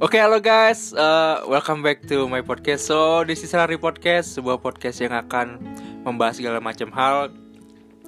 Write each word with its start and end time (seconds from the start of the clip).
Oke, 0.00 0.16
halo 0.16 0.40
guys. 0.40 0.96
Uh, 0.96 1.44
welcome 1.44 1.84
back 1.84 2.00
to 2.08 2.24
my 2.24 2.40
podcast. 2.40 2.88
So, 2.88 3.20
this 3.20 3.44
is 3.44 3.52
Rari 3.52 3.76
Podcast, 3.76 4.32
sebuah 4.32 4.56
podcast 4.56 4.96
yang 5.04 5.12
akan 5.12 5.60
membahas 6.08 6.40
segala 6.40 6.56
macam 6.56 6.88
hal 6.96 7.28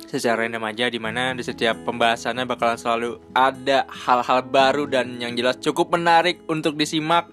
secara 0.08 0.40
random 0.40 0.64
aja 0.72 0.88
di 0.88 0.96
mana 0.96 1.36
di 1.36 1.44
setiap 1.44 1.76
pembahasannya 1.84 2.48
bakalan 2.48 2.80
selalu 2.80 3.21
ada 3.36 3.85
hal-hal 3.92 4.40
baru 4.40 4.88
dan 4.88 5.21
yang 5.21 5.36
jelas 5.36 5.60
cukup 5.60 5.92
menarik 5.92 6.40
untuk 6.49 6.81
disimak 6.81 7.28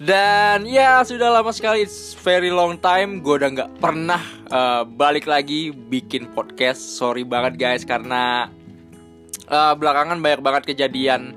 dan 0.00 0.64
ya 0.64 1.04
sudah 1.04 1.28
lama 1.28 1.52
sekali 1.52 1.84
it's 1.84 2.16
very 2.24 2.48
long 2.48 2.80
time 2.80 3.20
gue 3.20 3.36
udah 3.36 3.52
nggak 3.52 3.70
pernah 3.84 4.20
uh, 4.48 4.88
balik 4.88 5.28
lagi 5.28 5.76
bikin 5.76 6.32
podcast 6.32 6.80
sorry 6.96 7.20
banget 7.20 7.60
guys 7.60 7.84
karena 7.84 8.48
uh, 9.52 9.76
belakangan 9.76 10.16
banyak 10.24 10.40
banget 10.40 10.62
kejadian 10.72 11.36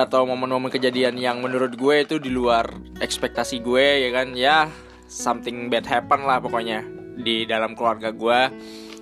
atau 0.00 0.24
momen-momen 0.24 0.72
kejadian 0.72 1.20
yang 1.20 1.44
menurut 1.44 1.76
gue 1.76 1.96
itu 2.00 2.16
di 2.16 2.32
luar 2.32 2.66
ekspektasi 2.98 3.60
gue 3.60 4.08
ya 4.08 4.10
kan? 4.10 4.32
Ya 4.32 4.72
something 5.10 5.68
bad 5.68 5.84
happen 5.84 6.24
lah 6.24 6.40
pokoknya 6.40 6.82
di 7.20 7.44
dalam 7.44 7.76
keluarga 7.76 8.08
gue. 8.14 8.40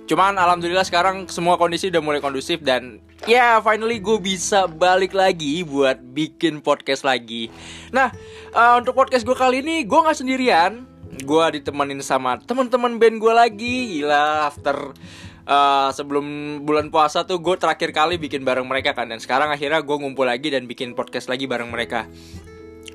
Cuman 0.09 0.41
alhamdulillah 0.41 0.83
sekarang 0.83 1.29
semua 1.29 1.55
kondisi 1.55 1.93
udah 1.93 2.01
mulai 2.01 2.17
kondusif 2.17 2.65
dan 2.65 2.97
ya 3.29 3.37
yeah, 3.37 3.53
finally 3.61 4.01
gue 4.01 4.17
bisa 4.17 4.65
balik 4.65 5.13
lagi 5.13 5.61
buat 5.61 6.01
bikin 6.01 6.65
podcast 6.65 7.05
lagi. 7.05 7.53
Nah 7.93 8.09
uh, 8.51 8.81
untuk 8.81 8.97
podcast 8.97 9.21
gue 9.21 9.37
kali 9.37 9.61
ini 9.61 9.85
gue 9.85 9.99
nggak 10.01 10.17
sendirian. 10.17 10.89
Gue 11.19 11.45
ditemenin 11.61 12.01
sama 12.01 12.41
teman-teman 12.41 12.97
band 12.97 13.21
gue 13.21 13.33
lagi. 13.33 14.01
Gila 14.01 14.49
after 14.49 14.97
uh, 15.49 15.89
sebelum 15.89 16.59
bulan 16.63 16.93
puasa 16.93 17.25
tuh 17.25 17.41
gue 17.41 17.57
terakhir 17.57 17.89
kali 17.89 18.21
bikin 18.21 18.45
bareng 18.45 18.69
mereka 18.69 18.93
kan 18.93 19.09
dan 19.09 19.17
sekarang 19.17 19.49
akhirnya 19.49 19.81
gue 19.81 19.97
ngumpul 19.97 20.29
lagi 20.29 20.53
dan 20.53 20.69
bikin 20.69 20.93
podcast 20.93 21.27
lagi 21.27 21.49
bareng 21.49 21.67
mereka 21.73 22.05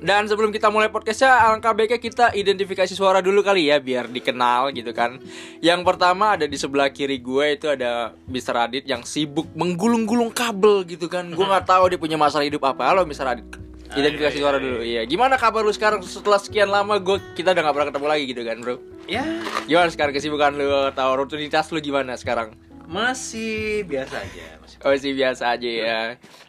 dan 0.05 0.27
sebelum 0.27 0.51
kita 0.51 0.67
mulai 0.67 0.91
podcastnya 0.91 1.31
alangkah 1.33 1.71
baiknya 1.71 1.97
kita 1.97 2.25
identifikasi 2.35 2.91
suara 2.91 3.23
dulu 3.23 3.39
kali 3.39 3.71
ya 3.71 3.79
biar 3.79 4.11
dikenal 4.11 4.75
gitu 4.75 4.91
kan 4.91 5.17
Yang 5.63 5.81
pertama 5.87 6.35
ada 6.35 6.43
di 6.43 6.59
sebelah 6.59 6.91
kiri 6.91 7.23
gue 7.23 7.55
itu 7.55 7.71
ada 7.71 8.11
Mr. 8.27 8.55
Adit 8.59 8.83
yang 8.83 9.07
sibuk 9.07 9.47
menggulung-gulung 9.55 10.35
kabel 10.35 10.83
gitu 10.83 11.07
kan 11.07 11.31
Gue 11.31 11.47
nggak 11.47 11.65
tahu 11.65 11.95
dia 11.95 11.97
punya 11.97 12.19
masalah 12.19 12.43
hidup 12.43 12.67
apa 12.67 12.91
Halo 12.91 13.07
Mr. 13.07 13.39
Adit 13.39 13.64
Identifikasi 13.93 14.37
suara 14.41 14.57
dulu. 14.57 14.81
Iya 14.81 15.05
Gimana 15.05 15.37
kabar 15.37 15.61
lu 15.61 15.69
sekarang? 15.69 16.01
Setelah 16.01 16.41
sekian 16.41 16.73
lama 16.73 16.97
gue 16.97 17.21
kita 17.37 17.53
udah 17.53 17.61
gak 17.61 17.75
pernah 17.77 17.89
ketemu 17.93 18.07
lagi 18.09 18.23
gitu 18.25 18.41
kan 18.41 18.57
bro? 18.57 18.75
Ya. 19.05 19.23
Gimana 19.69 19.93
sekarang 19.93 20.13
kesibukan 20.17 20.57
lu? 20.57 20.89
Atau 20.89 21.13
rutinitas 21.13 21.69
lu 21.69 21.77
gimana 21.77 22.17
sekarang 22.17 22.57
masih 22.85 23.81
biasa 23.83 24.15
aja 24.19 24.45
masih 24.59 24.77
Oh 24.81 24.93
sih 24.93 25.13
biasa 25.13 25.43
aja 25.51 25.65
ya 25.69 25.99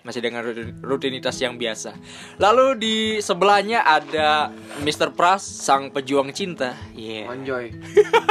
Masih 0.03 0.21
dengan 0.21 0.45
rutinitas 0.81 1.37
yang 1.37 1.57
biasa 1.57 1.97
Lalu 2.37 2.67
di 2.77 2.97
sebelahnya 3.19 3.81
ada 3.81 4.53
Mr. 4.79 5.09
Pras 5.11 5.41
Sang 5.41 5.89
pejuang 5.89 6.29
cinta 6.31 6.77
Iya 6.93 7.25
yeah. 7.25 7.33
Enjoy 7.33 7.65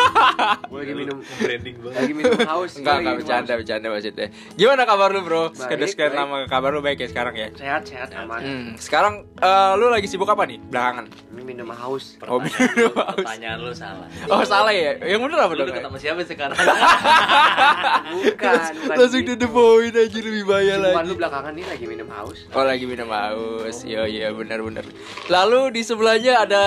Gue 0.69 0.79
lagi 0.81 0.93
minum 0.93 1.17
branding 1.39 1.77
banget 1.79 1.97
Lagi 1.97 2.13
minum 2.13 2.37
haus 2.43 2.77
Enggak, 2.77 2.95
enggak 2.99 3.15
bercanda, 3.17 3.53
bercanda 3.55 3.87
maksudnya 3.89 4.27
Gimana 4.53 4.81
kabar 4.83 5.09
lu 5.09 5.21
bro? 5.21 5.43
Sekedar 5.51 5.87
sekian 5.87 6.11
baik. 6.11 6.19
lama 6.21 6.37
kabar 6.45 6.69
lu 6.69 6.81
baik 6.81 6.97
ya 6.99 7.07
sekarang 7.07 7.33
ya? 7.33 7.47
Sehat 7.55 7.81
sehat 7.85 8.09
aman 8.13 8.39
Hmm, 8.41 8.67
sekarang 8.77 9.13
eh, 9.37 9.73
lu 9.75 9.89
lagi 9.89 10.05
sibuk 10.05 10.27
apa 10.27 10.45
nih? 10.45 10.61
Belakangan 10.61 11.05
Ini 11.33 11.41
minum 11.41 11.69
haus 11.71 12.17
Oh, 12.23 12.37
minum 12.37 12.53
lu, 12.75 12.89
haus. 12.91 13.17
pertanyaan 13.17 13.59
lu 13.59 13.73
salah 13.73 14.05
Oh 14.29 14.41
salah 14.43 14.69
ya? 14.69 14.97
Yang 14.99 15.19
bener 15.23 15.37
apa 15.39 15.51
lu 15.51 15.59
dong? 15.61 15.67
deket 15.71 15.83
sama 15.83 15.97
siapa 15.97 16.21
sekarang 16.21 16.57
Bukan 18.05 18.59
Bukan 18.75 18.95
Langsung 18.95 19.21
to 19.21 19.27
gitu. 19.27 19.33
the 19.37 19.47
point 19.47 19.93
aja 19.93 20.17
lebih 20.17 20.43
bahaya 20.43 20.73
Cuman 20.75 20.91
lagi. 20.95 21.07
lu 21.07 21.15
belakangan 21.15 21.51
ini 21.51 21.65
lagi 21.65 21.85
minum 21.85 22.07
haus. 22.09 22.37
Oh 22.49 22.61
lagi 22.61 22.83
minum 22.83 23.09
haus. 23.09 23.75
Iya 23.81 24.03
iya 24.05 24.27
benar-benar 24.29 24.85
Lalu 25.27 25.61
di 25.71 25.81
sebelahnya 25.81 26.33
ada 26.41 26.65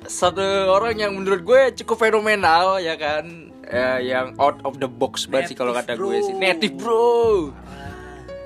Satu 0.00 0.40
orang 0.68 0.94
yang 0.94 1.12
menurut 1.12 1.42
gue 1.42 1.60
cukup 1.76 1.98
fenomenal 2.00 2.78
ya 2.78 2.94
kan? 2.94 3.50
Eh, 3.62 3.98
Yang 4.06 4.32
out 4.36 4.62
of 4.62 4.76
the 4.76 4.86
box 4.86 5.26
banget 5.26 5.52
sih 5.52 5.56
kalau 5.56 5.72
kata 5.72 5.92
Native, 5.92 6.00
gue 6.00 6.16
sih. 6.18 6.32
Bro. 6.32 6.40
Native 6.40 6.74
bro. 6.74 7.08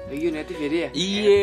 Iya 0.09 0.29
native 0.31 0.59
ya 0.59 0.69
dia 0.69 0.89
Iya. 0.93 1.41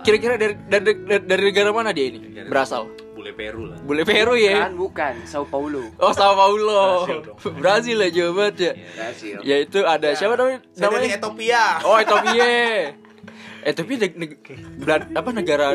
Kira-kira 0.00 0.34
dari, 0.34 0.54
dari, 0.64 0.92
dari 1.20 1.42
negara 1.44 1.70
mana 1.70 1.90
dia 1.90 2.06
ini? 2.08 2.18
Negara- 2.20 2.48
Berasal 2.48 2.90
Peru 3.34 3.66
lah 3.66 3.78
Boleh 3.80 4.02
Peru 4.02 4.34
ya? 4.34 4.64
Bukan 4.64 4.74
bukan 4.78 5.14
Sao 5.24 5.44
Paulo 5.44 5.82
Oh 5.96 6.10
Sao 6.10 6.32
Paulo 6.32 7.02
dong. 7.04 7.36
Brazil 7.60 7.98
lah 7.98 8.08
jauh 8.08 8.32
banget 8.32 8.54
ya 8.56 8.72
Brasil 8.94 9.36
Yaitu 9.42 9.82
ada 9.82 10.14
siapa 10.14 10.34
namanya? 10.34 10.62
Saya 10.70 10.88
dari 10.88 10.94
namanya? 10.96 11.08
Ethiopia. 11.12 11.64
Oh 11.82 11.96
Ethiopia 11.96 12.46
Ethiopia 13.64 13.96
neg- 13.98 14.18
neg- 14.18 14.38
apa 15.10 15.30
negara 15.30 15.66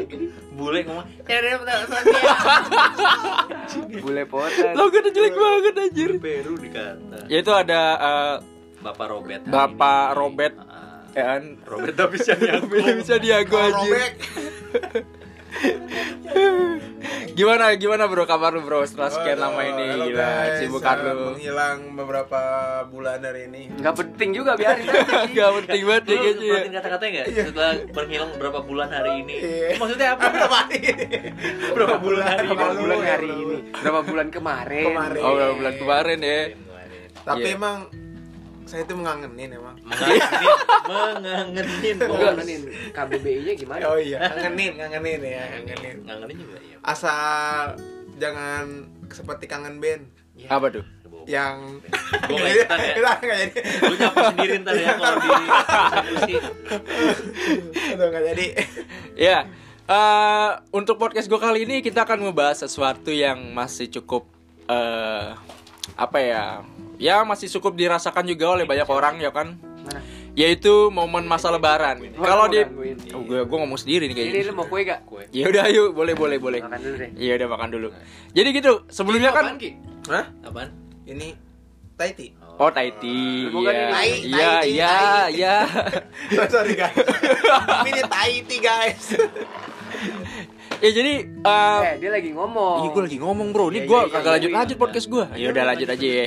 bule 0.52 0.80
ngomong 0.84 1.06
Bule 4.00 4.24
potan 4.26 4.74
Logonya 4.74 5.10
jelek 5.10 5.34
banget 5.34 5.74
anjir 5.76 6.10
bule 6.12 6.22
Peru 6.22 6.54
dikata 6.56 7.20
Yaitu 7.28 7.52
ada 7.52 7.82
eh, 7.98 8.36
Bapak 8.80 9.08
Robert 9.10 9.42
Bapak 9.44 10.06
ini. 10.08 10.16
Robert. 10.16 10.56
Ya 11.10 11.24
kan 11.28 11.44
Robert 11.66 11.96
tapi 11.98 12.16
siapa 12.16 12.64
bisa 12.64 12.92
bisa 12.96 13.16
diago 13.18 13.58
robek. 13.58 14.12
Gimana 17.32 17.72
gimana 17.74 18.04
bro 18.06 18.24
kabar 18.26 18.52
lu 18.52 18.62
bro 18.62 18.84
setelah 18.84 19.08
sekian 19.10 19.40
Halo, 19.40 19.56
lama 19.56 19.62
ini 19.64 19.86
halo 19.88 20.06
gila 20.06 20.20
guys. 20.20 20.58
sibukan 20.60 20.96
lu 21.00 21.16
Menghilang 21.32 21.80
beberapa 21.96 22.42
bulan 22.86 23.18
dari 23.18 23.48
ini. 23.48 23.62
Nggak 23.72 23.96
penting 23.96 24.30
juga 24.34 24.52
biarin 24.54 24.84
aja 24.84 25.00
sih 25.24 25.34
Gak 25.34 25.50
penting 25.56 25.82
banget 25.86 26.04
ya 26.04 26.12
Lu 26.12 26.20
kayaknya 26.20 26.44
ya. 26.44 26.72
kata-katanya 26.76 27.12
nggak? 27.14 27.28
Setelah 27.46 27.74
menghilang 27.94 28.32
berapa 28.36 28.60
bulan 28.62 28.90
hari 28.90 29.12
ini? 29.18 29.36
Iya. 29.40 29.70
Maksudnya 29.78 30.08
apa? 30.12 30.24
Berapa 30.30 30.56
hari? 30.58 30.80
Berapa 31.72 31.96
bulan 31.98 32.26
hari 32.26 32.44
ini? 32.44 32.52
Berapa 32.52 32.76
bulan 32.76 33.00
hari 33.02 33.30
ini 33.32 33.56
Berapa 33.74 34.02
bulan 34.04 34.28
kemarin 34.30 34.86
Kemarin. 34.86 35.22
Oh 35.22 35.32
beberapa 35.32 35.54
bulan 35.56 35.76
kemarin 35.78 36.18
ya 36.20 36.40
Tapi 37.22 37.40
Iya. 37.42 37.56
emang 37.56 37.78
saya 38.70 38.86
itu 38.86 38.94
mengangenin 38.94 39.58
emang. 39.58 39.74
Mengangenin, 39.82 41.98
mengangenin, 42.06 42.60
nih 42.70 42.94
KBBI 42.94 43.42
nya 43.42 43.54
gimana 43.58 43.84
Oh 43.90 43.98
iya, 43.98 44.30
ngangenin, 44.30 44.78
ngangenin 44.78 45.22
ya, 45.26 45.44
ngangenin. 45.58 45.98
Ngangenin 46.06 46.38
juga 46.38 46.58
ya. 46.62 46.78
Asal 46.86 47.82
jangan 48.22 48.86
seperti 49.10 49.50
kangen 49.50 49.82
band 49.82 50.06
Apa 50.46 50.70
tuh? 50.70 50.86
yang 51.26 51.82
Gua 52.26 52.38
nggak 52.42 52.54
ikutan 52.58 52.80
ya. 52.80 52.94
Kita 52.94 53.12
nggak 53.22 53.38
jadi. 53.38 53.60
Lu 53.86 53.94
nyapu 53.98 54.20
sendiri 54.34 54.54
ntar 54.66 54.76
ya 54.78 54.92
kalau 54.98 55.18
di 55.20 55.30
nggak 57.98 58.24
jadi. 58.34 58.46
Ya 59.14 59.38
eh, 59.90 60.50
Untuk 60.74 60.98
podcast 60.98 61.30
gue 61.30 61.40
kali 61.42 61.70
ini 61.70 61.86
kita 61.86 62.06
akan 62.06 62.30
membahas 62.30 62.66
sesuatu 62.66 63.14
yang 63.14 63.54
masih 63.54 63.90
cukup 63.94 64.26
eh 64.70 65.34
Apa 65.96 66.18
ya 66.20 66.44
Ya 67.00 67.24
masih 67.24 67.48
cukup 67.48 67.80
dirasakan 67.80 68.28
juga 68.28 68.60
oleh 68.60 68.66
banyak 68.68 68.88
orang 68.90 69.16
ya 69.24 69.32
kan 69.32 69.56
Mana 69.86 70.02
Yaitu 70.38 70.94
momen 70.94 71.26
masa 71.26 71.50
lebaran 71.50 72.00
Gua 72.00 72.26
Kalau 72.26 72.46
di 72.48 72.62
oh, 73.12 73.22
gue, 73.26 73.40
gue 73.44 73.58
ngomong 73.60 73.80
sendiri 73.80 74.08
nih 74.08 74.16
kayaknya 74.16 74.54
mau 74.54 74.70
kue 74.70 74.86
gak? 74.86 75.04
Kue. 75.10 75.26
Ya 75.34 75.50
udah 75.50 75.68
ayo 75.68 75.92
boleh 75.92 76.14
boleh 76.14 76.38
boleh 76.38 76.60
Makan 76.64 76.80
dulu 76.80 76.96
deh 76.96 77.10
Iya 77.18 77.34
udah 77.42 77.48
makan 77.50 77.70
dulu 77.74 77.88
Jadi 78.36 78.50
gitu 78.56 78.72
sebelumnya 78.88 79.32
kan? 79.34 79.58
Hah? 80.08 80.26
Apaan? 80.46 80.70
Ini 81.10 81.34
Taiti. 82.00 82.32
Oh 82.60 82.72
Taiti 82.72 83.52
Bukan 83.52 83.74
Iya. 83.76 83.90
Iya 84.24 84.52
iya 84.64 84.88
tai. 84.88 85.34
iya 86.32 86.44
Sorry 86.48 86.74
guys. 86.80 86.96
Ini 87.92 88.02
Taiti 88.08 88.58
guys. 88.64 89.04
Ya 90.86 90.90
jadi 90.96 91.14
eh, 91.28 91.80
Eh 91.84 91.94
dia 92.00 92.10
lagi 92.10 92.30
ngomong. 92.32 92.78
Iya 92.82 92.90
gue 92.96 93.04
lagi 93.04 93.18
ngomong 93.20 93.48
bro. 93.52 93.68
Ini 93.68 93.84
Iya, 93.84 93.88
gue 93.88 94.00
iya, 94.00 94.06
iya, 94.06 94.12
kagak 94.12 94.24
iya, 94.24 94.34
lanjut 94.34 94.50
iya. 94.50 94.58
lanjut 94.58 94.78
podcast 94.80 95.08
gue 95.08 95.26
Ya 95.36 95.48
udah 95.52 95.64
lanjut 95.68 95.88
aja 95.90 96.08
ya. 96.08 96.26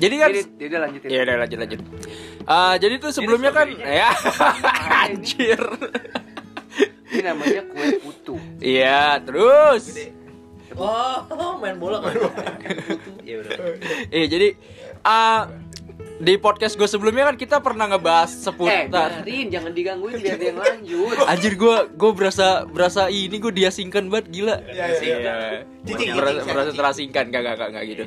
Jadi, 0.00 0.14
kan- 0.16 0.30
dia 0.32 0.66
udah 0.70 0.80
lanjutin 0.86 1.08
Ya. 1.10 1.20
Udah 1.20 1.36
lanjut 1.36 1.58
lanjut. 1.58 1.80
Ah, 2.46 2.74
Jadi 2.78 2.94
tuh 2.96 3.10
sebelumnya 3.10 3.50
kan 3.50 3.68
Ya. 3.76 4.10
Anjir. 5.04 5.60
Ini 7.10 7.20
namanya 7.26 7.62
kue 7.66 7.86
putu. 7.98 8.34
Iya 8.62 9.18
terus. 9.20 9.90
Oh, 10.78 11.58
main 11.62 11.74
bola 11.76 11.98
main 11.98 12.14
bola. 12.14 12.46
Ya 13.26 13.42
udah. 13.42 13.58
Iya 14.08 14.26
jadi 14.30 14.48
ah 15.02 15.50
Di 16.20 16.36
podcast 16.36 16.76
gue 16.76 16.84
sebelumnya 16.84 17.32
kan 17.32 17.36
kita 17.40 17.64
pernah 17.64 17.88
ngebahas 17.88 18.28
Eh 18.28 18.44
seputar 18.44 19.24
biarin 19.24 19.48
jangan 19.48 19.72
digangguin 19.72 20.20
biar 20.20 20.36
dia 20.36 20.52
yang 20.52 20.60
lanjut 20.60 21.16
Anjir 21.32 21.56
gue 21.56 21.76
gue 21.96 22.10
berasa 22.12 22.68
berasa 22.68 23.08
ini 23.08 23.40
gue 23.40 23.48
diasingkan 23.48 24.12
banget 24.12 24.26
gila. 24.28 24.60
Iya, 24.68 24.84
iya, 25.00 25.16
Iya. 25.16 25.34
Cicing, 25.88 26.12
Berasa, 26.12 26.40
berasa 26.44 26.70
terasingkan 26.76 27.24
gak 27.32 27.40
gak 27.40 27.54
gak, 27.56 27.68
gak 27.72 27.84
gitu. 27.88 28.04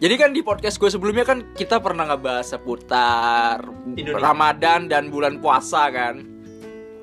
Jadi 0.00 0.14
kan 0.16 0.32
di 0.32 0.40
podcast 0.40 0.80
gue 0.80 0.88
sebelumnya 0.88 1.28
kan 1.28 1.52
kita 1.52 1.76
pernah 1.84 2.08
ngebahas 2.08 2.56
seputar 2.56 3.68
Indonesia. 3.92 4.24
Ramadan 4.24 4.80
dan 4.88 5.12
bulan 5.12 5.36
puasa 5.36 5.92
kan. 5.92 6.24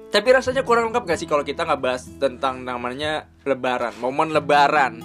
Tapi 0.09 0.29
rasanya 0.33 0.65
kurang 0.65 0.89
lengkap 0.89 1.13
gak 1.13 1.19
sih 1.21 1.29
kalau 1.29 1.45
kita 1.45 1.61
ngebahas 1.61 2.09
tentang 2.17 2.65
namanya 2.65 3.29
Lebaran, 3.45 3.93
momen 4.01 4.33
Lebaran, 4.33 5.01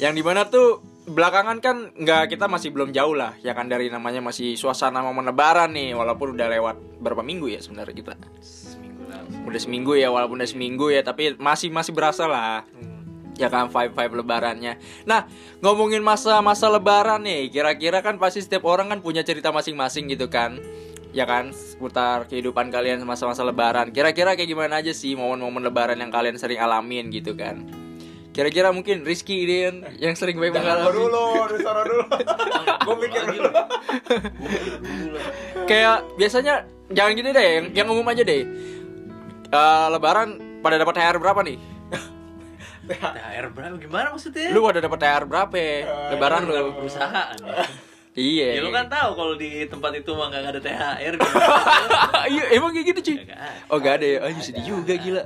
yang 0.00 0.12
di 0.12 0.20
mana 0.20 0.44
tuh 0.48 0.89
belakangan 1.08 1.58
kan 1.64 1.76
nggak 1.96 2.36
kita 2.36 2.44
masih 2.44 2.70
belum 2.76 2.92
jauh 2.92 3.16
lah 3.16 3.32
ya 3.40 3.56
kan 3.56 3.66
dari 3.66 3.88
namanya 3.88 4.20
masih 4.20 4.54
suasana 4.54 5.00
momen 5.00 5.24
Lebaran 5.24 5.72
nih 5.72 5.96
walaupun 5.96 6.36
udah 6.36 6.48
lewat 6.52 6.76
berapa 7.00 7.24
minggu 7.24 7.48
ya 7.48 7.60
sebenarnya 7.64 7.94
kita? 7.96 8.14
Seminggu 8.44 9.02
udah 9.48 9.60
seminggu 9.60 9.92
ya 9.96 10.08
walaupun 10.12 10.36
udah 10.38 10.50
seminggu 10.50 10.86
ya 10.92 11.00
tapi 11.00 11.36
masih 11.40 11.72
masih 11.72 11.92
berasa 11.96 12.28
lah. 12.28 12.68
Ya 13.40 13.48
kan 13.48 13.72
vibe 13.72 13.96
vibe 13.96 14.20
lebarannya. 14.20 14.76
Nah 15.08 15.24
ngomongin 15.64 16.04
masa 16.04 16.44
masa 16.44 16.68
lebaran 16.68 17.24
nih 17.24 17.48
kira-kira 17.48 18.04
kan 18.04 18.20
pasti 18.20 18.44
setiap 18.44 18.68
orang 18.68 18.92
kan 18.92 19.00
punya 19.00 19.24
cerita 19.24 19.48
masing-masing 19.48 20.12
gitu 20.12 20.28
kan? 20.28 20.60
Ya 21.16 21.24
kan 21.24 21.50
seputar 21.56 22.28
kehidupan 22.28 22.68
kalian 22.68 23.00
masa-masa 23.08 23.40
lebaran. 23.40 23.96
Kira-kira 23.96 24.36
kayak 24.36 24.44
gimana 24.46 24.84
aja 24.84 24.92
sih 24.92 25.16
momen-momen 25.16 25.64
lebaran 25.64 25.96
yang 25.96 26.12
kalian 26.12 26.36
sering 26.36 26.60
alamin 26.60 27.08
gitu 27.08 27.32
kan 27.32 27.89
kira-kira 28.30 28.70
mungkin 28.70 29.02
Rizky 29.02 29.42
Din 29.42 29.82
yang 29.96 30.14
sering 30.14 30.36
banyak 30.36 30.54
Jangan 30.54 30.64
gua 30.64 30.76
mengalami 30.86 30.96
dulu, 30.96 31.24
disuruh 31.50 31.84
dulu. 31.84 32.04
Gue 32.86 32.94
mikir 32.98 33.22
dulu. 33.28 33.50
kayak 35.64 35.96
biasanya 36.14 36.54
jangan 36.88 37.12
gini 37.12 37.30
deh 37.30 37.46
yang, 37.52 37.66
yang 37.74 37.88
umum 37.88 38.06
aja 38.06 38.22
deh 38.22 38.44
Eh, 39.46 39.86
lebaran 39.90 40.28
pada 40.60 40.78
dapat 40.78 40.94
THR 40.94 41.18
berapa 41.18 41.42
nih 41.42 41.58
THR 42.86 43.46
berapa? 43.50 43.74
Gimana 43.76 44.06
maksudnya? 44.10 44.50
lu 44.50 44.62
pada 44.62 44.78
dapat 44.78 44.98
THR 45.00 45.24
berapa 45.24 45.58
lebaran 46.08 46.40
Berapa 46.44 46.62
lu 46.64 46.72
perusahaan 46.76 47.34
ya? 47.34 47.66
iya 48.12 48.48
Ya 48.54 48.60
lu 48.60 48.70
kan 48.70 48.86
tahu 48.86 49.10
kalau 49.12 49.34
di 49.34 49.66
tempat 49.66 49.90
itu 49.92 50.10
mah 50.12 50.26
nggak 50.28 50.42
ada 50.48 50.60
THR 50.60 51.14
gitu. 51.14 51.26
iya 52.34 52.44
emang 52.52 52.70
kayak 52.70 52.86
gitu 52.88 53.00
cuy 53.04 53.16
oh 53.66 53.76
gak 53.76 53.94
ada 53.96 54.06
ya 54.06 54.18
oh 54.22 54.30
sedih 54.38 54.64
juga 54.64 54.94
gila 54.94 55.22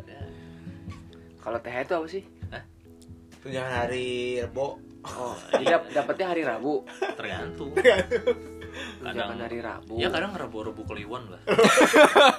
Kalau 1.37 1.59
THR 1.59 1.85
itu 1.85 1.95
apa 1.95 2.07
sih? 2.09 2.23
Tunjangan 3.45 3.73
hari 3.79 4.07
Rebo. 4.41 4.81
Oh, 5.05 5.37
jadi 5.53 5.65
dap- 5.71 5.91
dapetnya 5.93 6.27
hari 6.27 6.43
Rabu. 6.43 6.81
Tergantung. 7.15 7.77
Tunjangan 8.99 9.39
hari 9.39 9.59
Rabu. 9.61 10.01
Ya 10.01 10.09
kadang 10.09 10.33
rebu-rebu 10.33 10.81
kliwon 10.83 11.29
lah. 11.29 11.41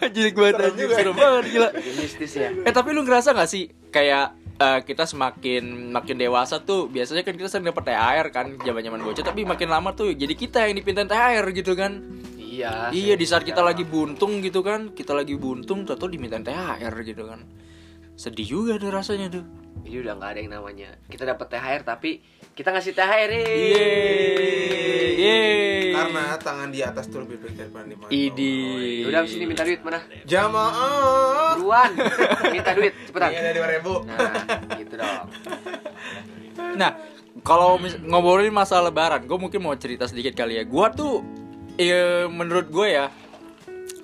jadi 0.09 0.29
gue 0.29 0.47
anjir 0.49 0.73
juga. 0.83 0.95
serem 0.95 1.13
banget 1.15 1.45
gila 1.47 1.69
mistis 1.95 2.33
ya. 2.33 2.49
eh 2.51 2.73
tapi 2.73 2.91
lu 2.91 3.05
ngerasa 3.05 3.31
gak 3.31 3.45
sih 3.45 3.63
kayak 3.87 4.33
eh, 4.57 4.79
kita 4.81 5.05
semakin 5.05 5.63
makin 5.93 6.17
dewasa 6.17 6.59
tuh 6.59 6.87
biasanya 6.87 7.21
kan 7.21 7.37
kita 7.37 7.47
sering 7.47 7.69
dapat 7.69 7.85
THR 7.85 8.27
kan 8.29 8.45
zaman 8.57 8.81
zaman 8.81 8.99
bocah 8.99 9.23
tapi 9.23 9.45
makin 9.45 9.69
lama 9.69 9.93
tuh 9.93 10.11
jadi 10.11 10.33
kita 10.33 10.65
yang 10.65 10.75
dipintain 10.75 11.05
THR 11.05 11.45
gitu 11.53 11.71
kan 11.73 12.01
Iya. 12.35 12.87
iya 12.89 13.13
di 13.13 13.23
saat 13.23 13.43
kita 13.43 13.59
lagi 13.59 13.83
buntung 13.83 14.39
gitu 14.39 14.59
kan 14.59 14.89
kita 14.89 15.11
lagi 15.11 15.35
buntung 15.35 15.83
atau 15.83 16.07
dimintain 16.07 16.39
THR 16.41 16.95
gitu 17.03 17.23
kan 17.25 17.43
sedih 18.15 18.47
juga 18.49 18.73
tuh 18.75 18.89
rasanya 18.89 19.27
tuh 19.29 19.43
Jadi 19.83 19.95
udah 20.01 20.13
nggak 20.15 20.29
ada 20.31 20.39
yang 20.39 20.51
namanya. 20.55 20.89
Kita 21.11 21.23
dapat 21.27 21.47
THR 21.51 21.81
tapi 21.83 22.21
kita 22.55 22.71
ngasih 22.71 22.93
THR. 22.95 23.31
Yeay. 25.15 25.91
Karena 25.95 26.39
tangan 26.39 26.69
di 26.71 26.79
atas 26.83 27.07
tuh 27.11 27.23
lebih 27.27 27.43
baik 27.43 27.55
daripada 27.59 27.85
di 27.87 27.95
bawah. 27.99 28.11
Idi. 28.11 29.03
Ya 29.03 29.07
Udah 29.11 29.19
abis 29.23 29.33
ini 29.35 29.45
minta 29.47 29.63
duit 29.67 29.81
mana? 29.83 29.99
Jamaah. 30.23 31.55
Buruan. 31.59 31.91
Minta 32.55 32.71
duit 32.75 32.93
cepetan. 33.07 33.29
Iya 33.31 33.51
dua 33.55 33.67
ribu. 33.71 33.93
Nah, 34.07 34.17
gitu 34.79 34.93
dong. 34.95 35.27
Nah, 36.75 36.91
kalau 37.43 37.79
ngobrolin 37.79 38.51
masa 38.51 38.79
lebaran, 38.79 39.27
gue 39.27 39.37
mungkin 39.39 39.59
mau 39.63 39.75
cerita 39.75 40.07
sedikit 40.07 40.35
kali 40.35 40.59
ya. 40.59 40.63
Gua 40.67 40.91
tuh, 40.91 41.23
eh, 41.79 42.27
menurut 42.27 42.67
gue 42.71 42.87
ya, 42.91 43.07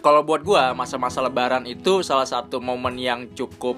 kalau 0.02 0.26
buat 0.26 0.42
gua 0.42 0.74
masa-masa 0.74 1.22
lebaran 1.22 1.64
itu 1.70 2.02
salah 2.02 2.26
satu 2.26 2.58
momen 2.58 2.98
yang 2.98 3.30
cukup 3.38 3.78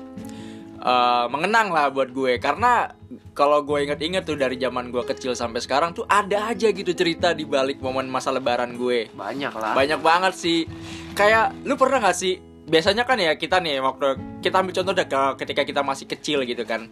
eh, 0.84 1.26
mengenang 1.32 1.72
lah 1.72 1.88
buat 1.90 2.12
gue. 2.12 2.38
Karena 2.38 2.92
kalau 3.34 3.64
gue 3.64 3.88
inget-inget 3.88 4.28
tuh 4.28 4.36
dari 4.36 4.60
zaman 4.60 4.92
gue 4.92 5.02
kecil 5.08 5.34
sampai 5.34 5.64
sekarang 5.64 5.96
tuh 5.96 6.06
ada 6.06 6.52
aja 6.52 6.70
gitu 6.70 6.92
cerita 6.94 7.32
di 7.32 7.48
balik 7.48 7.80
momen 7.80 8.12
masa 8.12 8.30
lebaran 8.30 8.76
gue. 8.76 9.08
Banyak 9.16 9.54
lah. 9.56 9.74
Banyak 9.74 10.00
banget 10.04 10.34
sih. 10.36 10.68
Kayak 11.16 11.56
lu 11.64 11.80
pernah 11.80 12.04
gak 12.04 12.18
sih? 12.18 12.38
Biasanya 12.64 13.04
kan 13.04 13.20
ya 13.20 13.36
kita 13.36 13.60
nih 13.60 13.84
waktu 13.84 14.40
kita 14.40 14.64
ambil 14.64 14.72
contoh 14.72 14.94
deh 14.96 15.08
ke- 15.08 15.36
ketika 15.44 15.62
kita 15.68 15.82
masih 15.84 16.06
kecil 16.08 16.48
gitu 16.48 16.64
kan. 16.64 16.88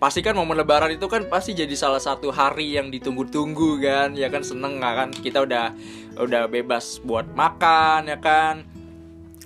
Pasti 0.00 0.18
kan 0.18 0.34
momen 0.34 0.58
lebaran 0.58 0.90
itu 0.90 1.06
kan 1.06 1.30
pasti 1.30 1.54
jadi 1.54 1.70
salah 1.78 2.02
satu 2.02 2.34
hari 2.34 2.74
yang 2.74 2.90
ditunggu-tunggu 2.90 3.78
kan. 3.78 4.18
Ya 4.18 4.32
kan 4.32 4.42
seneng 4.42 4.80
gak 4.82 4.94
kan 4.98 5.08
kita 5.14 5.44
udah 5.46 5.70
udah 6.18 6.48
bebas 6.50 6.98
buat 7.04 7.28
makan 7.38 8.08
ya 8.10 8.18
kan. 8.18 8.66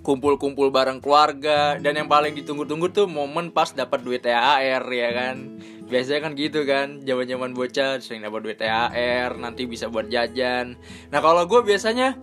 Kumpul-kumpul 0.07 0.71
bareng 0.71 1.03
keluarga 1.03 1.75
dan 1.83 1.99
yang 1.99 2.07
paling 2.07 2.31
ditunggu-tunggu 2.39 2.95
tuh 2.95 3.11
momen 3.11 3.51
pas 3.51 3.75
dapat 3.75 4.07
duit 4.07 4.23
THR 4.23 4.87
ya 4.87 5.11
kan. 5.11 5.59
Biasanya 5.91 6.21
kan 6.23 6.33
gitu 6.39 6.63
kan, 6.63 7.03
zaman-zaman 7.03 7.51
bocah 7.51 7.99
sering 7.99 8.23
dapat 8.23 8.47
duit 8.47 8.59
THR, 8.63 9.35
nanti 9.35 9.67
bisa 9.67 9.91
buat 9.91 10.07
jajan. 10.07 10.79
Nah, 11.11 11.19
kalau 11.19 11.43
gue 11.51 11.59
biasanya 11.67 12.15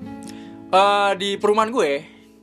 eh 0.73 1.11
di 1.19 1.35
perumahan 1.35 1.75
gue 1.75 1.91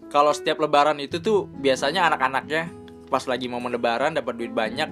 kalau 0.06 0.31
setiap 0.31 0.60
lebaran 0.60 1.00
itu 1.02 1.19
tuh 1.19 1.48
biasanya 1.48 2.06
anak-anaknya 2.12 2.70
pas 3.10 3.26
lagi 3.26 3.50
momen 3.50 3.75
lebaran 3.75 4.14
dapat 4.14 4.38
duit 4.38 4.54
banyak 4.54 4.86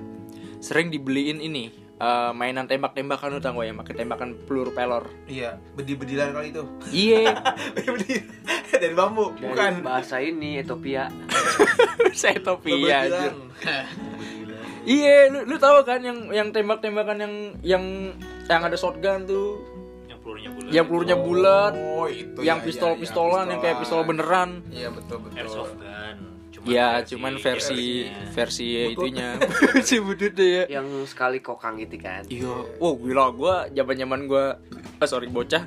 sering 0.59 0.91
dibeliin 0.91 1.39
ini 1.39 1.71
eh, 1.99 2.31
mainan 2.33 2.65
tembak-tembakan 2.65 3.29
lu 3.29 3.39
tau 3.39 3.53
gak 3.53 3.65
ya 3.65 3.75
pakai 3.77 3.95
tembakan 3.97 4.29
peluru 4.43 4.71
pelor 4.71 5.05
Iya, 5.27 5.59
bedi-bedilan 5.75 6.31
kali 6.31 6.49
itu. 6.51 6.63
iya 6.89 7.35
Bedi 7.77 8.23
dari 8.71 8.95
bambu, 8.95 9.33
Dari 9.33 9.49
bukan. 9.49 9.73
bahasa 9.83 10.19
ini 10.19 10.59
Ethiopia. 10.59 11.11
saya 12.15 12.39
ya 12.39 12.99
anjir. 13.03 13.33
Bedilan. 13.35 13.35
iya 14.89 15.17
lu, 15.29 15.39
lu 15.45 15.57
tahu 15.57 15.83
kan 15.83 16.01
yang 16.01 16.31
yang 16.31 16.49
tembak-tembakan 16.49 17.19
yang 17.19 17.35
yang 17.63 17.85
yang 18.47 18.63
ada 18.63 18.75
shotgun 18.75 19.27
tuh 19.27 19.59
Yang 20.07 20.19
pelurunya 20.23 20.51
bulat. 20.51 20.71
yang 20.71 20.85
pelurunya 20.87 21.17
bulat 21.19 21.73
Oh, 21.75 22.07
itu. 22.07 22.39
yang 22.41 22.59
ya, 22.59 22.65
pistol-pistolan 22.65 23.45
ya, 23.45 23.51
yang 23.53 23.61
kayak 23.61 23.77
pistol 23.79 24.01
beneran 24.03 24.63
Iya, 24.71 24.89
betul 24.89 25.19
betul. 25.21 25.37
Airsoft 25.37 25.75
gun. 25.77 26.17
Cuman 26.69 26.77
ya 26.77 26.89
versi- 26.95 27.11
cuman 27.11 27.33
versi 27.35 27.81
versinya. 28.05 28.31
versi 28.37 28.67
itunya. 28.93 29.29
Versi 29.73 29.97
budutnya 29.99 30.47
ya. 30.47 30.65
Yang 30.79 30.87
sekali 31.09 31.39
kokang 31.41 31.81
gitu 31.81 31.97
kan. 31.97 32.23
Iya, 32.29 32.55
wow 32.77 32.93
gila 32.95 33.25
gue 33.33 33.55
zaman 33.73 33.95
zaman 33.97 34.21
gue, 34.27 34.45
ah, 35.01 35.09
sorry 35.09 35.27
bocah 35.27 35.65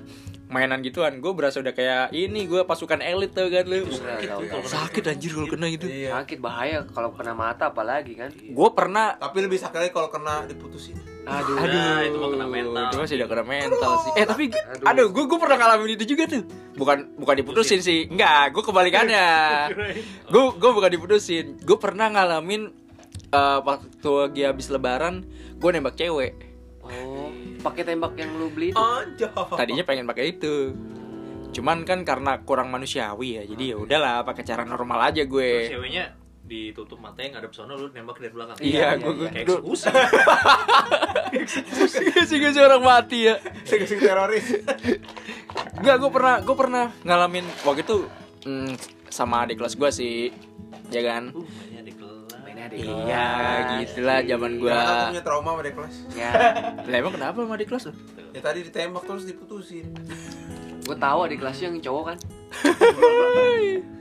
mainan 0.52 0.84
gituan, 0.84 1.24
gue 1.24 1.32
berasa 1.32 1.64
udah 1.64 1.72
kayak 1.72 2.12
ini 2.12 2.44
gue 2.44 2.68
pasukan 2.68 3.00
elit 3.00 3.32
tuh 3.32 3.48
kan 3.48 3.64
lu. 3.64 3.88
Sakit 3.88 4.28
tuh 4.28 4.46
kalau 4.52 4.64
kena 4.68 4.76
Sakit 4.76 5.04
anjir 5.08 5.32
kalau 5.32 5.48
kena 5.48 5.66
gitu. 5.72 5.86
Iya. 5.88 6.10
Sakit 6.20 6.38
bahaya 6.44 6.84
kalau 6.92 7.16
kena 7.16 7.32
mata 7.32 7.72
apalagi 7.72 8.20
kan. 8.20 8.30
Gue 8.36 8.70
pernah, 8.76 9.16
Tapi 9.16 9.38
lebih 9.48 9.58
sakit 9.58 9.80
lagi 9.80 9.92
kalau 9.96 10.12
kena 10.12 10.44
diputusin. 10.46 11.00
Aduh. 11.22 11.56
Nah, 11.56 12.02
itu 12.04 12.18
mah 12.18 12.30
kena 12.34 12.48
mental. 12.50 12.90
Itu 12.92 12.98
masih 13.00 13.16
udah 13.24 13.30
kena 13.30 13.44
mental 13.48 13.92
sih. 14.04 14.12
Eh 14.18 14.26
tapi, 14.28 14.44
Aduh. 14.52 14.86
aduh, 14.92 15.08
gue 15.14 15.24
gue 15.30 15.40
pernah 15.40 15.58
ngalamin 15.62 15.90
itu 15.96 16.06
juga 16.12 16.24
tuh. 16.28 16.44
Bukan 16.76 16.98
bukan 17.16 17.36
diputusin 17.40 17.80
sih, 17.80 18.10
enggak, 18.10 18.52
gue 18.52 18.64
kebalikannya. 18.66 19.28
Gue 20.32 20.44
gue 20.56 20.72
bukan 20.72 20.88
diputusin, 20.88 21.60
gue 21.60 21.78
pernah 21.78 22.08
ngalamin 22.08 22.72
eh, 23.36 23.60
waktu 23.62 24.10
lagi 24.10 24.42
habis 24.48 24.72
lebaran, 24.72 25.28
gue 25.60 25.70
nembak 25.70 26.00
cewek. 26.00 26.34
Oh, 26.82 27.21
pakai 27.62 27.84
tembak 27.86 28.14
yang 28.18 28.32
lu 28.36 28.50
beli 28.50 28.74
itu. 28.74 28.82
Tadinya 29.54 29.84
pengen 29.86 30.06
pakai 30.06 30.36
itu. 30.36 30.74
Cuman 31.52 31.84
kan 31.84 32.02
karena 32.02 32.40
kurang 32.42 32.72
manusiawi 32.72 33.38
ya, 33.38 33.44
jadi 33.44 33.76
ya 33.76 33.78
udahlah 33.78 34.24
pakai 34.24 34.44
cara 34.44 34.64
normal 34.64 35.12
aja 35.12 35.24
Terus 35.24 35.32
gue. 35.36 35.52
ceweknya 35.70 36.06
ditutup 36.42 37.00
matanya 37.00 37.40
ngadep 37.40 37.54
sono 37.56 37.80
lu 37.80 37.88
nembak 37.92 38.20
dari 38.20 38.32
belakang. 38.32 38.56
Iya, 38.60 38.68
Iya, 38.68 38.90
gue 39.00 39.14
iya. 39.16 39.30
Kayak 39.32 39.46
gue 39.48 39.60
eksekusi. 39.60 39.88
sih 42.30 42.38
gue 42.40 42.52
orang 42.60 42.84
mati 42.84 43.20
ya. 43.32 43.36
Sing 43.64 43.84
teroris. 44.00 44.48
Enggak, 45.80 45.96
gue 46.00 46.12
pernah 46.12 46.36
gue 46.44 46.56
pernah 46.56 46.86
ngalamin 47.04 47.46
waktu 47.64 47.84
itu 47.84 47.98
mm, 48.44 48.72
sama 49.08 49.44
adik 49.44 49.60
kelas 49.60 49.76
gue 49.76 49.90
sih, 49.92 50.16
ya 50.88 51.02
kan? 51.04 51.32
Uh, 51.36 51.44
mainnya 52.72 52.88
di 52.88 52.96
kelas. 52.96 53.04
Iya, 53.04 53.26
kelas. 53.28 53.80
gitulah 53.84 54.20
zaman 54.24 54.52
gue. 54.54 54.66
Gua 54.66 54.80
aku 54.80 55.04
punya 55.10 55.24
trauma 55.24 55.50
sama 55.52 55.62
dek 55.62 55.74
kelas. 55.76 55.96
Ya, 56.12 56.32
Lah 56.82 56.96
emang 56.98 57.14
kenapa 57.14 57.38
sama 57.38 57.54
adik 57.54 57.68
kelas 57.68 57.84
lo? 57.86 57.94
Ya 58.32 58.40
tadi 58.40 58.60
ditembak 58.64 59.04
terus 59.04 59.24
diputusin. 59.26 59.86
gue 60.82 60.98
tahu 60.98 61.20
di 61.26 61.38
kelasnya 61.38 61.70
yang 61.70 61.80
cowok 61.80 62.04
kan. 62.06 62.18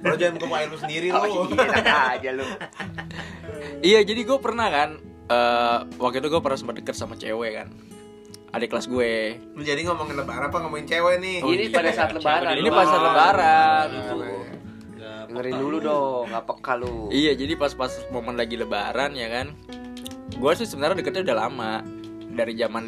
Kalau 0.01 0.17
jangan 0.17 0.35
buka 0.35 0.47
air 0.57 0.69
lu 0.69 0.79
sendiri 0.79 1.07
Oh, 1.11 1.23
lu. 1.23 1.53
iya, 1.53 2.17
aja 2.17 2.31
lu. 2.33 2.47
Iya, 3.81 4.01
jadi 4.03 4.21
gue 4.23 4.39
pernah 4.39 4.69
kan. 4.69 4.91
eh, 5.29 5.79
waktu 5.97 6.19
itu 6.19 6.29
gue 6.29 6.41
pernah 6.41 6.59
sempat 6.59 6.75
deket 6.75 6.91
sama 6.93 7.15
cewek 7.15 7.53
kan. 7.55 7.69
Adik 8.51 8.67
kelas 8.69 8.87
gue. 8.87 9.39
Lu 9.55 9.63
jadi 9.63 9.79
ngomongin 9.85 10.17
lebaran 10.17 10.51
apa 10.51 10.59
ngomongin 10.59 10.83
cewek 10.85 11.19
nih? 11.19 11.39
Ini 11.39 11.65
pada 11.69 11.91
saat 11.93 12.11
lebaran. 12.11 12.55
Ini 12.57 12.67
pas 12.69 12.83
saat 12.85 13.03
lebaran. 13.05 13.87
Itu. 13.93 14.15
Nggak 15.31 15.47
Dengerin 15.47 15.63
dulu 15.63 15.77
dong, 15.79 16.25
nggak 16.27 16.45
peka 16.45 16.73
lu. 16.75 17.07
Iya, 17.09 17.33
jadi 17.33 17.55
pas-pas 17.55 18.03
momen 18.11 18.35
lagi 18.35 18.59
lebaran 18.59 19.15
ya 19.15 19.31
kan. 19.31 19.55
Gue 20.33 20.53
sih 20.55 20.67
sebenarnya 20.67 20.99
deketnya 20.99 21.23
udah 21.23 21.39
lama. 21.39 21.73
Dari 22.31 22.55
zaman 22.55 22.85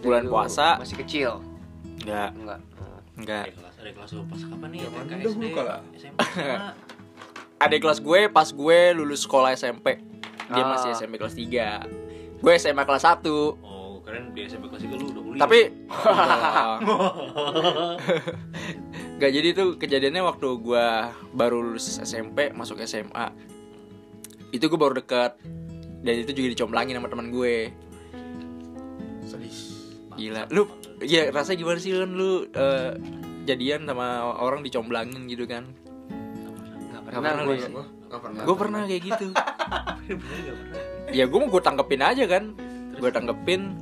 bulan 0.00 0.24
Lu 0.24 0.30
puasa. 0.30 0.76
Masih 0.76 1.00
kecil. 1.00 1.40
Enggak, 1.98 2.30
Enggak. 2.34 2.60
enggak. 3.14 3.44
Ada 3.44 3.54
kelas, 3.54 3.74
ada 3.78 3.90
kelas 3.90 4.10
lu 4.10 4.22
pas 4.26 4.40
kapan 4.42 4.68
nih? 4.68 4.80
Zaman 4.82 5.04
SMA. 5.96 6.20
Adik 7.64 7.78
kelas 7.80 7.98
gue 8.00 8.20
pas 8.28 8.48
gue 8.50 8.78
lulus 8.92 9.22
sekolah 9.22 9.54
SMP. 9.54 10.02
Dia 10.50 10.60
Ah. 10.60 10.68
masih 10.68 10.92
SMP 10.92 11.16
kelas 11.16 11.32
3. 11.32 11.88
Gue 12.36 12.52
SMA 12.54 12.82
kelas 12.82 13.04
1. 13.06 13.22
Oh, 13.62 14.02
keren 14.02 14.34
di 14.34 14.44
SMP 14.44 14.66
kelas 14.66 14.82
3 14.82 14.92
lu 14.92 15.06
udah 15.08 15.22
kuliah. 15.22 15.40
Tapi 15.40 15.60
Gak 19.22 19.30
jadi 19.38 19.54
tuh 19.54 19.78
kejadiannya 19.78 20.18
waktu 20.26 20.48
gue 20.58 20.86
baru 21.30 21.62
lulus 21.62 22.02
SMP 22.02 22.50
masuk 22.50 22.82
SMA 22.82 23.30
itu 24.50 24.66
gue 24.66 24.74
baru 24.74 24.98
deket 24.98 25.38
dan 26.02 26.14
itu 26.18 26.34
juga 26.34 26.48
dicomblangin 26.58 26.98
sama 26.98 27.06
teman 27.06 27.30
gue. 27.30 27.70
Sedih. 29.22 29.54
gila. 30.18 30.50
Lu 30.50 30.66
ya 31.06 31.30
rasanya 31.30 31.62
gimana 31.62 31.78
sih 31.78 31.94
kan 31.94 32.10
lu 32.10 32.50
eh, 32.50 32.98
jadian 33.46 33.86
sama 33.86 34.34
orang 34.42 34.66
dicomblangin 34.66 35.30
gitu 35.30 35.46
kan? 35.46 35.70
Nggak 35.70 36.82
Nggak 36.90 37.02
pernah 37.06 37.22
pernah 37.22 37.44
gue 37.46 37.56
nggak 38.10 38.20
pernah. 38.26 38.42
gue 38.42 38.56
pernah 38.58 38.80
kayak 38.90 39.02
gitu. 39.06 39.26
Ya 41.14 41.30
gue 41.30 41.38
mau 41.38 41.46
gue 41.46 41.62
tanggepin 41.62 42.02
aja 42.02 42.26
kan. 42.26 42.58
Gue 42.98 43.10
tanggepin. 43.14 43.78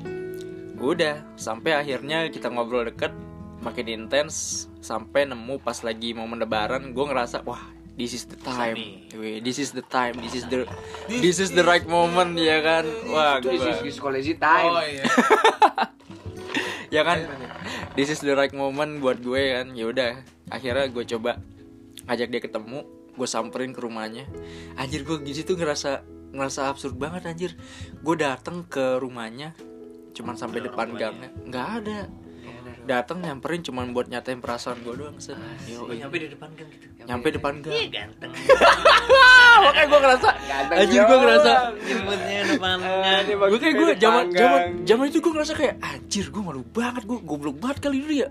Udah 0.76 1.24
sampai 1.40 1.80
akhirnya 1.80 2.28
kita 2.28 2.52
ngobrol 2.52 2.84
deket 2.84 3.14
makin 3.60 3.86
intens 3.88 4.66
sampai 4.80 5.28
nemu 5.28 5.60
pas 5.60 5.76
lagi 5.84 6.16
momen 6.16 6.40
lebaran 6.40 6.96
gue 6.96 7.04
ngerasa 7.04 7.44
wah 7.44 7.60
this 8.00 8.16
is 8.16 8.24
the 8.24 8.38
time. 8.40 8.80
Weh, 9.12 9.44
this 9.44 9.60
is 9.60 9.76
the 9.76 9.84
time 9.84 10.16
this 10.24 10.32
is 10.32 10.48
the 10.48 10.64
this 11.12 11.36
is 11.36 11.52
the 11.52 11.60
right 11.60 11.84
moment 11.84 12.32
ya 12.40 12.64
kan? 12.64 12.88
wah 13.12 13.36
gua, 13.44 13.84
is 13.84 14.00
college 14.00 14.32
time. 14.40 14.72
Oh 14.72 14.80
iya. 14.80 15.04
ya 16.96 17.02
kan? 17.04 17.28
This 17.92 18.08
is 18.08 18.24
the 18.24 18.32
right 18.32 18.56
moment 18.56 19.04
buat 19.04 19.20
gue 19.20 19.60
kan? 19.60 19.76
Ya 19.76 19.92
udah 19.92 20.24
akhirnya 20.48 20.88
gue 20.88 21.04
coba 21.16 21.44
ngajak 22.08 22.28
dia 22.32 22.40
ketemu 22.40 22.88
gue 23.20 23.28
samperin 23.28 23.76
ke 23.76 23.84
rumahnya. 23.84 24.24
Anjir 24.80 25.04
gue 25.04 25.20
di 25.20 25.36
situ 25.36 25.52
ngerasa 25.60 26.00
ngerasa 26.32 26.72
absurd 26.72 26.96
banget 26.96 27.28
anjir. 27.28 27.52
Gue 28.00 28.16
datang 28.16 28.64
ke 28.64 28.96
rumahnya 28.96 29.52
cuman 30.16 30.40
sampai 30.40 30.64
depan 30.64 30.96
gangnya. 30.96 31.28
Nggak 31.44 31.68
ada 31.84 31.98
datang 32.82 33.18
nyamperin 33.18 33.60
cuman 33.60 33.90
buat 33.90 34.06
nyatain 34.06 34.38
perasaan 34.38 34.80
gue 34.80 34.94
doang 34.94 35.16
Oh, 35.76 35.88
nyampe 35.88 36.16
di 36.16 36.28
depan 36.28 36.48
kan 36.50 36.66
gitu. 36.66 36.86
nyampe 37.02 37.28
depan 37.30 37.52
gang 37.58 37.72
Iya 37.72 37.86
ganteng. 37.88 38.30
makanya 39.60 39.86
gue 39.86 40.00
ngerasa 40.00 40.28
Ganteng 40.40 40.76
anjir 40.78 41.00
gue 41.02 41.18
ngerasa 41.18 41.52
Jemputnya 41.80 42.38
depannya. 42.50 43.36
gue 43.46 43.58
kayak 43.58 43.74
gue 43.74 43.86
zaman 43.96 44.24
zaman 44.30 44.60
zaman 44.82 45.04
itu 45.06 45.18
gue 45.18 45.32
ngerasa 45.32 45.52
kayak 45.54 45.74
anjir 45.78 46.24
gue 46.26 46.42
malu 46.42 46.62
banget 46.64 47.02
gue 47.04 47.18
goblok 47.20 47.56
banget 47.58 47.78
kali 47.82 47.96
dulu 47.98 48.14
ya 48.16 48.28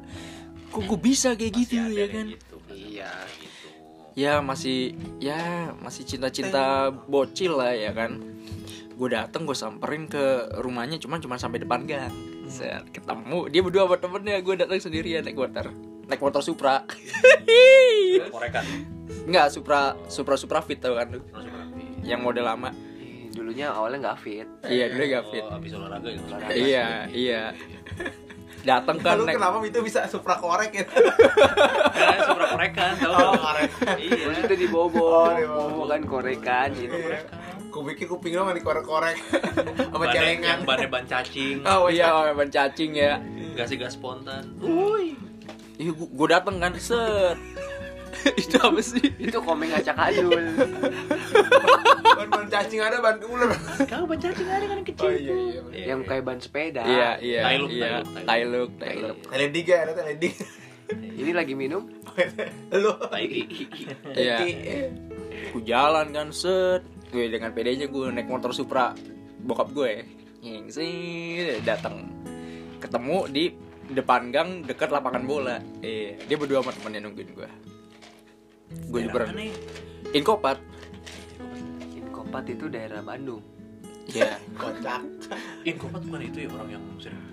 kok 0.69 0.81
gue 0.81 0.99
bisa 0.99 1.33
kayak 1.33 1.53
gitu 1.55 1.73
ya 1.89 2.07
kan 2.07 2.25
Gitu. 2.29 2.55
Iya. 2.69 3.09
Gitu. 3.35 3.67
ya 4.15 4.33
masih 4.39 4.79
ya 5.17 5.39
masih 5.75 6.03
cinta-cinta 6.05 6.63
bocil 6.89 7.55
lah 7.55 7.71
ya 7.71 7.91
kan 7.91 8.19
gue 8.91 9.07
dateng 9.07 9.43
gue 9.43 9.53
samperin 9.53 10.05
ke 10.05 10.21
rumahnya 10.59 10.97
cuman 10.97 11.17
cuman 11.17 11.37
sampai 11.37 11.59
depan 11.59 11.83
gang 11.83 12.11
Set, 12.49 12.89
ketemu 12.89 13.45
dia 13.47 13.61
berdua 13.61 13.85
sama 13.85 13.95
temennya 13.95 14.37
gue 14.39 14.55
datang 14.55 14.75
sendirian 14.75 15.21
naik 15.21 15.37
motor 15.37 15.69
naik 16.05 16.17
motor 16.17 16.41
Supra 16.41 16.81
Korekan. 18.33 18.65
Enggak 19.23 19.47
Supra 19.49 19.93
Supra 20.07 20.33
Supra 20.33 20.59
Fit 20.59 20.77
tau 20.77 20.93
kan 20.93 21.07
lu 21.07 21.21
yang 22.01 22.19
model 22.19 22.43
lama 22.43 22.73
Dulunya 23.29 23.69
awalnya 23.69 24.09
nggak 24.09 24.19
fit. 24.19 24.47
iya 24.65 24.89
dulu 24.89 25.03
gak 25.05 25.25
fit 25.29 25.43
Oh, 25.43 25.53
habis 25.53 25.71
olahraga 25.71 26.09
gitu. 26.09 26.25
iya 26.51 27.05
iya 27.07 27.41
datang 28.59 28.97
kan 28.99 29.15
naik 29.21 29.37
kenapa 29.37 29.61
itu 29.63 29.79
bisa 29.79 30.03
supra 30.05 30.35
korek 30.35 30.73
ya? 30.81 30.83
Kan 30.83 32.19
supra 32.25 32.45
korekan 32.49 32.91
tahu. 32.97 33.13
Oh, 33.13 33.31
korek. 33.31 33.69
Iya. 33.95 34.19
Maksudnya 34.27 34.57
di 34.57 34.67
bobo, 34.67 34.99
Oh, 34.99 35.31
di 35.31 35.45
bobo. 35.47 35.63
bobo 35.71 35.83
kan 35.87 36.01
korekan 36.03 36.67
gitu. 36.75 36.97
Kupikir 37.79 38.05
kuping 38.05 38.35
lo 38.35 38.43
nggak 38.43 38.59
dikorek-korek 38.59 39.15
sama 39.89 40.03
Ban- 40.03 40.11
celengan. 40.11 40.43
Yang 40.51 40.61
bannya 40.67 40.87
ban 40.87 41.05
cacing. 41.05 41.55
oh 41.63 41.87
iya 41.87 42.07
ban 42.37 42.49
cacing 42.49 42.91
ya 42.93 43.13
Gasnya 43.55 43.77
gas 43.81 43.95
spontan. 43.95 44.43
iya 45.75 45.91
gua, 45.91 46.07
gua 46.11 46.27
dateng 46.29 46.59
kan 46.59 46.75
set 46.75 47.39
itu 48.41 48.57
apa 48.57 48.79
sih 48.81 49.05
Itu 49.15 49.39
komeng 49.39 49.71
acak 49.71 49.95
adul. 49.95 50.35
Ban-ban 52.19 52.47
cacing 52.47 52.81
ada 52.81 52.99
ban 52.99 53.15
ular. 53.21 53.55
Kau 53.85 54.03
ban 54.03 54.19
cacing 54.19 54.43
ada 54.43 54.65
kan 54.65 54.79
kecil. 54.83 55.07
Oh 55.07 55.11
iya 55.11 55.31
iya. 55.31 55.59
bener. 55.63 55.85
yang 55.87 55.99
kayak 56.03 56.23
ban 56.25 56.37
sepeda. 56.37 56.83
iya 56.83 57.09
iya 57.17 57.41
Tailuk, 57.45 57.69
iya 57.71 57.87
tailuk, 58.11 58.69
tailuk 58.75 59.17
tailuk 59.23 59.65
ya, 59.65 59.77
ada 59.87 59.93
teledik. 59.93 60.35
Ini 60.89 61.31
lagi 61.31 61.53
minum. 61.53 61.85
Lu. 62.73 62.91
Taigi. 63.07 63.43
Iya. 64.11 64.37
Ku 65.53 65.61
jalan 65.61 66.11
kan 66.11 66.33
set 66.33 66.83
gue 67.09 67.25
dengan 67.29 67.49
pedenya 67.53 67.89
gue 67.89 68.05
naik 68.13 68.29
motor 68.29 68.53
Supra. 68.53 68.93
Bokap 69.39 69.71
gue 69.71 70.05
yang 70.39 70.71
sih 70.71 70.91
datang 71.67 72.07
ketemu 72.79 73.17
di 73.27 73.43
depan 73.91 74.31
gang 74.31 74.63
dekat 74.63 74.93
lapangan 74.93 75.23
bola. 75.25 75.57
Iya 75.81 76.21
dia 76.29 76.37
berdua 76.37 76.61
sama 76.61 76.71
temennya 76.75 77.09
nungguin 77.09 77.29
gue. 77.33 77.49
Gue 78.89 78.99
juga 79.09 79.25
Daerah 79.25 79.33
mana 79.33 79.43
ya? 79.49 79.55
inkopat. 80.13 80.57
Inkopat 81.97 82.43
itu 82.53 82.65
daerah 82.69 83.01
Bandung. 83.01 83.41
ya 84.09 84.37
Kocak. 84.57 85.01
Inkopat 85.65 86.01
bukan 86.05 86.21
itu 86.25 86.37
ya 86.45 86.49
orang 86.53 86.69
yang 86.77 86.83
sering 87.01 87.29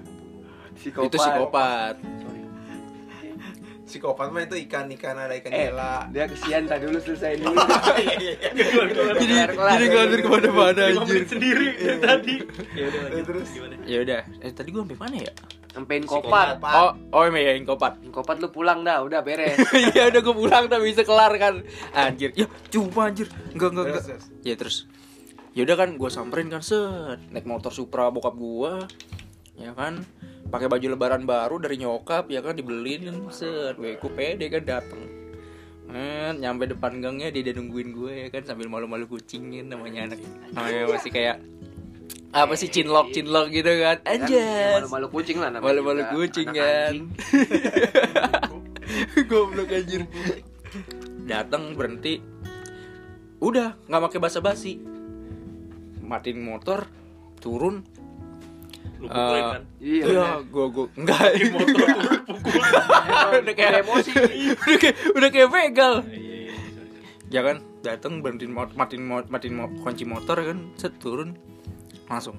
itu 0.77 1.17
psikopat. 1.17 1.95
Sorry. 1.99 2.36
Psikopat 3.87 4.35
mah 4.35 4.43
itu 4.43 4.59
ikan-ikan 4.67 5.15
ada 5.15 5.35
ikan 5.39 5.51
Eh, 5.55 5.71
dia 6.11 6.27
kesian 6.27 6.67
tadi 6.67 6.91
dulu 6.91 6.99
selesai 6.99 7.33
dulu. 7.41 7.55
Iya 7.55 8.15
iya 8.19 8.33
iya. 8.35 8.51
jadi 9.15 9.35
jadi 9.47 9.87
ngalir 9.95 10.21
ke 10.21 10.29
mana-mana 10.29 10.83
anjir 10.91 11.23
sendiri 11.23 11.67
dari 11.79 11.99
tadi. 12.03 12.35
Ya 12.75 12.85
udah. 12.91 13.01
Terus. 13.23 13.49
gimana? 13.55 13.75
ya 13.87 13.99
udah 14.03 14.21
eh 14.43 14.51
tadi 14.51 14.69
gue 14.75 14.83
sampai 14.83 14.99
mana 14.99 15.17
ya 15.23 15.33
Sampai 15.71 15.95
Inkopat. 16.01 16.57
Psikopat. 16.59 16.75
oh 16.75 16.91
oh 17.15 17.23
iya 17.37 17.53
inkopat 17.55 17.93
Inkopat 18.03 18.37
lu 18.43 18.49
pulang 18.51 18.81
dah, 18.83 19.05
udah 19.07 19.21
beres. 19.23 19.55
ya 19.97 20.11
udah 20.11 20.21
gue 20.25 20.35
pulang 20.35 20.65
tapi 20.67 20.91
bisa 20.91 21.07
kelar 21.07 21.31
kan 21.39 21.63
anjir 21.95 22.35
ya 22.35 22.51
cuma 22.73 23.13
anjir 23.13 23.31
enggak 23.55 23.71
enggak 23.71 23.85
enggak 23.93 24.03
Terus, 24.03 24.57
terus. 24.59 24.77
ya 25.55 25.63
yaudah 25.63 25.77
kan 25.81 25.89
gue 25.97 26.11
samperin 26.13 26.53
kan 26.53 26.61
set 26.61 27.17
naik 27.33 27.49
motor 27.49 27.73
Supra 27.73 28.13
bokap 28.13 28.37
gue 28.37 28.73
ya 29.57 29.73
kan 29.73 30.05
pakai 30.47 30.67
baju 30.71 30.87
lebaran 30.95 31.23
baru 31.27 31.59
dari 31.59 31.77
nyokap 31.81 32.31
ya 32.31 32.41
kan 32.41 32.55
dibeliin 32.55 33.31
set. 33.35 33.77
Gue 33.77 33.99
ku 33.99 34.09
pede 34.11 34.47
kan 34.47 34.63
dateng. 34.63 35.03
Eh, 35.87 36.35
nyampe 36.43 36.67
depan 36.67 36.99
gangnya 36.99 37.31
dia 37.31 37.47
udah 37.47 37.55
nungguin 37.63 37.89
gue 37.95 38.13
ya 38.27 38.29
kan 38.35 38.43
sambil 38.43 38.67
malu-malu 38.67 39.07
kucingin 39.07 39.71
namanya 39.71 40.11
anak. 40.11 40.19
Namanya 40.51 40.83
masih 40.91 41.11
kayak 41.15 41.39
apa 42.35 42.53
sih 42.59 42.69
cinlok 42.69 43.15
cinlok 43.15 43.49
gitu 43.55 43.71
kan. 43.81 44.03
Kan, 44.03 44.27
ya 44.27 44.27
anjas 44.27 44.83
Malu-malu 44.83 45.07
kucing 45.15 45.39
lah 45.39 45.49
namanya. 45.55 45.67
malu-malu 45.71 46.03
kucing 46.11 46.49
kan. 46.51 46.95
goblok 49.31 49.71
anjir. 49.71 50.03
Datang 51.27 51.75
berhenti. 51.79 52.23
Udah 53.39 53.79
nggak 53.87 54.03
pakai 54.11 54.19
basa-basi. 54.19 54.83
Matiin 56.03 56.39
motor 56.43 56.87
turun 57.39 57.83
Lu 58.97 59.07
pukulin 59.07 59.37
Eh, 59.37 59.45
kan? 59.47 59.63
Iya. 59.77 60.03
iya 60.03 60.05
bener. 60.07 60.41
gua 60.49 60.67
gua 60.69 60.87
enggak 60.95 61.21
Motor 61.47 61.77
turun 61.77 62.21
pukul. 62.25 62.57
udah 63.43 63.55
kayak 63.55 63.73
emosi. 63.79 64.11
udah 64.63 64.79
kayak 64.79 64.97
udah 65.13 65.29
kayak 65.29 65.49
begal 65.49 65.95
Iya, 66.03 66.17
iya, 66.17 66.35
iya, 66.49 66.55
ya 67.29 67.41
kan 67.43 67.57
datang 67.81 68.13
berhentiin 68.19 68.51
mot 68.51 68.71
matiin 68.73 69.03
mot 69.03 69.27
matiin 69.27 69.55
mo- 69.55 69.73
kunci 69.81 70.05
motor 70.05 70.37
kan 70.37 70.59
set 70.75 70.97
turun 70.97 71.37
langsung 72.07 72.35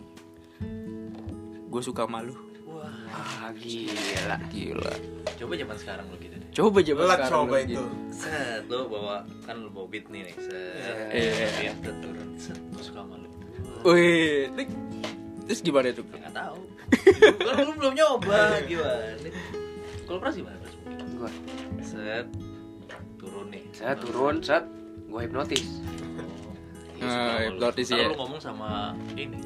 gue 1.67 1.81
suka 1.81 2.03
malu 2.05 2.33
Wah, 2.65 2.91
Ah, 3.07 3.51
gila. 3.53 4.35
gila 4.47 4.93
coba 5.33 5.53
zaman 5.53 5.75
sekarang 5.77 6.05
lu 6.05 6.17
gitu 6.17 6.35
deh. 6.35 6.49
coba 6.53 6.77
coba 6.81 6.99
Lah 7.01 7.15
sekarang 7.15 7.31
coba 7.37 7.55
itu. 7.57 7.69
gitu. 7.69 7.85
Set, 8.09 8.61
lu 8.65 8.79
bawa 8.85 9.15
kan 9.41 9.55
lu 9.55 9.69
bawa 9.69 9.87
beat 9.87 10.05
nih 10.07 10.21
nih. 10.23 10.35
Set. 10.35 11.09
Iya. 11.11 11.47
Beat 11.53 11.75
tuh 11.79 11.93
turun. 12.01 12.27
Set, 12.35 12.57
lu 12.57 12.81
suka 12.81 13.01
malu. 13.03 13.27
Wih, 13.85 14.49
terus 15.47 15.61
gimana 15.61 15.89
tuh? 15.89 16.03
Enggak 16.11 16.33
tahu. 16.35 16.59
Kan 17.39 17.55
lu 17.63 17.73
belum 17.73 17.93
nyoba 17.95 18.59
gimana? 18.63 19.07
Kalau 20.03 20.19
pras 20.19 20.35
gimana 20.35 20.55
pras? 20.59 20.73
Gua, 21.15 21.29
Set. 21.81 22.27
Turun 23.17 23.47
nih. 23.49 23.63
saya 23.73 23.93
turun, 23.97 24.35
set, 24.39 24.63
gua 25.07 25.25
hipnotis. 25.25 25.81
Oh, 26.97 27.01
iya, 27.01 27.49
hipnotis 27.49 27.87
Ntar 27.89 27.99
ya. 27.99 28.07
lu 28.09 28.15
ngomong 28.15 28.39
sama 28.39 28.93
ini 29.13 29.37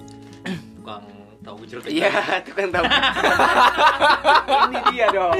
tukang 0.79 1.03
tahu 1.41 1.55
gejrot 1.65 1.83
Iya, 1.85 2.09
itu 2.39 2.51
kan 2.51 2.67
tahu. 2.69 2.85
Ini 4.61 4.77
dia 4.89 5.05
dong. 5.09 5.37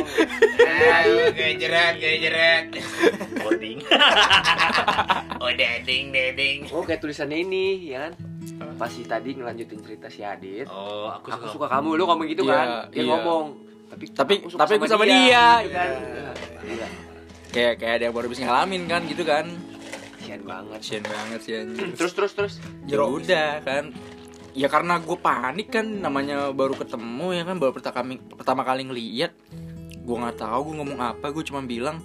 Aduh, 0.64 1.30
kayak 1.32 1.56
jerat, 1.58 1.94
kayak 1.96 2.18
jerat. 2.20 2.64
Boarding. 3.38 3.80
Oh, 5.42 5.50
deding, 5.50 6.14
deding. 6.14 6.70
Oh, 6.70 6.86
kayak 6.86 7.02
tulisannya 7.02 7.42
ini, 7.42 7.90
ya 7.90 8.06
kan? 8.06 8.14
Pas 8.78 8.94
si 8.94 9.02
tadi 9.02 9.34
ngelanjutin 9.34 9.82
cerita 9.82 10.06
si 10.06 10.22
Adit. 10.22 10.70
Oh, 10.70 11.10
aku, 11.10 11.34
Aku 11.34 11.46
suka 11.50 11.66
kamu, 11.68 11.98
lu 11.98 12.06
ngomong 12.06 12.30
gitu 12.30 12.46
Iya, 12.46 12.54
kan? 12.54 12.68
Dia 12.94 13.02
iya. 13.02 13.10
ngomong. 13.10 13.46
Tapi 13.90 14.06
Tapi- 14.14 14.42
tapi 14.48 14.72
aku 14.78 14.86
sama 14.86 15.02
dia, 15.02 15.66
gitu 15.66 15.74
kan? 15.74 15.90
iya. 15.98 16.32
Iya. 16.62 16.88
Kayak 17.50 17.74
kayak 17.76 17.94
ada 17.98 18.04
yang 18.06 18.16
baru 18.16 18.28
bisa 18.30 18.42
ngalamin 18.46 18.86
kan 18.86 19.02
gitu 19.10 19.24
kan. 19.26 19.46
Kasian 20.16 20.42
banget. 20.46 20.78
Kasian 20.78 21.04
banget 21.04 21.40
sih 21.42 21.54
anjir. 21.58 21.88
Terus 21.98 22.14
terus 22.14 22.32
terus. 22.38 22.54
Ya 22.86 23.02
udah 23.02 23.50
kan. 23.66 23.84
Ya 24.52 24.68
karena 24.68 25.00
gue 25.00 25.16
panik 25.16 25.72
kan 25.72 25.86
namanya 25.88 26.52
baru 26.52 26.76
ketemu 26.76 27.28
ya 27.40 27.44
kan 27.48 27.56
baru 27.56 27.72
pertama 27.72 27.96
kali 28.04 28.16
pertama 28.36 28.62
kali 28.68 28.82
ngeliat. 28.88 29.32
Gue 30.04 30.16
nggak 30.20 30.44
tahu 30.44 30.60
gue 30.72 30.76
ngomong 30.84 31.00
apa 31.00 31.32
gue 31.32 31.44
cuma 31.48 31.64
bilang 31.64 32.04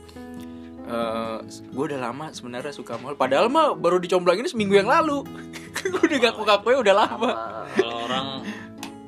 eh 0.86 1.38
gue 1.46 1.84
udah 1.90 1.98
lama 1.98 2.30
sebenarnya 2.30 2.70
suka 2.70 2.94
mal 3.02 3.18
padahal 3.18 3.50
mah 3.50 3.74
baru 3.74 3.98
dicomblangin 3.98 4.46
seminggu 4.46 4.78
yang 4.78 4.86
lalu. 4.86 5.26
Gue 5.86 6.02
udah 6.02 6.18
ngaku-ngaku 6.18 6.82
udah 6.82 6.94
lama. 6.98 7.30
Kalau 7.78 8.10
orang 8.10 8.26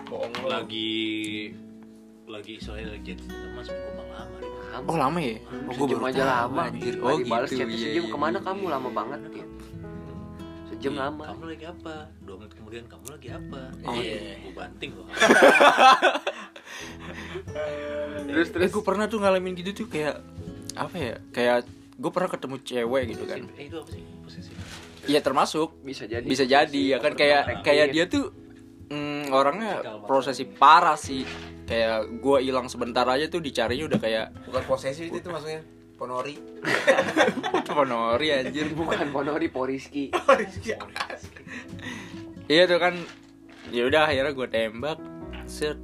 Bohong 0.07 0.47
lagi 0.47 1.51
lagi 2.29 2.61
soalnya 2.63 2.95
lagi 2.95 3.19
cinta 3.19 3.47
mas 3.57 3.67
gue 3.67 3.93
lama 3.99 4.37
deh. 4.39 4.51
oh 4.85 4.97
lama 4.97 5.19
ya? 5.19 5.37
Oh, 5.43 5.73
gua 5.75 5.87
sejam 5.89 5.89
baru 5.97 6.05
aja 6.07 6.23
lama 6.29 6.63
anjir. 6.71 6.95
oh 7.01 7.17
gitu. 7.19 7.35
iya, 7.35 7.47
sejam 7.49 7.69
iya. 7.73 8.13
ke 8.13 8.19
mana 8.21 8.39
kamu? 8.39 8.63
Lama 8.69 8.89
banget 8.93 9.21
gitu 9.33 9.49
sejam 10.79 10.95
Iya, 10.95 11.11
lama 11.11 11.25
Kamu 11.27 11.45
lagi 11.51 11.67
apa? 11.67 11.95
Dua 12.23 12.37
menit 12.39 12.55
kemudian 12.55 12.85
kamu 12.87 13.07
lagi 13.11 13.29
apa? 13.35 13.61
Oh, 13.83 13.99
iya. 13.99 14.15
iya. 14.15 14.35
Gue 14.47 14.53
banting 14.55 14.91
loh. 14.95 15.07
terus 18.29 18.49
eh 18.49 18.53
terus 18.55 18.71
gue 18.71 18.85
pernah 18.87 19.11
tuh 19.11 19.19
ngalamin 19.19 19.59
gitu 19.59 19.75
tuh 19.75 19.87
kayak 19.91 20.23
apa 20.79 20.97
ya 20.97 21.15
kayak 21.35 21.67
gue 21.99 22.11
pernah 22.15 22.31
ketemu 22.31 22.57
cewek 22.63 23.03
gitu 23.11 23.25
kan 23.27 23.41
Eh 23.59 23.67
itu 23.67 23.77
apa 23.83 23.91
sih? 23.91 24.03
Posesif. 24.23 24.55
Iya 25.09 25.21
termasuk 25.25 25.83
bisa 25.83 26.07
jadi 26.07 26.23
bisa 26.23 26.45
jadi 26.47 26.83
ya 26.95 26.99
kan 27.03 27.19
kayak 27.19 27.67
kayak 27.67 27.87
dia 27.91 28.05
tuh 28.07 28.31
mm, 28.93 29.35
orangnya 29.35 29.83
prosesi 30.07 30.47
parah 30.47 30.95
sih 30.95 31.27
kayak 31.67 32.23
gue 32.23 32.39
hilang 32.45 32.71
sebentar 32.71 33.05
aja 33.11 33.27
tuh 33.27 33.43
dicarinya 33.43 33.91
udah 33.91 34.01
kayak 34.01 34.27
Bukan 34.47 34.63
posesif 34.69 35.11
itu, 35.11 35.19
itu 35.19 35.29
maksudnya. 35.29 35.61
Ponori. 35.99 36.39
ponori 37.75 38.29
anjir 38.31 38.71
bukan. 38.73 39.11
Ponori 39.11 39.49
Poriski. 39.51 40.05
Iya 42.49 42.65
tuh 42.65 42.81
kan. 42.81 42.97
Ya 43.69 43.85
udah 43.85 44.09
akhirnya 44.09 44.33
gue 44.33 44.49
tembak. 44.49 44.97
Set. 45.45 45.77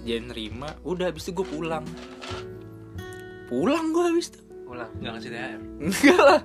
Dia 0.00 0.16
nerima 0.16 0.72
udah 0.80 1.12
habis 1.12 1.28
itu 1.28 1.36
gue 1.36 1.44
pulang. 1.44 1.84
Pulang 3.52 3.92
gue 3.92 4.04
habis 4.08 4.32
itu. 4.32 4.40
Ulang 4.64 4.88
Enggak 4.96 5.12
ngasih 5.20 5.30
THR. 5.34 5.60
enggak 5.60 6.20
lah. 6.24 6.40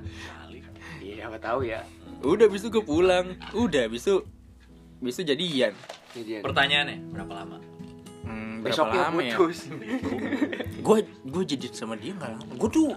Iya 0.99 1.21
apa 1.31 1.37
tahu 1.39 1.59
ya. 1.63 1.87
Udah 2.19 2.51
habis 2.51 2.67
itu 2.67 2.69
gue 2.73 2.83
pulang. 2.83 3.25
Udah 3.55 3.87
habis 3.87 4.03
itu 4.03 4.27
habis 4.99 5.15
itu 5.15 5.23
jadian. 5.23 5.71
Jadian. 6.11 6.41
Pertanyaannya 6.43 6.97
berapa 7.15 7.31
lama? 7.31 7.57
Berapa 8.65 8.73
besoknya 8.73 9.01
lama 9.05 9.21
ya? 9.21 9.35
putus. 9.37 9.59
Gue 10.85 10.97
gue 11.21 11.43
jadian 11.45 11.73
sama 11.73 11.93
dia 11.95 12.13
nggak 12.17 12.31
lama. 12.33 12.51
Gue 12.57 12.69
tuh 12.73 12.87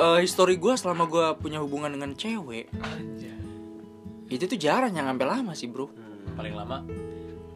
eh 0.00 0.18
history 0.22 0.56
gue 0.56 0.74
selama 0.78 1.04
gue 1.10 1.26
punya 1.42 1.58
hubungan 1.60 1.92
dengan 1.92 2.14
cewek 2.16 2.70
itu 4.30 4.46
tuh 4.46 4.58
jarang 4.58 4.94
yang 4.94 5.10
sampai 5.10 5.26
lama 5.26 5.52
sih 5.58 5.66
bro. 5.66 5.90
Hmm. 5.90 6.38
Paling 6.38 6.54
lama? 6.54 6.86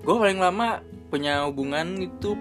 Gue 0.02 0.16
paling 0.18 0.38
lama 0.42 0.82
punya 1.08 1.46
hubungan 1.46 2.02
itu 2.02 2.34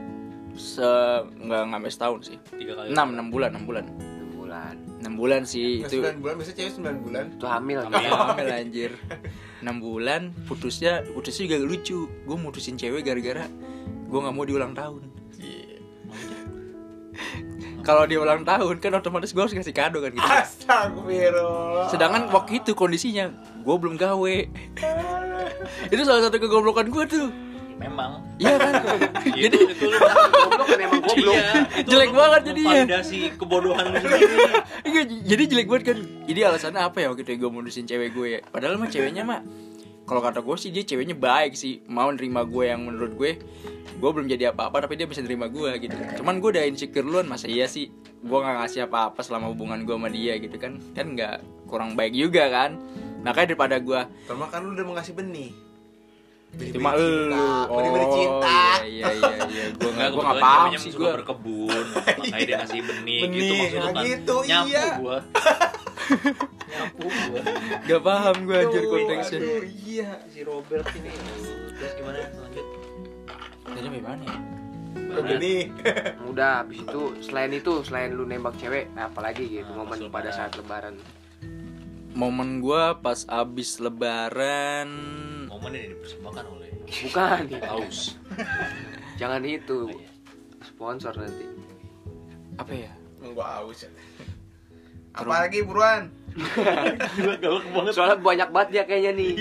se 0.57 0.81
nggak 1.21 1.61
nggak 1.69 1.79
sampai 1.79 1.91
setahun 1.93 2.19
sih. 2.33 2.37
Tiga 2.57 2.73
kali. 2.81 2.87
enam 2.91 3.13
enam 3.13 3.27
bulan 3.29 3.49
enam 3.53 3.63
bulan. 3.69 3.85
Enam 3.93 4.29
bulan. 4.33 4.75
Enam 5.03 5.13
bulan 5.19 5.41
sih 5.45 5.83
itu. 5.85 5.99
9 6.01 6.23
bulan, 6.23 6.33
biasanya 6.39 6.57
cewek 6.63 6.71
9 6.79 7.05
bulan. 7.05 7.23
itu 7.35 7.45
hamil 7.45 7.79
Hamil. 7.85 8.09
hamil 8.09 8.47
anjir. 8.61 8.91
Enam 9.61 9.77
bulan 9.79 10.21
putusnya 10.49 11.05
putusnya 11.13 11.43
juga 11.45 11.57
lucu. 11.61 11.99
Gue 12.25 12.37
mutusin 12.37 12.75
cewek 12.75 13.05
gara-gara 13.05 13.45
gue 14.13 14.19
nggak 14.21 14.35
mau 14.37 14.45
diulang 14.45 14.77
tahun. 14.77 15.01
Kalau 17.87 18.07
dia 18.07 18.21
ulang 18.21 18.47
tahun 18.47 18.79
kan 18.79 18.95
otomatis 18.95 19.33
gue 19.35 19.41
harus 19.41 19.51
kasih 19.51 19.75
kado 19.75 19.99
kan 19.99 20.13
gitu. 20.13 20.23
Astagfirullah. 20.23 21.91
sedangkan 21.91 22.31
waktu 22.31 22.63
itu 22.63 22.77
kondisinya 22.77 23.33
gue 23.65 23.75
belum 23.75 23.97
gawe. 23.97 24.35
Itu 25.93 26.01
salah 26.05 26.29
satu 26.29 26.37
kegoblokan 26.39 26.87
gue 26.93 27.03
tuh. 27.09 27.27
Memang. 27.73 28.21
iya 28.37 28.55
kan? 28.55 28.73
Jadi 29.43 29.57
itu 29.75 29.85
lu 29.89 29.97
goblok 29.97 30.67
kan 30.71 30.79
emang 30.79 31.01
goblok. 31.03 31.35
Iya, 31.35 31.51
itu 31.83 31.89
Jelek 31.89 32.09
lu 32.13 32.17
banget 32.21 32.41
jadinya. 32.47 32.79
Validasi 32.85 33.19
kebodohan 33.35 33.85
lu 33.91 33.99
jadi 35.25 35.43
jelek 35.49 35.67
banget 35.67 35.83
kan. 35.91 35.97
Jadi 36.29 36.39
alasannya 36.45 36.81
apa 36.85 36.97
ya 37.01 37.07
waktu 37.11 37.25
itu 37.25 37.31
gue 37.43 37.49
mutusin 37.51 37.83
cewek 37.89 38.15
gue 38.15 38.27
ya? 38.29 38.39
Padahal 38.45 38.77
mah 38.79 38.87
ceweknya 38.87 39.25
mah 39.27 39.41
kalau 40.03 40.19
kata 40.19 40.43
gue 40.43 40.55
sih 40.59 40.69
dia 40.69 40.83
ceweknya 40.83 41.15
baik 41.15 41.55
sih 41.55 41.79
mau 41.87 42.11
nerima 42.11 42.43
gue 42.43 42.67
yang 42.67 42.83
menurut 42.83 43.15
gue 43.15 43.31
gue 43.93 44.09
belum 44.11 44.27
jadi 44.27 44.51
apa-apa 44.51 44.83
tapi 44.83 44.99
dia 44.99 45.07
bisa 45.07 45.23
nerima 45.23 45.47
gue 45.47 45.71
gitu 45.79 45.95
cuman 46.19 46.43
gue 46.43 46.49
udah 46.59 46.63
insecure 46.67 47.07
duluan 47.07 47.23
masa 47.23 47.47
iya 47.47 47.71
sih 47.71 47.87
gue 48.19 48.37
nggak 48.37 48.55
ngasih 48.59 48.87
apa-apa 48.91 49.23
selama 49.23 49.47
hubungan 49.51 49.87
gue 49.87 49.95
sama 49.95 50.11
dia 50.11 50.35
gitu 50.39 50.59
kan 50.59 50.75
kan 50.91 51.15
nggak 51.15 51.39
kurang 51.71 51.95
baik 51.95 52.11
juga 52.11 52.51
kan 52.51 52.75
makanya 53.23 53.55
daripada 53.55 53.77
gue 53.79 54.01
Terima 54.27 54.47
kan 54.51 54.59
lu 54.67 54.75
udah 54.75 54.83
mau 54.83 54.95
ngasih 54.99 55.15
benih. 55.15 55.51
Cuma 56.53 56.93
lu 56.93 57.33
Benih-benih 57.65 58.09
cinta. 58.13 58.61
iya 58.85 59.09
iya 59.09 59.09
iya, 59.09 59.45
iya. 59.49 59.65
gue 59.73 59.89
nggak 59.89 60.09
gue 60.13 60.21
nggak 60.21 60.37
paham 60.37 60.71
sih 60.77 60.91
gue 60.93 61.09
berkebun, 61.17 61.85
makanya 61.97 62.45
dia 62.45 62.55
ngasih 62.61 62.81
benih, 62.85 63.21
Benih, 63.25 63.33
gitu 63.41 63.53
maksudnya 63.57 63.81
nah 63.81 63.89
kan. 63.89 64.03
gitu, 64.05 64.35
Nyapu 64.45 64.67
iya. 64.69 64.85
gua. 65.01 65.17
Nyapu 66.71 67.05
gua. 67.05 67.41
nggak 67.83 68.01
paham 68.01 68.35
gue 68.43 68.57
anjir 68.57 68.83
konteksnya 68.85 69.39
aduh, 69.39 69.63
iya. 69.81 70.09
Si 70.27 70.39
Robert 70.41 70.87
ini. 70.93 71.11
Terus 71.73 71.93
gimana 71.95 72.17
lanjut? 72.33 72.67
jadi 73.65 73.87
gimana 73.89 74.23
ya 74.23 74.39
Benih. 75.15 75.63
udah 76.25 76.61
habis 76.61 76.81
itu 76.81 77.01
selain 77.21 77.49
itu 77.49 77.81
selain 77.81 78.11
lu 78.11 78.23
nembak 78.23 78.53
cewek 78.55 78.91
apalagi 78.93 79.47
gitu 79.51 79.71
Ah, 79.71 79.77
momen 79.79 79.97
pada 80.07 80.29
lebaran. 80.29 80.33
saat 80.35 80.53
lebaran 80.53 80.95
momen 82.13 82.59
gue 82.59 82.83
pas 82.99 83.25
abis 83.25 83.79
lebaran 83.79 84.89
Momen 85.47 85.71
ini 85.71 85.87
dipersembahkan 85.91 86.45
oleh 86.45 86.69
bukan 86.85 87.41
Aus. 87.73 88.17
jangan 89.15 89.41
Oh, 89.41 89.49
itu 89.49 89.79
iya. 89.91 90.09
sponsor 90.61 91.13
nanti 91.15 91.45
apa 92.53 92.73
ya 92.75 92.91
Gua 93.23 93.63
aus 93.63 93.81
ya. 93.81 93.89
Apalagi 95.13 95.61
buruan? 95.61 96.09
Gila 97.13 97.37
galak 97.37 97.65
banget. 97.69 97.93
soalnya 97.93 98.17
banyak 98.17 98.49
banget 98.49 98.69
dia 98.71 98.83
kayaknya 98.83 99.11
nih 99.13 99.31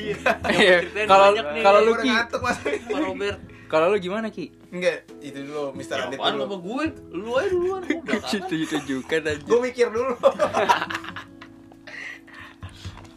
Iya, 0.52 0.76
Ceritain 0.84 1.08
kalau 1.08 1.26
kalau 1.58 1.80
lu 1.80 1.92
ki 1.96 2.04
ngantuk 2.06 2.40
mas. 2.42 2.58
Pak 2.60 3.00
Robert. 3.00 3.38
kalau 3.66 3.86
lu 3.88 3.96
gimana 3.96 4.28
ki 4.28 4.52
Enggak, 4.68 5.08
itu 5.18 5.40
dulu 5.42 5.72
Mister 5.72 5.96
Ya 5.96 6.04
Adit 6.06 6.16
dulu. 6.16 6.44
sama 6.44 6.56
gue? 6.58 6.84
Lu 7.10 7.30
aja 7.34 7.48
duluan 7.48 7.80
belakangan. 7.80 8.36
itu 8.38 8.54
itu 8.58 8.76
juga 8.82 9.16
aja 9.18 9.40
Gue 9.40 9.58
mikir 9.62 9.88
dulu. 9.88 10.12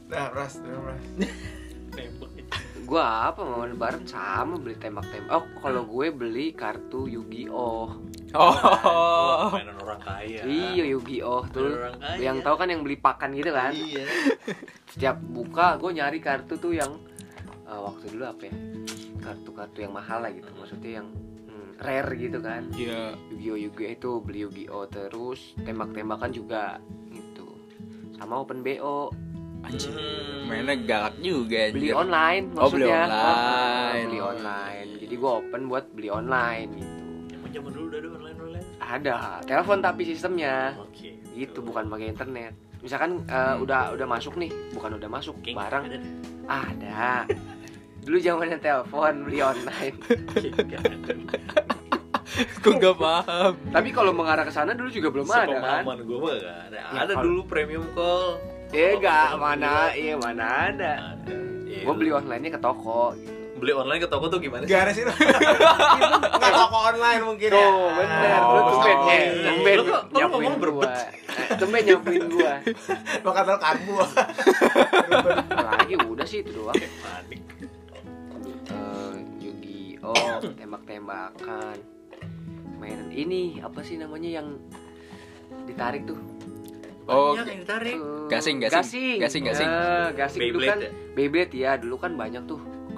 nah, 0.07 0.31
Ras, 0.31 0.55
dulu 0.55 0.79
Ras. 0.81 1.03
Gua 2.85 3.01
apa 3.27 3.41
momen 3.41 3.73
lebaran 3.73 4.05
sama 4.05 4.55
beli 4.55 4.77
tembak-tembak 4.77 5.33
oh 5.33 5.43
kalau 5.57 5.83
gue 5.83 6.13
beli 6.13 6.53
kartu 6.53 7.09
Yu-Gi-Oh 7.09 7.97
oh. 8.37 9.47
Mainan 9.49 9.75
orang 9.77 9.99
kaya. 9.99 10.41
iya 10.43 10.83
Yu-Gi-Oh 10.87 11.41
tuh 11.49 11.71
Orang 11.73 11.97
kaya. 11.97 12.19
yang 12.21 12.37
tahu 12.39 12.55
kan 12.55 12.67
yang 12.67 12.81
beli 12.81 12.95
pakan 12.95 13.31
gitu 13.31 13.49
kan? 13.49 13.71
Iya. 13.71 14.03
setiap 14.91 15.17
buka 15.19 15.75
gue 15.75 15.91
nyari 15.91 16.19
kartu 16.19 16.55
tuh 16.55 16.71
yang 16.71 16.91
eh, 17.63 17.79
waktu 17.79 18.05
dulu 18.09 18.23
apa 18.25 18.41
ya? 18.43 18.53
Kartu-kartu 19.19 19.77
yang 19.79 19.91
mahal 19.91 20.19
lah 20.19 20.29
gitu. 20.29 20.47
Maksudnya 20.53 20.91
yang 20.99 21.07
hmm, 21.45 21.69
rare 21.79 22.11
gitu 22.13 22.39
kan? 22.39 22.61
Iya. 22.71 23.15
Yu-Gi-Oh 23.29 23.57
Yu-Gi-Oh 23.59 23.91
itu 23.91 24.11
beli 24.19 24.39
Yu-Gi-Oh 24.41 24.85
terus 24.87 25.39
tembak-tembakan 25.59 26.29
juga 26.29 26.77
gitu. 27.09 27.47
Sama 28.13 28.39
open 28.39 28.61
BO 28.61 29.11
anjir 29.61 29.89
Hmm. 29.89 30.45
mainnya 30.45 30.77
galak 30.77 31.17
juga 31.19 31.73
beli 31.73 31.89
anjir. 31.89 31.97
online 31.97 32.43
Oh, 32.53 32.69
beli 32.69 32.85
maksudnya. 32.85 33.01
online. 33.03 34.05
beli 34.05 34.19
online. 34.21 34.89
Jadi 34.95 35.13
gue 35.15 35.31
open 35.31 35.61
buat 35.65 35.85
beli 35.89 36.09
online 36.11 36.69
gitu. 36.75 37.01
Zaman 37.51 37.71
dulu 37.71 37.85
udah 37.87 37.99
ada. 37.99 38.09
Ada 38.85 39.41
telepon 39.43 39.81
tapi 39.81 40.05
sistemnya. 40.05 40.77
Oke. 40.79 41.17
itu 41.35 41.59
bukan 41.59 41.91
pakai 41.91 42.15
internet. 42.15 42.53
Misalkan 42.79 43.25
eh, 43.27 43.55
udah 43.59 43.91
udah 43.97 44.07
masuk 44.07 44.39
nih 44.39 44.53
bukan 44.71 44.95
udah 44.95 45.09
masuk 45.11 45.35
Kayaknya 45.43 45.59
barang 45.59 45.83
ada 46.45 47.25
dulu 48.05 48.17
zamannya 48.21 48.57
telepon 48.61 49.25
beli 49.25 49.41
online. 49.41 49.97
Gue 52.61 52.73
gak 52.77 52.97
paham. 52.99 53.53
Tapi 53.71 53.89
kalau 53.95 54.11
mengarah 54.11 54.43
ke 54.45 54.53
sana 54.53 54.75
dulu 54.75 54.89
juga 54.91 55.09
belum 55.09 55.27
ada 55.27 55.57
kan? 55.59 55.83
Gue 56.03 56.17
mah 56.19 56.35
gak 56.37 56.57
ada. 56.69 56.79
Ya, 56.93 56.99
Ada 57.07 57.13
dulu 57.23 57.41
premium 57.47 57.85
call. 57.97 58.37
eh 58.75 58.97
Kalau 58.97 59.01
gak 59.01 59.29
mana 59.39 59.73
iya 59.95 60.13
mana 60.19 60.45
ada. 60.69 60.93
Ada. 61.15 61.33
Iya, 61.65 61.81
gue 61.85 61.93
beli 61.95 62.11
onlinenya 62.13 62.55
ke 62.55 62.61
toko 62.61 63.15
gitu 63.17 63.44
beli 63.65 63.73
online 63.73 63.97
ke 63.97 64.05
toko 64.05 64.25
tuh 64.29 64.37
gimana 64.37 64.61
sih? 64.63 64.69
Gak 64.69 64.81
ada 64.85 64.91
sih. 64.93 65.03
Enggak 66.37 66.51
toko 66.53 66.77
online 66.77 67.21
mungkin 67.25 67.49
ya. 67.49 67.57
Tuh 67.57 67.89
bener 67.97 68.39
Oh, 68.45 68.53
Lu 68.53 68.61
tumben 68.69 68.97
online. 69.01 69.25
Tumben 69.41 69.77
nyampuin 69.81 69.81
ngomong 70.13 70.41
gua 70.45 70.61
berbet? 70.61 70.91
Tumben 71.57 71.81
nyampuin 71.81 72.23
gua 72.29 72.53
Lo 73.25 73.29
kata 73.33 73.53
karbu. 73.57 73.93
Lagi 75.73 75.93
udah 75.97 76.25
sih 76.29 76.45
itu 76.45 76.53
doang 76.53 76.77
Panik. 76.77 77.41
Eh, 78.69 79.13
Yu-Gi-Oh 79.41 80.45
Tembak-tembakan 80.53 81.77
Mainan 82.77 83.09
ini 83.09 83.57
Apa 83.61 83.81
sih 83.81 83.97
namanya 83.97 84.41
yang 84.41 84.61
Ditarik 85.65 86.05
tuh 86.05 86.21
oh 87.05 87.33
Banyak 87.33 87.47
yang 87.49 87.59
ditarik. 87.61 87.97
Gasing, 88.29 88.57
gasing. 88.57 88.81
gasing 88.81 89.17
Gasing, 89.21 89.43
gasing. 89.45 89.69
Eh, 89.69 90.07
gasing 90.17 90.39
dulu 90.41 90.57
Beyblade 90.57 90.69
kan 90.69 90.77
ya? 90.81 90.89
Beyblade 91.13 91.53
ya 91.55 91.71
dulu 91.77 91.95
kan 91.97 92.11
banyak 92.13 92.43
tuh 92.45 92.57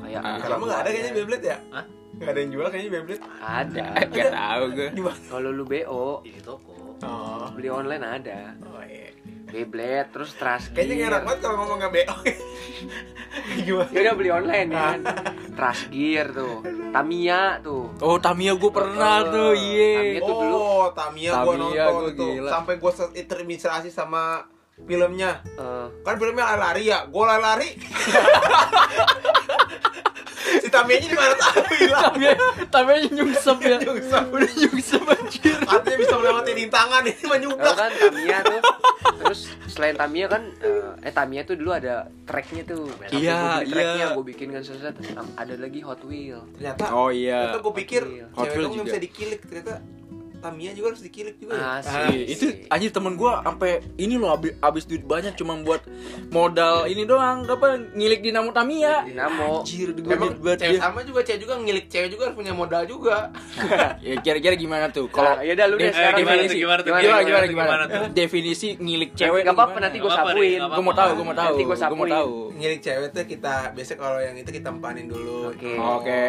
kayak 0.09 0.21
Ah. 0.23 0.37
Kalau 0.39 0.55
nggak 0.61 0.79
ada 0.79 0.89
kayaknya 0.89 1.11
Beyblade 1.13 1.45
ya? 1.45 1.57
Hah? 1.69 1.85
Nggak 2.09 2.29
ada 2.29 2.39
yang 2.39 2.51
jual 2.51 2.67
kayaknya 2.67 2.91
Beyblade. 2.93 3.21
ada 3.37 3.83
gak 4.07 4.29
tau 4.31 4.63
gue 4.71 4.89
kalau 5.23 5.49
lu 5.51 5.63
BO 5.63 6.05
Di 6.23 6.39
toko. 6.39 6.73
Oh. 6.97 7.45
beli 7.53 7.69
online 7.69 8.01
ada 8.01 8.39
Oh 8.65 8.81
iya. 8.81 9.13
Beyblade 9.45 10.09
terus 10.09 10.33
Trust 10.33 10.71
Kayaknya 10.71 10.93
nggak 10.93 11.05
enak 11.05 11.13
Gear. 11.13 11.25
banget 11.25 11.39
kalau 11.39 11.55
ngomong 11.57 11.77
nggak 11.77 11.93
BO. 11.93 12.15
Gimana? 13.59 13.89
Ya 13.89 13.99
udah 14.01 14.15
beli 14.15 14.29
online 14.29 14.67
ya 14.67 14.81
kan. 14.81 14.99
Trust 15.53 15.83
Gear 15.87 16.27
tuh. 16.31 16.57
Tamiya 16.89 17.41
tuh. 17.61 17.85
Oh 17.99 18.17
Tamiya 18.17 18.53
gue 18.55 18.71
pernah 18.71 19.15
Oh, 19.19 19.29
tuh 19.29 19.51
Iya 19.53 19.91
Tamiya 19.93 20.19
tuh 20.21 20.33
dulu. 20.33 20.57
Oh, 20.57 20.85
Tamiya 20.89 21.31
gua 21.33 21.53
Tamiya 21.53 21.83
nonton 21.85 21.93
gua 21.93 22.11
tuh. 22.13 22.31
gila. 22.33 22.49
Sampai 22.49 22.73
gua 22.77 22.91
se- 22.91 23.13
terinspirasi 23.21 23.89
sama 23.89 24.23
filmnya. 24.79 25.31
Eh, 25.53 25.85
Kan 26.01 26.15
filmnya 26.15 26.43
lari-lari 26.47 26.83
ya, 26.87 27.05
gua 27.05 27.23
lari-lari. 27.31 27.69
si 30.63 30.69
Tamiyanya 30.71 31.07
di 31.09 31.17
mana 31.17 31.33
tahu 31.35 31.61
hilang. 31.77 32.13
Tamiya 32.13 32.33
Tamiya 32.71 32.97
nyungsep 33.11 33.57
ya 33.63 33.75
Nyungsep. 33.81 34.23
Udah 34.31 34.51
nyungsep 34.51 35.03
anjir 35.03 35.57
Artinya 35.67 35.97
bisa 35.99 36.13
melewati 36.17 36.51
rintangan 36.55 37.01
ini 37.03 37.23
nyublak. 37.43 37.75
kan 37.75 37.91
Tamiya 37.91 38.37
tuh. 38.45 38.61
Terus 39.17 39.39
selain 39.67 39.95
Tamiya 39.95 40.25
kan 40.31 40.43
eh, 40.63 41.07
eh 41.07 41.13
Tamiya 41.13 41.41
tuh 41.43 41.55
dulu 41.59 41.71
ada 41.75 42.07
tracknya 42.23 42.63
tuh. 42.63 42.87
Iya, 43.11 43.63
iya. 43.65 44.13
gue 44.15 44.25
bikin 44.25 44.53
kan 44.55 44.63
seset. 44.63 44.95
Ada 45.35 45.53
lagi 45.59 45.79
Hot 45.83 46.01
Wheel. 46.07 46.41
Ternyata 46.57 46.83
Oh 46.95 47.09
iya 47.11 47.51
Ternyata 47.51 47.59
gue 47.63 47.73
pikir 47.83 48.01
Hot 48.35 48.47
juga. 48.53 48.83
bisa 48.87 48.99
dikilik 49.01 49.41
ternyata 49.43 49.96
Tamiya 50.41 50.71
juga 50.73 50.93
harus 50.93 51.01
dikilik 51.01 51.35
juga 51.37 51.53
ya. 51.55 51.79
Asik. 51.79 52.09
Iya, 52.13 52.25
itu 52.27 52.45
anjir 52.67 52.91
temen 52.91 53.13
gua 53.15 53.41
sampai 53.41 53.79
ini 53.97 54.15
loh 54.17 54.33
abis, 54.33 54.57
abis 54.59 54.83
duit 54.85 55.03
banyak 55.03 55.33
cuma 55.37 55.57
buat 55.61 55.81
modal 56.29 56.85
ini 56.85 57.03
doang 57.05 57.45
apa 57.45 57.77
ngilik 57.93 58.19
dinamo 58.21 58.49
Tamiya 58.51 59.05
Dinamo. 59.05 59.61
anjir 59.61 59.93
Emang 59.93 60.33
duit 60.33 60.39
buat 60.41 60.57
cewek 60.57 60.77
dia 60.77 60.81
sama 60.81 60.99
juga 61.01 61.21
cewek 61.23 61.39
juga 61.41 61.53
ngilik 61.57 61.85
cewek 61.87 62.09
juga 62.13 62.23
harus 62.29 62.35
punya 62.37 62.53
modal 62.53 62.83
juga. 62.85 63.29
ya 64.05 64.15
kira-kira 64.21 64.53
gimana 64.57 64.89
tuh 64.89 65.09
Kalau 65.09 65.37
kalau 65.37 65.43
ya 65.43 65.51
udah 65.53 65.65
lu 65.67 65.75
deh 65.77 65.89
de- 65.89 65.95
sekarang 65.95 66.19
gimana 66.21 66.35
definisi 66.37 66.53
tuh, 66.53 66.61
gimana 66.61 66.79
tuh, 66.79 66.87
gimana 66.87 67.01
gimana 67.01 67.21
gimana 67.21 67.45
gimana, 67.47 67.83
tuh, 67.83 67.91
gimana 67.91 68.15
definisi 68.15 68.67
ngilik 68.77 69.11
cewek 69.13 69.41
Gak 69.43 69.55
apa-apa 69.55 69.77
nanti 69.81 69.97
gue 69.99 70.11
sapuin. 70.11 70.59
Gue 70.61 70.83
mau 70.83 70.95
tahu 70.95 71.09
gue 71.15 71.25
mau 71.25 71.37
tahu 71.37 71.53
Nanti 71.55 71.63
gua 71.63 71.77
gue 71.77 71.97
mau 71.97 72.09
tahu 72.09 72.33
Ngilik 72.57 72.79
cewek 72.81 73.07
tuh 73.13 73.25
kita 73.27 73.55
biasa 73.73 73.93
kalau 73.95 74.19
yang 74.19 74.35
itu 74.35 74.49
kita 74.49 74.69
empanin 74.69 75.07
dulu. 75.09 75.51
Oke. 75.51 75.73
oke 75.77 76.21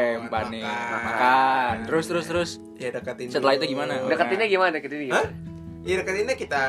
nih 0.49 0.65
makan 0.65 1.75
terus 1.87 2.05
terus 2.09 2.27
terus 2.27 2.51
Ya 2.79 2.89
deketin. 2.95 3.29
Setelah 3.29 3.59
dulu. 3.59 3.63
itu 3.67 3.75
gimana? 3.75 3.93
Deketinnya 4.07 4.47
gimana? 4.47 4.71
Deketinnya 4.71 5.07
Hah? 5.11 5.27
gimana? 5.27 5.31
Ya 5.83 5.95
deketinnya 6.03 6.35
kita 6.39 6.63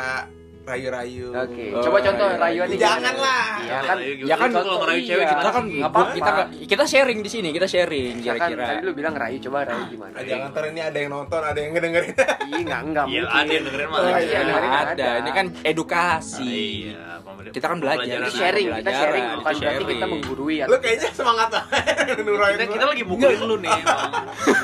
rayu-rayu. 0.62 1.32
Oke. 1.32 1.66
Oh, 1.72 1.82
Coba 1.82 1.98
contoh 2.00 2.28
rayu- 2.28 2.40
rayuannya 2.62 2.78
Jangan 2.78 3.00
gimana? 3.10 3.22
lah. 3.22 3.46
Iya 3.60 3.78
kan. 3.82 3.98
Ya 4.20 4.36
kan, 4.36 4.50
kalau 4.52 4.78
ngerayu 4.80 5.02
cewek 5.02 5.18
iya. 5.18 5.26
gimana 5.26 5.40
kita 5.40 5.50
kan 5.50 5.66
apa-apa. 5.82 6.12
kita 6.12 6.32
kita 6.68 6.84
sharing 6.86 7.20
di 7.20 7.30
sini 7.30 7.50
kita 7.50 7.66
sharing 7.66 8.16
Ya 8.20 8.34
kan 8.34 8.50
kira-kira 8.50 8.66
tadi 8.70 8.82
lu 8.82 8.92
bilang 8.94 9.14
rayu 9.14 9.38
coba 9.40 9.58
rayu 9.66 9.84
gimana? 9.90 10.14
Ah, 10.14 10.24
jangan 10.24 10.48
ntar 10.50 10.64
ini 10.68 10.82
ada 10.82 10.98
yang 10.98 11.10
nonton, 11.12 11.42
ada 11.42 11.58
yang 11.58 11.72
ngedengerin. 11.72 12.14
Iya 12.14 12.58
enggak 12.60 12.82
enggak 12.84 13.06
Iya, 13.06 13.22
mungkin. 13.22 13.40
ada 13.40 13.52
yang 13.52 13.64
dengerin 13.64 13.88
mah. 13.88 13.98
Oh, 13.98 14.06
Iya, 14.06 14.20
iya, 14.20 14.40
dengerin 14.42 14.72
ada. 14.72 14.90
ada. 14.90 15.10
ini 15.18 15.32
kan 15.32 15.46
edukasi 15.64 16.54
Iya, 16.86 17.04
pembelajaran- 17.20 17.48
Kita 17.50 17.66
kan 17.66 17.78
belajar. 17.80 18.00
Pembelajaran. 18.00 18.32
sharing, 18.32 18.68
kita 18.76 18.92
sharing 18.94 19.26
bukan 19.32 19.54
berarti 19.56 19.84
kita 19.90 20.06
menggurui 20.08 20.56
Lu 20.62 20.78
kayaknya 20.78 21.10
semangat 21.12 21.48
banget 21.50 22.18
nurain 22.28 22.56
kita, 22.56 22.66
kita 22.70 22.86
lagi 22.86 23.04
mukulin 23.04 23.42
lu 23.42 23.56
nih 23.58 23.72
Bang. 23.80 24.12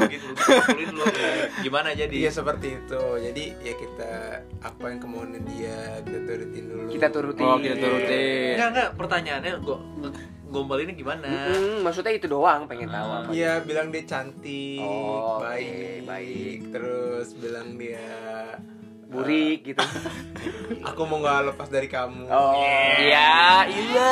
gitu 0.08 0.28
mukulin 0.30 0.90
lu 0.92 1.04
gimana 1.58 1.90
jadi 1.92 2.16
Iya 2.16 2.32
seperti 2.32 2.68
itu. 2.76 3.02
Jadi 3.18 3.44
ya 3.60 3.74
kita 3.74 4.12
apa 4.62 4.86
yang 4.86 5.00
kemauan 5.00 5.34
dia 5.46 5.78
kita 6.04 6.20
turutin 6.24 6.64
dulu. 6.66 6.84
kita 6.90 7.08
turutin. 7.10 7.46
oh 7.46 7.58
kita 7.58 7.76
turutin 7.78 8.54
enggak 8.56 8.70
enggak 8.72 8.90
pertanyaannya 8.96 9.52
gua 9.62 9.78
gombalinnya 10.46 10.96
gimana 10.96 11.28
Mm-mm, 11.28 11.84
maksudnya 11.84 12.16
itu 12.16 12.32
doang 12.32 12.64
pengen 12.64 12.88
tahu 12.88 13.10
apa. 13.12 13.28
Iya 13.28 13.60
bilang 13.68 13.92
dia 13.92 14.08
cantik, 14.08 14.80
Oh, 14.80 15.44
baik, 15.44 16.08
baik. 16.08 16.60
Terus 16.72 17.36
bilang 17.36 17.76
dia 17.76 18.08
Burik 19.06 19.68
gitu. 19.68 19.84
Aku 20.88 21.04
mau 21.06 21.20
nggak 21.20 21.52
lepas 21.52 21.68
dari 21.68 21.92
kamu. 21.92 22.32
Oh. 22.32 22.56
iya 22.98 23.68
iya 23.68 24.12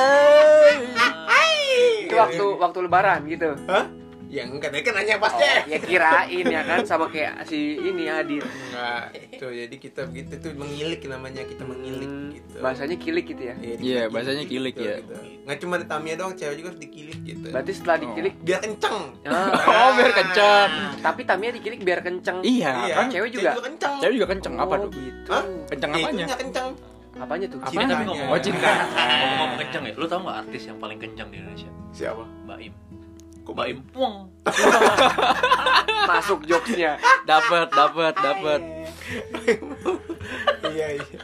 Itu 2.04 2.16
waktu 2.20 2.46
waktu 2.60 2.78
lebaran 2.84 3.24
gitu. 3.26 3.56
Hah? 3.66 4.03
Ya 4.34 4.42
enggak, 4.44 4.74
kan 4.74 4.98
nanya 4.98 5.22
pas 5.22 5.30
Oh, 5.30 5.38
deh. 5.38 5.62
ya 5.70 5.78
kirain 5.78 6.46
ya 6.48 6.62
kan 6.64 6.82
sama 6.82 7.06
kayak 7.06 7.46
si 7.46 7.78
ini 7.78 8.10
Adit. 8.10 8.42
Enggak, 8.42 9.14
itu 9.30 9.46
jadi 9.46 9.76
kita 9.78 10.10
begitu 10.10 10.34
tuh 10.42 10.58
mengilik 10.58 10.98
namanya 11.06 11.46
kita 11.46 11.62
mengilik 11.62 12.10
Hmm, 12.10 12.34
gitu. 12.34 12.58
Bahasanya 12.58 12.98
kilik 12.98 13.26
gitu 13.28 13.44
ya. 13.44 13.54
Iya, 13.56 13.78
dikilik 13.78 14.10
bahasanya 14.10 14.44
kilik 14.44 14.74
ya. 14.76 14.96
Gitu. 14.98 15.14
Nggak 15.46 15.58
cuma 15.60 15.74
di 15.78 15.86
Tamiya 15.86 16.16
doang, 16.18 16.34
cewek 16.34 16.56
juga 16.58 16.68
harus 16.68 16.82
dikilik 16.82 17.20
gitu. 17.22 17.46
Berarti 17.48 17.72
setelah 17.72 17.98
dikilik 18.02 18.34
Biar 18.42 18.60
kenceng. 18.60 18.98
Ah, 19.24 19.54
oh 19.54 19.90
biar 19.94 20.12
kenceng 20.12 20.70
tapi 21.00 21.22
Tamiya 21.24 21.52
dikilik 21.54 21.80
biar 21.80 22.00
kenceng. 22.02 22.38
iya 22.42 22.72
Iya, 22.84 22.96
kan 22.96 23.06
cewek 23.08 23.30
juga? 23.32 23.52
kenceng. 23.56 23.94
cewek 24.02 24.14
juga 24.18 24.28
kenceng 24.32 24.56
apa 24.58 24.74
Oh, 24.74 24.82
tuh 24.82 24.92
gitu. 24.98 25.30
Hah? 25.30 25.44
kenceng 25.70 25.90
Ya, 25.92 25.98
apanya 26.00 26.10
itunya 26.26 26.38
kenceng. 26.42 26.68
Apanya 27.14 27.46
tuh? 27.46 27.60
Apa? 27.62 27.70
Cinta 27.70 27.86
tapi 27.88 28.04
ngomong 28.04 28.28
Oh, 28.28 28.40
cinta. 28.42 28.70
ngomong 28.98 29.52
kenceng 29.62 29.84
ya 29.86 29.94
lu 29.94 30.06
tau 30.08 30.20
gak 30.20 30.38
artis 30.42 30.62
yang 30.66 30.78
paling 30.82 30.98
kenceng 30.98 31.30
di 31.30 31.38
Indonesia 31.38 31.70
Siapa? 31.94 32.26
Mbak 32.44 32.58
Im 32.60 32.74
Kok 33.44 33.54
Puang 33.92 34.32
Masuk 36.10 36.44
jokesnya. 36.44 36.96
dapat 37.24 37.68
dapat 37.70 38.14
dapat 38.14 38.62
iya, 40.74 40.88
iya. 40.96 41.18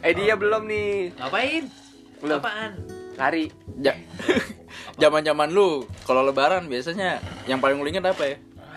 Eh 0.00 0.12
dia 0.12 0.34
belum 0.34 0.64
nih. 0.64 1.16
ngapain 1.16 1.64
Belum. 2.18 2.38
apaan 2.38 2.72
Lari. 3.16 3.48
Ja- 3.78 3.96
zaman 5.02 5.20
zaman 5.20 5.48
lu 5.50 5.84
kalau 6.04 6.20
lebaran 6.22 6.64
biasanya 6.66 7.18
yang 7.44 7.58
paling 7.58 7.76
lu 7.76 7.86
inget 7.86 8.04
apa 8.04 8.24
ya 8.26 8.36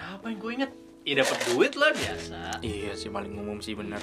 apa 0.09 0.25
yang 0.27 0.39
gue 0.39 0.51
inget 0.53 0.71
ya 1.09 1.25
dapet 1.25 1.37
duit 1.49 1.73
lah 1.73 1.89
biasa. 1.89 2.61
Iya 2.61 2.93
sih 2.93 3.09
paling 3.09 3.33
umum 3.33 3.57
sih 3.57 3.73
benar 3.73 3.97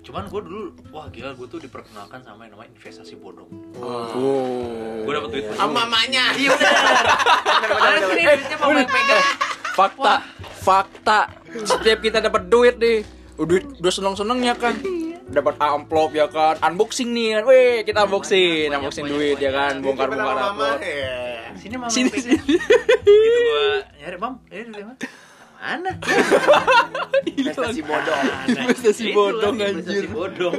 cuman 0.00 0.26
gue 0.26 0.40
dulu 0.42 0.62
wah 0.90 1.06
gila 1.06 1.36
gue 1.36 1.46
tuh 1.46 1.60
diperkenalkan 1.60 2.24
sama 2.24 2.48
yang 2.48 2.56
namanya 2.56 2.72
investasi 2.74 3.14
bodong. 3.16 3.46
Oh. 3.78 5.04
Gue 5.04 5.12
dapet 5.12 5.28
duit 5.30 5.44
Sama 5.54 5.84
mamanya. 5.86 6.34
iya. 6.34 6.50
Udah 6.50 7.68
mana 7.78 7.98
sih 8.02 8.24
duitnya 8.24 8.56
mau 8.58 8.70
main 8.72 8.88
pegang. 8.88 9.24
Fakta 9.70 10.14
fakta. 10.60 11.20
Setiap 11.62 11.98
kita 12.02 12.18
dapat 12.20 12.48
duit 12.48 12.76
nih 12.76 13.04
udah 13.38 13.56
udah 13.78 13.92
seneng 13.92 14.14
senengnya 14.18 14.56
kan. 14.56 14.74
Dapat 15.30 15.54
amplop 15.62 16.10
ya 16.10 16.26
kan. 16.26 16.58
Unboxing 16.58 17.14
nih 17.14 17.38
kan. 17.38 17.42
Weh 17.46 17.74
kita 17.86 18.02
unboxing 18.02 18.66
Banyak, 18.66 18.80
unboxing 18.82 19.04
banyak, 19.06 19.14
duit 19.14 19.36
ya 19.38 19.50
kan. 19.54 19.72
Bongkar 19.78 20.08
bongkar 20.10 20.76
Ya. 20.82 21.54
sini 21.54 21.76
mama 21.78 21.92
sini 21.92 22.10
sini. 22.18 22.40
Gitu 22.40 23.38
gue 23.46 23.66
nyari 24.00 24.16
mam. 24.18 24.34
Ini 24.48 24.64
duitnya 24.66 24.86
Mam." 24.90 24.98
Mana? 25.60 25.92
Investasi 27.30 27.80
bodong. 27.84 28.24
Investasi 28.48 29.04
bodong, 29.12 29.54
investasi 29.56 29.92
anjir. 30.00 30.08
bodong. 30.08 30.56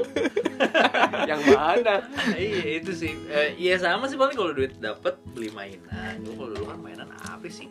Yang 1.29 1.41
mana? 1.49 1.95
iya 2.37 2.77
itu 2.77 2.91
sih. 2.93 3.17
Eh, 3.27 3.57
iya 3.57 3.75
sama 3.75 4.05
sih 4.05 4.13
paling 4.13 4.37
kalau 4.37 4.53
duit 4.53 4.77
dapet 4.77 5.17
beli 5.33 5.49
mainan. 5.49 6.21
Gue 6.21 6.33
kalau 6.35 6.49
dulu 6.53 6.65
kan 6.67 6.79
mainan 6.79 7.09
apa 7.17 7.49
sih? 7.49 7.65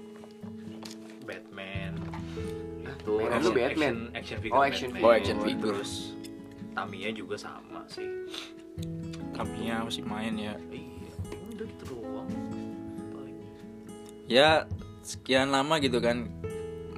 Batman. 1.23 1.95
Itu 2.83 3.13
mainan 3.17 3.39
lu 3.41 3.51
action- 3.51 3.55
Batman? 3.55 3.71
action, 3.71 3.97
action 4.13 4.39
figure 4.41 4.59
Oh, 4.59 4.63
action 4.65 4.89
figure. 4.91 5.07
Oh, 5.07 5.13
action 5.13 5.39
figure. 5.41 5.63
terus 5.73 5.93
Tamiya 6.71 7.11
juga 7.13 7.37
sama 7.37 7.87
sih. 7.87 8.07
Tamiya 9.33 9.87
masih 9.87 10.03
main 10.03 10.35
ya? 10.35 10.55
Iya 10.69 11.11
udah 11.55 11.67
gitu 11.69 11.85
doang. 11.89 12.29
Paling. 13.13 13.37
Ya 14.27 14.67
sekian 15.01 15.51
lama 15.51 15.79
gitu 15.79 15.99
kan 15.99 16.27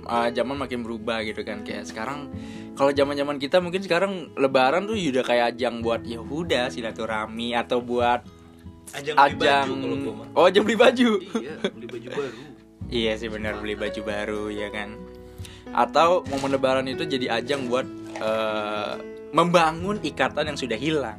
uh, 0.07 0.29
zaman 0.31 0.57
makin 0.59 0.83
berubah 0.83 1.23
gitu 1.27 1.43
kan. 1.43 1.63
Kayak 1.67 1.91
sekarang 1.91 2.31
kalau 2.73 2.91
zaman 2.91 3.15
zaman 3.15 3.37
kita 3.37 3.61
mungkin 3.61 3.83
sekarang 3.85 4.33
lebaran 4.37 4.89
tuh 4.89 4.97
udah 4.97 5.25
kayak 5.25 5.57
ajang 5.57 5.85
buat 5.85 6.03
ya 6.07 6.21
udah 6.23 6.73
silaturahmi 6.73 7.53
atau 7.53 7.85
buat 7.85 8.25
ajang 8.97 9.17
beli 9.17 9.49
ajang 9.49 9.69
baju 9.69 9.97
gue 9.97 10.15
mah. 10.15 10.29
Oh 10.37 10.45
ajang 10.49 10.63
beli 10.65 10.77
baju. 10.77 11.11
Iya 11.39 11.55
beli 11.71 11.87
baju 11.89 12.09
baru. 12.13 12.41
Iya 12.93 13.17
sih 13.17 13.33
benar 13.33 13.57
beli 13.57 13.73
baju 13.73 14.01
baru 14.05 14.43
ya 14.53 14.69
kan. 14.69 14.93
Atau 15.73 16.29
momen 16.29 16.53
lebaran 16.53 16.85
itu 16.85 17.09
jadi 17.09 17.41
ajang 17.41 17.65
buat 17.73 17.89
uh, 18.21 19.01
membangun 19.33 19.97
ikatan 20.05 20.53
yang 20.53 20.59
sudah 20.61 20.77
hilang. 20.77 21.17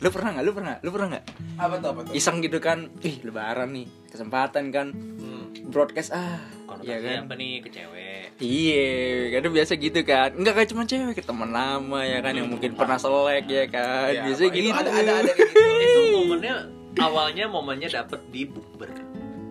Lu 0.00 0.08
pernah 0.12 0.36
nggak? 0.36 0.44
Lu 0.44 0.52
pernah? 0.52 0.74
Lu 0.80 0.88
pernah 0.92 1.08
nggak? 1.16 1.24
Apa 1.60 1.74
tuh 1.80 1.88
apa 1.92 2.00
tuh? 2.08 2.12
iseng 2.12 2.40
gitu 2.40 2.58
kan 2.60 2.88
ih 3.00 3.20
lebaran 3.24 3.76
nih 3.76 3.86
kesempatan 4.08 4.64
kan. 4.72 4.88
Hmm. 4.92 5.33
Broadcast 5.62 6.10
ah 6.10 6.40
konotasinya 6.66 6.90
Iya 6.90 6.96
kan? 6.98 7.18
apa 7.24 7.34
nih 7.36 7.52
ke 7.62 7.68
cewek 7.70 8.26
Iya, 8.34 8.90
kadang 9.30 9.52
biasa 9.54 9.72
gitu 9.78 10.00
kan. 10.02 10.34
Enggak 10.34 10.54
kayak 10.58 10.68
cuma 10.74 10.82
cewek, 10.82 11.14
ke 11.14 11.22
teman 11.22 11.54
lama 11.54 12.02
ya 12.02 12.18
kan 12.18 12.34
yang 12.34 12.50
mungkin 12.50 12.74
pernah 12.74 12.98
selek 12.98 13.46
ya 13.46 13.64
kan. 13.70 14.10
Ya, 14.10 14.26
biasa 14.26 14.42
gitu. 14.50 14.74
Ada 14.74 14.90
ada 14.90 15.12
ada 15.22 15.30
gitu. 15.30 15.62
itu 15.86 16.00
momennya 16.18 16.54
awalnya 16.98 17.44
momennya 17.46 17.88
dapet 17.94 18.18
di 18.34 18.42
bukber 18.50 18.90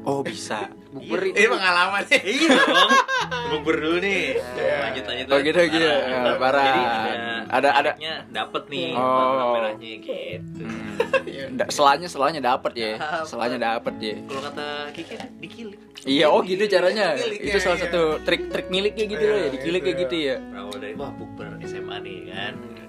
Oh, 0.04 0.20
bisa. 0.22 0.68
Bukber 0.90 1.26
Ini 1.26 1.34
itu. 1.34 1.50
pengalaman 1.50 2.04
nih. 2.06 2.22
iya 2.22 2.50
dong 2.60 2.92
bukber 3.52 3.76
dulu 3.78 3.98
nih 3.98 4.38
Iya. 4.38 4.76
lanjut 4.84 5.04
lanjut 5.04 5.26
Oh, 5.26 5.40
gitu, 5.40 5.60
gitu. 5.66 5.88
Ya, 5.88 6.34
parah. 6.36 6.64
jadi 6.64 6.82
Ada- 6.84 7.74
ada 7.74 7.92
ada- 7.94 7.96
dapet 8.30 8.64
nih 8.68 8.90
Oh. 8.92 9.02
warna 9.02 9.44
merahnya 9.54 9.90
gitu 9.98 10.64
Hmm. 10.64 11.70
Selanya 11.74 12.06
selanya 12.06 12.42
dapat 12.44 12.74
ya. 12.74 12.92
Dapet. 12.96 13.26
Selanya 13.26 13.58
dapat 13.60 13.94
ya. 13.98 14.16
kalau 14.24 14.42
kata 14.44 14.66
Kiki 14.92 15.16
dikilik 15.40 15.80
Iya, 16.04 16.26
oh 16.28 16.44
gitu 16.44 16.68
caranya. 16.68 17.16
Itu 17.16 17.58
salah 17.58 17.80
iya. 17.80 17.86
satu 17.88 18.02
trik-trik 18.22 18.68
miliknya 18.68 19.06
gitu 19.08 19.24
loh 19.24 19.40
ya, 19.40 19.50
dikilik 19.50 19.82
kayak 19.82 19.98
gitu 20.04 20.16
ya. 20.22 20.36
berawal 20.44 20.76
dari 20.76 20.94
wah 20.94 21.12
bukber 21.12 21.48
SMA 21.64 21.96
nih 22.00 22.20
kan 22.28 22.54
gitu 22.60 22.82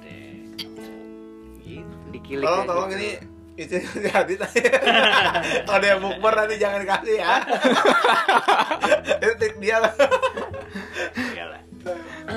Dikilik. 2.10 2.42
Tolong 2.42 2.64
tolong 2.64 2.90
ini 2.92 3.08
itu 3.54 3.78
jadi 4.06 4.34
kalau 5.62 5.78
ada 5.78 5.86
yang 5.86 6.00
bukber 6.02 6.32
nanti 6.34 6.56
jangan 6.58 6.82
kasih 6.82 7.16
ya 7.22 7.34
itu 9.22 9.46
dia 9.58 9.76
lah 9.78 9.94
Iyalah. 11.14 11.60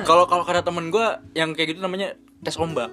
Kalau 0.03 0.27
kalau 0.27 0.43
kata 0.43 0.61
temen 0.61 0.91
gue 0.91 1.07
yang 1.33 1.55
kayak 1.55 1.73
gitu 1.73 1.79
namanya 1.79 2.13
tes 2.43 2.59
ombak. 2.59 2.91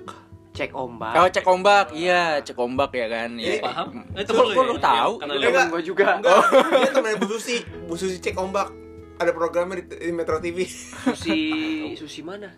cek 0.55 0.71
ombak 0.71 1.19
Oh 1.19 1.27
cek 1.27 1.43
ombak, 1.45 1.91
iya 1.91 2.39
cek 2.39 2.55
ombak 2.55 2.95
ya 2.95 3.11
kan. 3.11 3.35
Iya. 3.35 3.59
paham? 3.59 4.07
Temen 4.15 4.45
lu 4.47 4.55
ya? 4.55 4.63
lu 4.63 4.77
tahu? 4.79 5.13
Karena 5.19 5.33
Enggak. 5.35 5.67
gua 5.67 5.83
juga 5.83 6.07
enggak 6.15 6.39
dia 6.79 6.91
temennya 6.95 7.17
Bu 7.19 7.27
Susi 7.27 7.57
Bu 7.91 7.95
Susi 7.99 8.23
cek 8.23 8.39
ombak 8.39 8.71
ada 9.15 9.31
programnya 9.31 9.83
di, 9.83 9.85
di 9.97 10.11
Metro 10.11 10.37
TV 10.39 10.67
susi 10.67 11.39
susi 12.01 12.21
mana? 12.23 12.51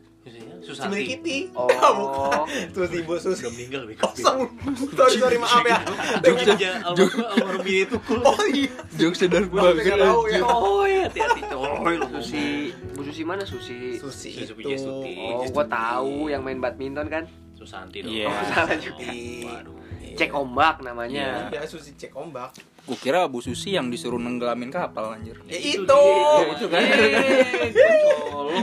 Cimini 0.67 0.91
nih. 0.91 1.07
Kitty 1.07 1.39
Oh. 1.55 1.71
bukan 2.03 2.51
Susi 2.75 2.99
Bu 3.07 3.15
Susi 3.15 3.47
Udah 3.47 3.53
meninggal 3.55 3.81
lebih 3.87 3.97
kosong. 4.03 4.51
Sorry 4.99 5.23
sorry 5.23 5.39
maaf 5.39 5.63
ya. 5.63 5.79
Jogja 6.27 6.71
almarhum 6.83 7.23
almarhum 7.23 7.63
dia 7.63 7.87
itu 7.87 7.97
cool. 8.11 8.27
oh 8.27 8.43
iya. 8.51 8.75
Jokes 8.99 9.23
sedar 9.23 9.47
Gua 9.47 9.71
banget. 9.71 9.95
tahu 9.95 10.21
ya. 10.27 10.41
Oh, 10.43 10.83
hati-hati. 10.83 11.41
Coy 11.47 11.95
lu. 11.95 12.07
susi 12.19 12.75
bu 12.75 13.01
susi 13.07 13.23
mana? 13.23 13.47
Susi 13.47 14.03
Susi 14.03 14.35
Susi 14.35 14.51
itu. 14.67 14.91
Oh 15.15 15.47
gua 15.47 15.65
tahu 15.71 16.27
yang 16.27 16.43
main 16.43 16.59
badminton 16.59 17.07
kan? 17.07 17.23
Susanti 17.55 18.03
dong. 18.03 18.11
Iya. 18.11 18.27
Oh, 18.27 18.43
salah 18.51 18.79
juga. 18.83 19.07
Waduh. 19.47 19.75
cek 20.19 20.31
ombak 20.35 20.83
namanya. 20.83 21.47
Ya 21.55 21.63
Susi 21.71 21.95
cek 21.95 22.11
ombak 22.19 22.51
Gue 22.87 22.95
kira 22.97 23.27
Bu 23.27 23.39
Susi 23.39 23.75
yang 23.75 23.91
disuruh 23.91 24.17
nenggelamin 24.17 24.71
kapal 24.71 25.11
anjir. 25.13 25.43
ya 25.45 25.59
Itu 25.59 25.83
itu 25.83 25.91
dia. 25.91 26.55
itu 26.55 26.67
kan. 26.67 26.83
Colok. 27.77 28.63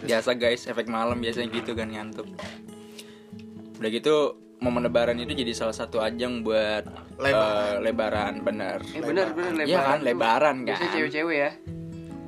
Biasa 0.00 0.30
guys, 0.32 0.64
efek 0.64 0.86
malam 0.86 1.18
biasanya 1.18 1.50
gitu 1.50 1.74
kan 1.74 1.88
ngantuk. 1.88 2.26
Udah 3.76 3.90
gitu 3.90 4.14
momen 4.58 4.82
lebaran 4.82 5.16
itu 5.16 5.32
jadi 5.32 5.52
salah 5.52 5.72
satu 5.72 5.98
ajang 5.98 6.42
buat 6.42 6.84
Lebaran. 7.16 7.64
eh, 7.66 7.74
lebaran 7.80 8.34
bener. 8.40 8.78
eh 8.86 9.00
bener 9.00 9.32
bener 9.32 9.52
lebaran 9.54 9.66
Iya 9.66 9.80
kan, 9.80 9.98
lebaran 10.00 10.56
kan. 10.58 10.66
biasanya 10.68 10.90
cewek-cewek 10.92 11.36
ya 11.38 11.50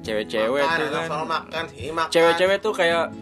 Cewek-cewek 0.03 0.65
tuh 0.65 0.89
kan. 0.91 1.07
soal 1.07 1.25
makan 1.25 1.65
makan 1.69 2.09
Cewek-cewek 2.09 2.59
tuh 2.59 2.73
kayak 2.73 3.13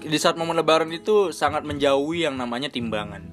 di 0.00 0.16
saat 0.16 0.34
momen 0.34 0.54
lebaran 0.54 0.88
itu 0.88 1.28
sangat 1.30 1.60
menjauhi 1.62 2.24
yang 2.24 2.34
namanya 2.34 2.70
timbangan. 2.70 3.26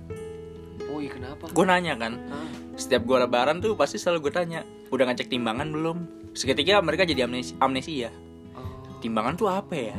Iya 1.07 1.11
kenapa 1.15 1.43
Gue 1.47 1.63
nanya 1.63 1.93
kan, 1.95 2.13
Hah? 2.27 2.47
setiap 2.75 3.07
gue 3.07 3.17
lebaran 3.17 3.57
tuh 3.57 3.73
pasti 3.73 3.95
selalu 3.95 4.27
gue 4.27 4.33
tanya, 4.35 4.59
udah 4.91 5.07
ngecek 5.07 5.31
timbangan 5.31 5.71
belum? 5.71 5.97
Seketika 6.35 6.83
mereka 6.83 7.07
jadi 7.07 7.23
amnesia, 7.23 7.55
amnesia. 7.57 8.11
oh. 8.53 8.99
Timbangan 8.99 9.33
tuh 9.33 9.47
apa 9.47 9.73
ya? 9.73 9.95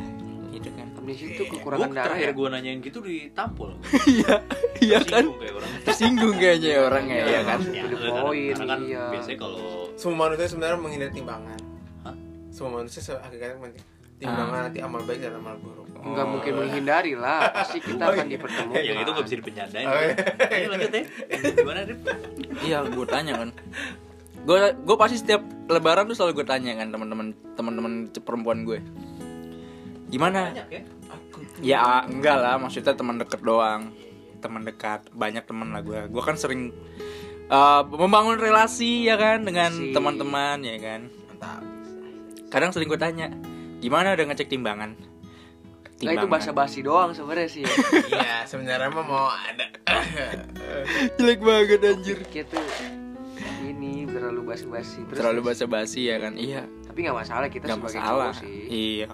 Gitu 0.53 0.69
kan. 0.71 0.87
amnesia 0.95 1.27
itu 1.27 1.43
Gua 1.43 1.53
kekurangan 1.57 1.89
darah 1.89 2.05
terakhir 2.13 2.29
ya 2.29 2.33
gua 2.37 2.49
nanyain 2.53 2.79
gitu 2.79 2.99
ditampol. 3.01 3.71
Iya, 4.13 4.35
iya 4.79 4.99
kan. 5.01 5.25
Tersinggung 5.25 5.41
kayak 5.41 5.55
orang. 5.57 5.71
Tersinggung 5.83 6.35
kayaknya 6.37 6.69
ya 6.69 6.81
orangnya 6.85 7.17
ya 7.17 7.41
kan. 7.43 7.61
The 7.65 7.81
karena- 7.81 8.23
point, 8.23 8.55
karena 8.55 8.65
kan 8.69 8.81
iya. 8.85 9.05
biasanya 9.11 9.39
kalau 9.41 9.67
semua 9.99 10.17
manusia 10.31 10.47
sebenarnya 10.47 10.79
menghindari 10.79 11.11
timbangan 11.11 11.59
Hah? 12.07 12.15
semua 12.55 12.71
manusia 12.79 13.03
menghindari 13.03 13.83
timbangan 14.19 14.61
nanti 14.67 14.79
amal 14.79 15.01
baik 15.03 15.21
dan 15.23 15.39
amal 15.39 15.55
buruk 15.57 15.87
nggak 15.99 16.27
Oh. 16.27 16.31
mungkin 16.31 16.53
menghindari 16.55 17.13
lah 17.15 17.51
pasti 17.53 17.79
kita 17.79 18.03
Oh, 18.03 18.15
akan 18.15 18.27
iya. 18.27 18.33
dipertemukan 18.39 18.83
yang 18.83 18.99
itu 18.99 19.11
nggak 19.11 19.27
bisa 19.27 19.37
dipenyandain. 19.37 19.83
Oh, 19.85 19.99
iya. 19.99 20.15
Ayo 20.47 20.67
lanjut 20.71 20.91
ya. 20.91 21.03
Gimana 21.59 21.81
Rip? 21.83 21.99
Iya, 22.63 22.79
gue 22.87 23.07
tanya 23.09 23.33
kan. 23.35 23.49
Gue 24.47 24.59
gue 24.79 24.97
pasti 24.97 25.17
setiap 25.19 25.43
lebaran 25.67 26.07
tuh 26.07 26.15
selalu 26.15 26.33
gue 26.39 26.47
tanya 26.47 26.73
kan 26.75 26.89
teman-teman 26.89 27.27
teman-teman 27.53 27.93
perempuan 28.15 28.63
gue. 28.63 28.79
Gimana? 30.07 30.55
Banyak 30.55 30.69
ya. 30.71 30.83
Ya 31.59 31.79
enggak 32.05 32.37
lah, 32.39 32.55
maksudnya 32.57 32.95
teman 32.95 33.19
deket 33.19 33.43
doang. 33.43 33.91
Teman 34.39 34.63
dekat, 34.63 35.11
banyak 35.11 35.43
teman 35.45 35.75
lah 35.75 35.83
gue. 35.83 36.01
Gue 36.09 36.23
kan 36.23 36.39
sering 36.39 36.71
eh, 37.45 37.83
membangun 37.85 38.39
relasi 38.39 39.03
ya 39.03 39.19
kan 39.19 39.43
dengan 39.43 39.75
Si. 39.75 39.91
teman-teman 39.91 40.63
ya 40.63 40.79
kan. 40.79 41.01
mantap 41.29 41.63
Kadang 42.49 42.71
sering 42.71 42.87
gue 42.87 42.97
tanya, 42.97 43.29
gimana 43.79 44.13
udah 44.13 44.27
ngecek 44.27 44.49
timbangan? 44.49 44.95
Nah 45.99 46.13
itu 46.15 46.27
bahasa 46.27 46.55
basi 46.55 46.79
doang 46.81 47.11
sebenarnya 47.11 47.49
sih 47.49 47.63
ya. 47.63 47.75
iya 48.13 48.37
sebenarnya 48.45 48.87
mah 48.89 49.03
mau 49.03 49.27
ada 49.27 49.67
jelek 51.19 51.41
banget 51.41 51.83
anjir. 51.83 52.19
Tuh 52.23 52.63
ini 53.65 54.07
terlalu 54.07 54.47
basi-basi 54.47 55.03
terus 55.05 55.19
Terlalu 55.19 55.41
basa-basi 55.45 56.07
ya 56.07 56.17
kan? 56.19 56.35
Iya. 56.35 56.67
tapi 56.87 57.03
nggak 57.03 57.15
masalah 57.17 57.47
kita 57.47 57.67
Gak 57.67 57.79
sebagai 57.79 58.01
masalah. 58.01 58.31
cowok 58.31 58.43
sih 58.43 58.57
Iya. 58.69 59.09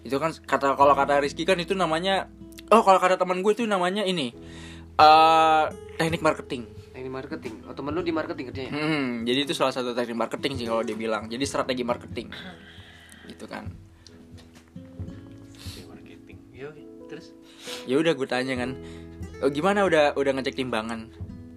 Itu 0.00 0.16
kan 0.16 0.30
kata 0.34 0.76
kalau 0.76 0.92
kata 0.92 1.20
Rizky 1.20 1.44
kan 1.44 1.56
itu 1.56 1.72
namanya 1.72 2.28
oh 2.68 2.80
kalau 2.80 2.96
kata 2.96 3.16
teman 3.16 3.40
gue 3.40 3.52
itu 3.52 3.64
namanya 3.64 4.00
ini 4.02 4.32
eh 4.94 5.64
teknik 5.96 6.20
marketing. 6.20 6.68
Ini 6.94 7.10
marketing 7.10 7.64
oh 7.64 7.74
temen 7.74 7.92
lu 7.92 8.00
di 8.00 8.12
marketing 8.12 8.48
kerjanya 8.48 8.70
Hmm, 8.70 9.28
jadi 9.28 9.44
itu 9.44 9.52
salah 9.52 9.72
satu 9.72 9.92
teknik 9.92 10.16
marketing 10.16 10.56
sih 10.56 10.64
kalau 10.64 10.80
dia 10.80 10.94
bilang. 10.94 11.28
Jadi 11.28 11.44
strategi 11.44 11.84
marketing. 11.84 12.32
Gitu 13.26 13.44
kan. 13.44 13.68
Ya 17.84 18.00
udah 18.00 18.12
gue 18.16 18.28
tanya 18.28 18.54
kan, 18.56 18.76
"Oh, 19.44 19.50
gimana 19.52 19.84
udah 19.84 20.16
udah 20.16 20.32
ngecek 20.36 20.56
timbangan? 20.56 21.12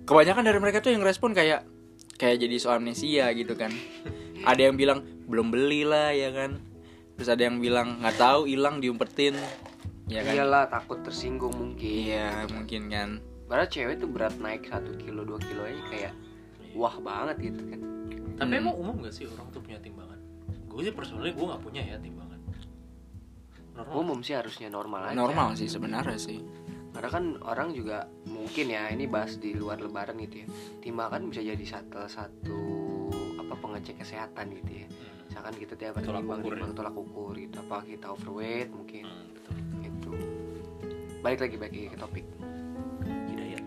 Kebanyakan 0.07 0.43
dari 0.43 0.59
mereka 0.59 0.79
tuh 0.79 0.95
yang 0.95 1.03
respon 1.03 1.35
kayak 1.35 1.67
kayak 2.15 2.39
jadi 2.39 2.55
soal 2.59 2.79
amnesia 2.79 3.31
gitu 3.35 3.55
kan. 3.55 3.71
Ada 4.43 4.71
yang 4.71 4.75
bilang 4.79 5.03
belum 5.27 5.51
beli 5.51 5.83
lah 5.83 6.11
ya 6.15 6.31
kan. 6.31 6.59
Terus 7.19 7.29
ada 7.31 7.43
yang 7.43 7.59
bilang 7.59 7.99
nggak 7.99 8.15
tahu 8.15 8.47
hilang 8.47 8.79
diumpetin. 8.79 9.35
Ya 10.07 10.23
kan? 10.23 10.39
iyalah 10.39 10.71
takut 10.71 11.03
tersinggung 11.03 11.51
mungkin 11.51 11.83
Iya, 11.83 12.47
mungkin 12.47 12.87
kan. 12.87 13.09
Padahal 13.43 13.67
cewek 13.67 13.99
tuh 13.99 14.07
berat 14.07 14.39
naik 14.39 14.63
satu 14.63 14.95
kilo 14.95 15.27
dua 15.27 15.35
kilo 15.43 15.67
aja 15.67 15.83
kayak 15.91 16.13
wah 16.71 16.95
banget 17.03 17.51
gitu 17.51 17.59
kan 17.67 17.79
tapi 18.37 18.53
Hmm. 18.53 18.61
emang 18.69 18.75
umum 18.77 18.95
gak 19.01 19.13
sih 19.17 19.25
orang 19.25 19.49
tuh 19.49 19.61
punya 19.65 19.81
timbangan? 19.81 20.19
Gue 20.69 20.85
sih 20.85 20.93
personally 20.93 21.33
gue 21.33 21.41
gak 21.41 21.61
punya 21.65 21.81
ya 21.81 21.97
timbangan. 21.97 22.26
Normal. 23.77 23.93
umum 23.95 24.19
sih 24.19 24.33
harusnya 24.33 24.67
normal 24.67 25.01
aja 25.05 25.15
Normal 25.15 25.53
sih 25.53 25.67
sebenarnya 25.67 26.17
sih. 26.17 26.41
karena 26.89 27.09
kan 27.11 27.25
orang 27.43 27.69
juga 27.71 27.97
mungkin 28.25 28.65
ya 28.67 28.89
ini 28.89 29.05
bahas 29.05 29.37
di 29.37 29.53
luar 29.53 29.77
lebaran 29.77 30.17
gitu 30.19 30.41
ya 30.41 30.47
timbangan 30.81 31.21
bisa 31.23 31.41
jadi 31.41 31.61
satu 31.61 32.01
satu 32.03 32.57
apa 33.37 33.53
pengecek 33.55 33.97
kesehatan 33.97 34.49
gitu 34.55 34.71
ya 34.75 34.87
Hmm. 34.87 35.29
misalkan 35.29 35.53
kita 35.55 35.73
tiap 35.75 35.93
hari 35.93 36.03
Tolak 36.03 36.19
timbang 36.19 36.39
ukur 36.39 36.49
ya. 36.49 36.55
timbang 36.55 36.73
tolak 36.73 36.95
ukur 36.95 37.33
gitu 37.35 37.55
apa 37.59 37.77
kita 37.83 38.05
overweight 38.09 38.69
mungkin 38.71 39.03
Hmm, 39.03 39.29
betul. 39.29 39.53
itu 39.83 40.11
balik 41.19 41.39
lagi 41.39 41.55
balik 41.55 41.71
lagi 41.71 41.87
ke 41.87 41.97
topik 41.97 42.25
Hidayat. 43.27 43.63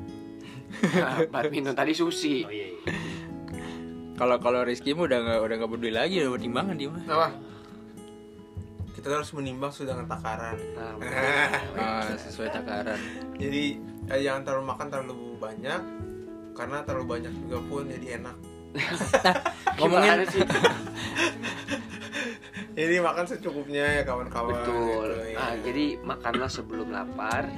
badminton 1.32 1.72
tadi 1.72 1.92
susi 1.92 2.42
Oh 2.42 2.50
iya. 2.50 2.66
iya. 2.68 2.94
Kalau 4.12 4.36
kalau 4.36 4.60
Rizky 4.60 4.90
mah 4.90 5.06
udah 5.06 5.18
nggak 5.18 5.38
udah 5.40 5.54
nggak 5.56 5.70
peduli 5.70 5.92
lagi 5.92 6.20
udah 6.20 6.36
timbangan 6.36 6.74
dia 6.74 6.88
mah. 6.90 7.30
Kita 9.00 9.16
harus 9.16 9.32
menimbang 9.32 9.72
sudah 9.72 9.96
dengan 9.96 10.06
takaran 10.06 10.56
nah, 10.76 10.92
Ah, 11.80 12.04
sesuai 12.14 12.52
takaran. 12.52 13.00
jadi 13.40 13.80
eh, 14.06 14.20
jangan 14.20 14.42
terlalu 14.44 14.64
makan 14.68 14.86
terlalu 14.88 15.18
banyak 15.40 15.80
karena 16.52 16.78
terlalu 16.84 17.06
banyak 17.08 17.32
juga 17.32 17.58
pun 17.64 17.82
jadi 17.88 18.20
enak 18.20 18.36
Ngomongin 19.80 20.04
Gimana 20.04 20.24
sih 20.28 20.42
jadi 22.78 22.94
makan 23.00 23.24
secukupnya 23.26 23.84
ya 23.98 24.02
kawan-kawan 24.04 24.52
betul 24.54 25.06
gitu, 25.10 25.26
ya. 25.26 25.36
nah 25.36 25.52
jadi 25.58 25.84
makanlah 26.00 26.46
sebelum 26.46 26.88
lapar 26.92 27.48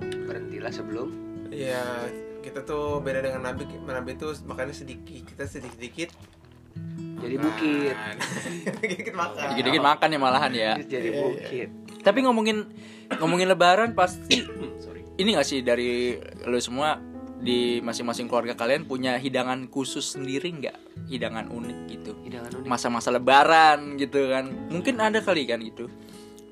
berhentilah 0.00 0.72
sebelum 0.72 1.08
Iya, 1.52 2.08
kita 2.40 2.64
tuh 2.64 3.04
beda 3.04 3.20
dengan 3.20 3.44
Nabi. 3.44 3.68
Nabi 3.84 4.16
tuh 4.16 4.32
makannya 4.48 4.72
sedikit, 4.72 5.28
kita 5.28 5.44
sedikit 5.44 5.76
sedikit. 5.76 6.08
Jadi 7.22 7.36
bukit 7.36 7.96
Dikit 8.82 9.14
makan. 9.14 9.44
dikit-dikit 9.50 9.80
makan 9.80 10.08
ya 10.08 10.18
malahan 10.18 10.52
ya. 10.52 10.72
Jadi 10.76 10.90
Iya, 10.90 10.98
iya. 11.08 11.22
bukit 11.22 11.68
Tapi 12.00 12.18
ngomongin 12.20 12.66
ngomongin 13.16 13.46
lebaran 13.46 13.92
pasti 13.92 14.42
sorry. 14.84 15.06
ini 15.16 15.32
gak 15.32 15.44
sih 15.44 15.60
dari 15.60 16.18
lu 16.42 16.58
semua 16.58 16.98
di 17.38 17.78
masing-masing 17.78 18.26
keluarga 18.26 18.54
kalian 18.54 18.84
punya 18.84 19.14
hidangan 19.16 19.66
khusus 19.66 20.14
sendiri 20.14 20.50
nggak? 20.52 20.78
Hidangan 21.06 21.46
unik 21.48 21.78
gitu. 21.88 22.12
hidangan 22.20 22.50
unik 22.56 22.66
Masa-masa 22.66 23.10
lebaran 23.10 23.94
gitu 23.96 24.28
kan. 24.28 24.46
Mungkin 24.68 24.94
ada 24.96 25.18
kali 25.18 25.42
kan 25.44 25.58
gitu. 25.58 25.86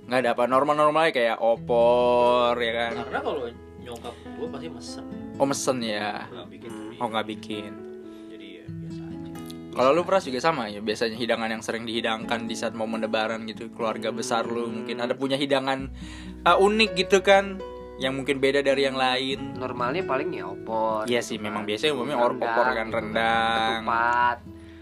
nggak 0.02 0.18
ada 0.20 0.30
apa 0.35 0.44
normal-normalnya 0.44 1.12
kayak 1.12 1.38
opor 1.38 2.54
ya 2.54 2.72
kan. 2.76 2.92
Karena 3.00 3.20
kalau 3.20 3.46
nyokap 3.80 4.11
gue 4.12 4.46
pasti 4.48 4.68
mesen. 4.68 5.04
Oh 5.37 5.46
mesen 5.46 5.78
ya. 5.80 6.26
Gue 6.26 6.37
gak 6.37 6.50
bikin. 6.50 6.72
Oh 6.96 7.06
nggak 7.06 7.26
bikin. 7.28 7.72
Jadi 8.28 8.46
ya 8.52 8.64
biasa. 8.66 8.99
Kalau 9.70 9.90
lu 9.92 10.02
pras 10.02 10.22
juga 10.22 10.38
sama 10.38 10.66
ya 10.66 10.78
biasanya 10.78 11.14
hidangan 11.14 11.46
yang 11.48 11.62
sering 11.62 11.85
dihidangkan 11.85 12.44
di 12.44 12.54
saat 12.54 12.74
momen 12.74 13.00
lebaran 13.00 13.46
gitu 13.46 13.70
keluarga 13.70 14.11
besar 14.11 14.42
lu 14.42 14.66
mungkin 14.66 14.98
ada 14.98 15.14
punya 15.14 15.35
hidangan 15.35 15.87
uh, 16.42 16.59
unik 16.59 16.90
gitu 16.98 17.22
kan 17.22 17.62
yang 17.96 18.16
mungkin 18.16 18.40
beda 18.40 18.61
dari 18.61 18.83
yang 18.83 18.96
lain. 18.96 19.61
normalnya 19.61 20.02
paling 20.02 20.33
ya 20.33 20.48
opor 20.48 21.04
Iya 21.04 21.20
sih 21.20 21.37
memang 21.37 21.62
biasanya 21.62 21.92
umumnya 21.92 22.16
or- 22.16 22.33
opor 22.35 22.66
kan 22.72 22.88
rendang. 22.88 23.80
ketupat 23.85 24.38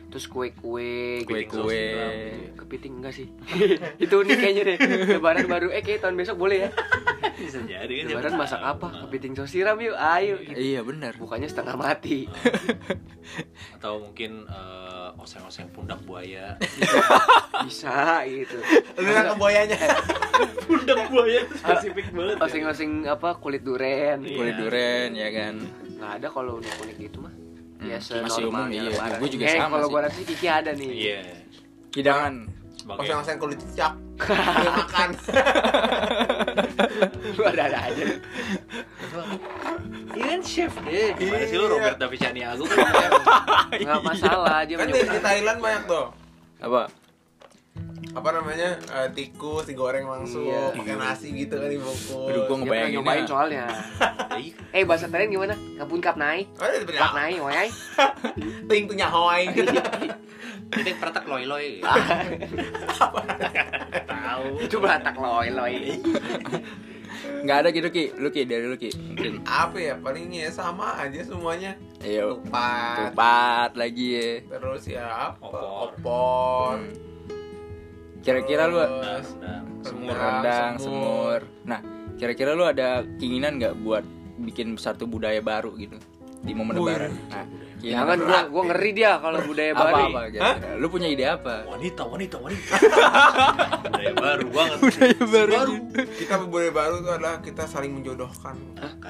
terus 0.09 0.25
kue-kue 0.25 1.21
gitu. 1.21 1.29
Kue-kue. 1.61 2.57
kepiting 2.57 2.99
enggak 2.99 3.13
sih 3.15 3.29
itu 4.03 4.15
unik 4.15 4.37
kayaknya 4.37 4.63
deh 4.65 4.77
lebaran 5.11 5.45
baru 5.45 5.69
eh 5.69 5.81
kayak 5.81 6.01
tahun 6.01 6.17
besok 6.17 6.37
boleh 6.39 6.65
ya 6.65 6.71
bisa 7.39 7.61
jadi 7.61 7.93
kan 7.95 8.05
lebaran 8.11 8.35
masak 8.35 8.59
tahu. 8.59 8.73
apa 8.75 8.87
kepiting 9.05 9.33
sos 9.33 9.49
siram 9.49 9.77
yuk 9.77 9.95
ayo 9.95 10.41
Iya 10.43 10.81
benar. 10.81 11.13
bukannya 11.15 11.45
setengah 11.45 11.77
mati 11.77 12.25
atau 13.75 14.01
mungkin 14.01 14.43
eh, 14.45 15.09
oseng-oseng 15.15 15.69
pundak 15.71 16.01
buaya 16.03 16.57
bisa 17.65 18.25
gitu 18.25 18.59
Lu 18.95 19.07
nangkep 19.07 19.37
buayanya. 19.37 19.79
pundak 20.63 20.99
buaya 21.09 21.41
spesifik 21.53 22.07
banget 22.11 22.35
ya. 22.35 22.43
oseng-oseng 22.43 22.91
apa 23.05 23.37
kulit 23.37 23.61
duren 23.61 24.19
Iya. 24.21 24.35
Kulit 24.35 24.57
duren 24.57 25.09
ya 25.13 25.29
kan. 25.31 25.55
nggak 25.93 26.13
ada 26.17 26.29
kalau 26.29 26.57
unik 26.57 26.75
unik 26.81 26.97
gitu 27.03 27.19
mah 27.21 27.35
Hmm, 27.79 27.87
biasa 27.87 28.13
masih 28.21 28.43
umum, 28.47 28.67
iya. 28.69 28.91
Gua 29.17 29.29
juga 29.31 29.45
eh, 29.47 29.55
sama 29.55 29.75
kalau 29.79 29.89
gua 29.89 30.01
rasa 30.05 30.19
Kiki 30.21 30.47
ada 30.47 30.71
nih 30.75 30.91
iya 30.91 31.21
Hidangan. 31.95 32.35
sebagai 32.75 33.01
Oseng-oseng 33.07 33.39
kulit 33.39 33.59
cicak. 33.61 33.93
Makan. 34.79 35.09
lu 37.35 37.43
ada 37.45 37.63
ada 37.65 37.79
aja 37.87 38.05
iya 40.11 40.25
kan 40.29 40.41
chef 40.43 40.73
deh 40.83 41.15
gimana 41.15 41.45
sih 41.47 41.55
lu 41.55 41.65
Iya. 41.65 41.73
Robert 41.73 41.97
Caniago 42.19 42.65
kan 42.67 42.79
nggak 43.79 44.03
masalah 44.03 44.59
dia 44.67 44.77
Kan 44.77 44.87
di, 44.91 45.19
Thailand 45.21 45.59
banyak 45.63 45.83
tuh. 45.87 46.07
Apa? 46.59 46.83
Apa 48.11 48.29
namanya? 48.31 48.77
eh, 48.79 49.09
tikus 49.11 49.65
digoreng 49.65 50.05
langsung, 50.05 50.45
Iya. 50.45 50.73
pakai 50.73 50.95
nasi 50.95 51.29
gitu 51.31 51.55
kan 51.55 51.69
dibungkus. 51.69 52.29
Aduh, 52.29 52.43
gua 52.45 52.57
ngebayangin 52.59 52.95
nyobain 52.97 53.21
ya. 53.21 53.27
soalnya 53.27 53.65
Iya. 54.39 54.53
eh 54.71 54.83
bahasa 54.83 55.07
Thailand 55.07 55.31
gimana 55.31 55.55
kapun 55.77 55.99
kap 55.99 56.15
naik 56.15 56.47
Oh, 56.57 56.67
itu 56.67 56.93
kap 56.93 57.13
naik 57.13 57.39
wayai 57.39 57.69
Ting 58.69 58.85
tuh 58.85 58.95
nyahoy. 58.95 59.43
Jadi 60.69 60.91
pratak 61.01 61.25
loy 61.25 61.45
loy 61.45 61.81
tahu 64.07 64.47
itu 64.61 64.77
beratak 64.77 65.17
loy 65.17 65.49
loy 65.49 65.75
Nggak 67.39 67.57
ada 67.57 67.69
gitu 67.71 67.89
Ki. 67.89 68.05
Lu 68.15 68.31
Ki 68.31 68.43
dari 68.45 68.65
lu 68.65 68.75
Ki. 68.75 68.91
Mungkin. 68.91 69.43
Apa 69.43 69.77
ya? 69.77 69.95
Paling 69.97 70.27
ya 70.29 70.49
sama 70.49 70.97
aja 70.97 71.19
semuanya. 71.21 71.75
Ayo. 72.01 72.39
Tupat. 72.41 73.11
Tupat 73.11 73.71
lagi 73.75 74.07
ya. 74.11 74.31
Terus 74.49 74.83
ya 74.89 75.05
apa? 75.31 75.39
Opor. 75.45 75.63
Opor. 75.93 76.73
Hmm. 76.79 77.08
Kira-kira 78.29 78.69
lu 78.69 78.77
Rendang. 78.77 79.25
Semur. 79.81 80.13
rendang, 80.13 80.73
semur. 80.77 81.01
semur. 81.01 81.41
Nah, 81.65 81.81
kira-kira 82.21 82.53
lu 82.53 82.69
ada 82.69 83.01
keinginan 83.17 83.57
nggak 83.57 83.81
buat 83.81 84.05
bikin 84.45 84.77
satu 84.77 85.09
budaya 85.09 85.41
baru 85.41 85.73
gitu 85.81 85.97
di 86.41 86.53
momen 86.53 86.75
Wih. 86.75 86.87
lebaran? 86.87 87.13
Nah, 87.29 87.45
jangan 87.81 88.17
gua 88.17 88.41
gua 88.49 88.63
ngeri 88.69 88.91
dia 88.93 89.13
kalau 89.17 89.39
budaya 89.41 89.71
apa 89.71 89.83
baru 89.85 90.03
apa 90.05 90.21
kira-kira? 90.29 90.75
Lu 90.77 90.87
punya 90.89 91.07
ide 91.07 91.25
apa? 91.25 91.55
wanita 91.65 92.03
wanita 92.05 92.37
wanita 92.39 92.75
budaya 93.85 94.13
baru 94.15 94.47
banget 94.49 94.79
Budaya 94.81 95.23
baru. 95.25 95.53
Kita 96.11 96.35
budaya 96.43 96.73
baru 96.73 96.95
itu 96.97 97.11
adalah 97.13 97.35
kita 97.39 97.63
saling 97.65 97.93
menjodohkan. 97.93 98.57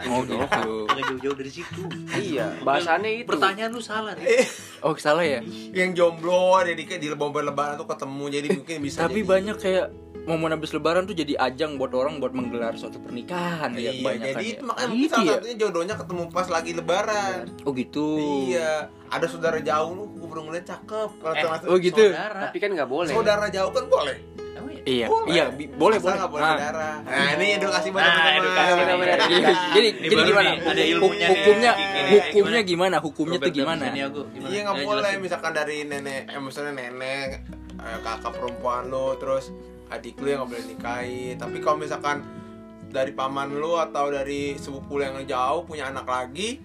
Oh 0.07 0.21
gitu. 0.23 0.75
Jauh-jauh 0.89 1.37
dari 1.37 1.49
situ 1.51 1.83
iya 2.15 2.53
bahasannya 2.61 3.23
itu 3.23 3.29
pertanyaan 3.29 3.71
lu 3.71 3.81
salah 3.81 4.13
nih 4.15 4.45
Oh 4.81 4.93
salah 4.95 5.23
ya. 5.23 5.41
Yang 5.73 5.91
jomblo 5.97 6.61
jadi 6.61 6.79
kayak 6.79 7.01
di 7.01 7.09
momen 7.11 7.45
lebaran 7.45 7.75
tuh 7.75 7.87
ketemu 7.87 8.25
jadi 8.31 8.49
mungkin 8.53 8.77
bisa 8.79 8.99
Tapi 9.05 9.21
jadi- 9.21 9.29
banyak 9.29 9.57
kayak 9.57 9.87
momen 10.29 10.51
habis 10.51 10.71
lebaran 10.71 11.03
tuh 11.03 11.13
jadi 11.13 11.35
ajang 11.41 11.75
buat 11.75 11.91
orang 11.91 12.19
buat 12.19 12.31
menggelar 12.31 12.75
suatu 12.75 12.99
pernikahan 12.99 13.73
ya 13.73 13.89
Iya, 13.89 13.91
kebanyakan 13.97 14.29
jadi 14.29 14.45
ya. 14.45 14.53
itu 14.53 14.63
makanya 14.63 14.87
mungkin 14.87 15.01
gitu 15.01 15.15
salah 15.15 15.25
ya? 15.25 15.33
satunya 15.35 15.57
jodohnya 15.57 15.95
ketemu 15.97 16.23
pas 16.29 16.47
lagi 16.47 16.71
lebaran. 16.73 17.39
Oh 17.63 17.73
gitu. 17.73 18.07
Iya, 18.47 18.71
ada 19.07 19.27
saudara 19.27 19.59
jauh 19.59 19.91
lu 19.91 20.05
gue 20.13 20.29
baru 20.29 20.43
ngeliat 20.45 20.67
cakep. 20.67 21.11
Kalau 21.17 21.35
Eh, 21.35 21.67
Oh 21.67 21.77
gitu. 21.79 22.05
saudara 22.07 22.41
tapi 22.45 22.57
kan 22.59 22.71
nggak 22.71 22.87
boleh 22.87 23.11
saudara 23.11 23.47
jauh 23.49 23.71
kan 23.71 23.85
boleh. 23.87 24.17
Emang 24.51 24.73
ya? 24.73 24.83
Iya, 24.85 25.07
Boleh. 25.07 25.29
iya, 25.31 25.45
bi- 25.49 25.71
boleh 25.71 25.97
boleh. 25.97 26.19
nggak 26.19 26.29
boleh 26.29 26.43
Nah, 26.43 26.53
saudara. 26.53 26.89
Nah, 27.01 27.29
ini 27.33 27.47
edukasi 27.55 27.89
buat 27.89 28.01
Nah, 28.01 28.11
teman-teman. 28.11 28.43
edukasi. 28.43 28.73
Jadi, 28.75 29.35
Iya. 29.39 29.51
jadi, 29.71 29.89
Ini 29.89 30.09
jadi 30.09 30.23
gimana? 30.25 30.43
nih, 30.45 30.57
ada 30.61 30.83
ilmunya 30.85 31.27
hukumnya, 31.31 31.73
hukumnya 32.11 32.61
gimana? 32.63 32.97
Hukumnya 32.99 33.39
tuh 33.39 33.53
gimana? 33.53 33.85
Iya 33.89 34.07
nggak 34.61 34.77
boleh 34.83 35.03
jelasin. 35.07 35.21
misalkan 35.21 35.53
dari 35.53 35.77
nenek, 35.83 36.23
eh, 36.27 36.41
misalnya 36.41 36.73
nenek, 36.77 37.29
eh, 37.79 37.99
kakak 38.01 38.33
perempuan 38.35 38.89
lo, 38.89 39.15
terus 39.15 39.55
adik 39.89 40.21
lu 40.21 40.29
yang 40.29 40.45
nggak 40.45 40.51
boleh 40.53 40.65
nikahin. 40.69 41.35
Tapi 41.37 41.57
kalau 41.59 41.77
misalkan 41.77 42.23
dari 42.89 43.13
paman 43.13 43.53
lu 43.53 43.77
atau 43.77 44.09
dari 44.09 44.57
sepupu 44.57 44.97
lu 44.97 45.05
yang 45.05 45.21
jauh 45.25 45.65
punya 45.65 45.89
anak 45.89 46.05
lagi, 46.05 46.61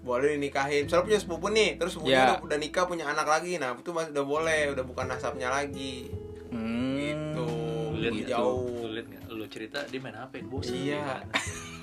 boleh 0.00 0.34
dinikahin. 0.34 0.86
Misalnya 0.86 1.04
punya 1.06 1.20
sepupu 1.20 1.46
nih, 1.48 1.70
terus 1.76 1.94
sepupunya 1.94 2.18
Ya. 2.18 2.26
udah, 2.34 2.38
udah 2.46 2.58
nikah 2.58 2.84
punya 2.86 3.04
anak 3.06 3.26
lagi, 3.26 3.58
nah 3.58 3.74
itu 3.74 3.90
masih 3.90 4.10
udah 4.14 4.24
boleh, 4.26 4.62
udah 4.72 4.84
bukan 4.86 5.06
nasabnya 5.06 5.48
lagi. 5.50 6.10
Hmm, 6.48 6.96
Gitu. 6.98 7.46
Lu 7.94 7.96
lihat 7.98 8.30
jauh. 8.30 8.86
Lu? 8.86 9.02
Lu 9.38 9.44
cerita 9.46 9.82
dia 9.86 10.00
main 10.00 10.14
HP 10.14 10.42
bosan 10.46 10.74
Iya. 10.74 11.22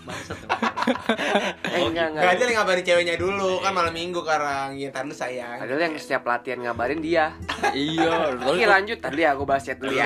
Bangsat 0.06 0.38
eh. 0.46 1.82
Oh, 1.82 1.89
enggak 1.89 2.13
enggak 2.13 2.38
nih 2.38 2.56
ngabarin 2.56 2.84
ceweknya 2.86 3.15
dulu, 3.18 3.58
kan 3.60 3.74
malam 3.74 3.89
minggu 3.89 4.22
sekarang. 4.22 4.78
Iya, 4.78 4.94
ntar 4.94 5.04
lu 5.10 5.15
sayang. 5.18 5.58
padahal 5.58 5.82
yang 5.82 5.96
setiap 5.98 6.24
latihan 6.30 6.60
ngabarin 6.62 7.02
dia 7.02 7.34
iya, 7.74 8.38
oke 8.38 8.65
lanjut 8.65 9.02
tadi 9.02 9.22
aku 9.26 9.44
bahas 9.44 9.65
chat 9.65 9.82
dulu 9.82 9.98
ya 9.98 10.06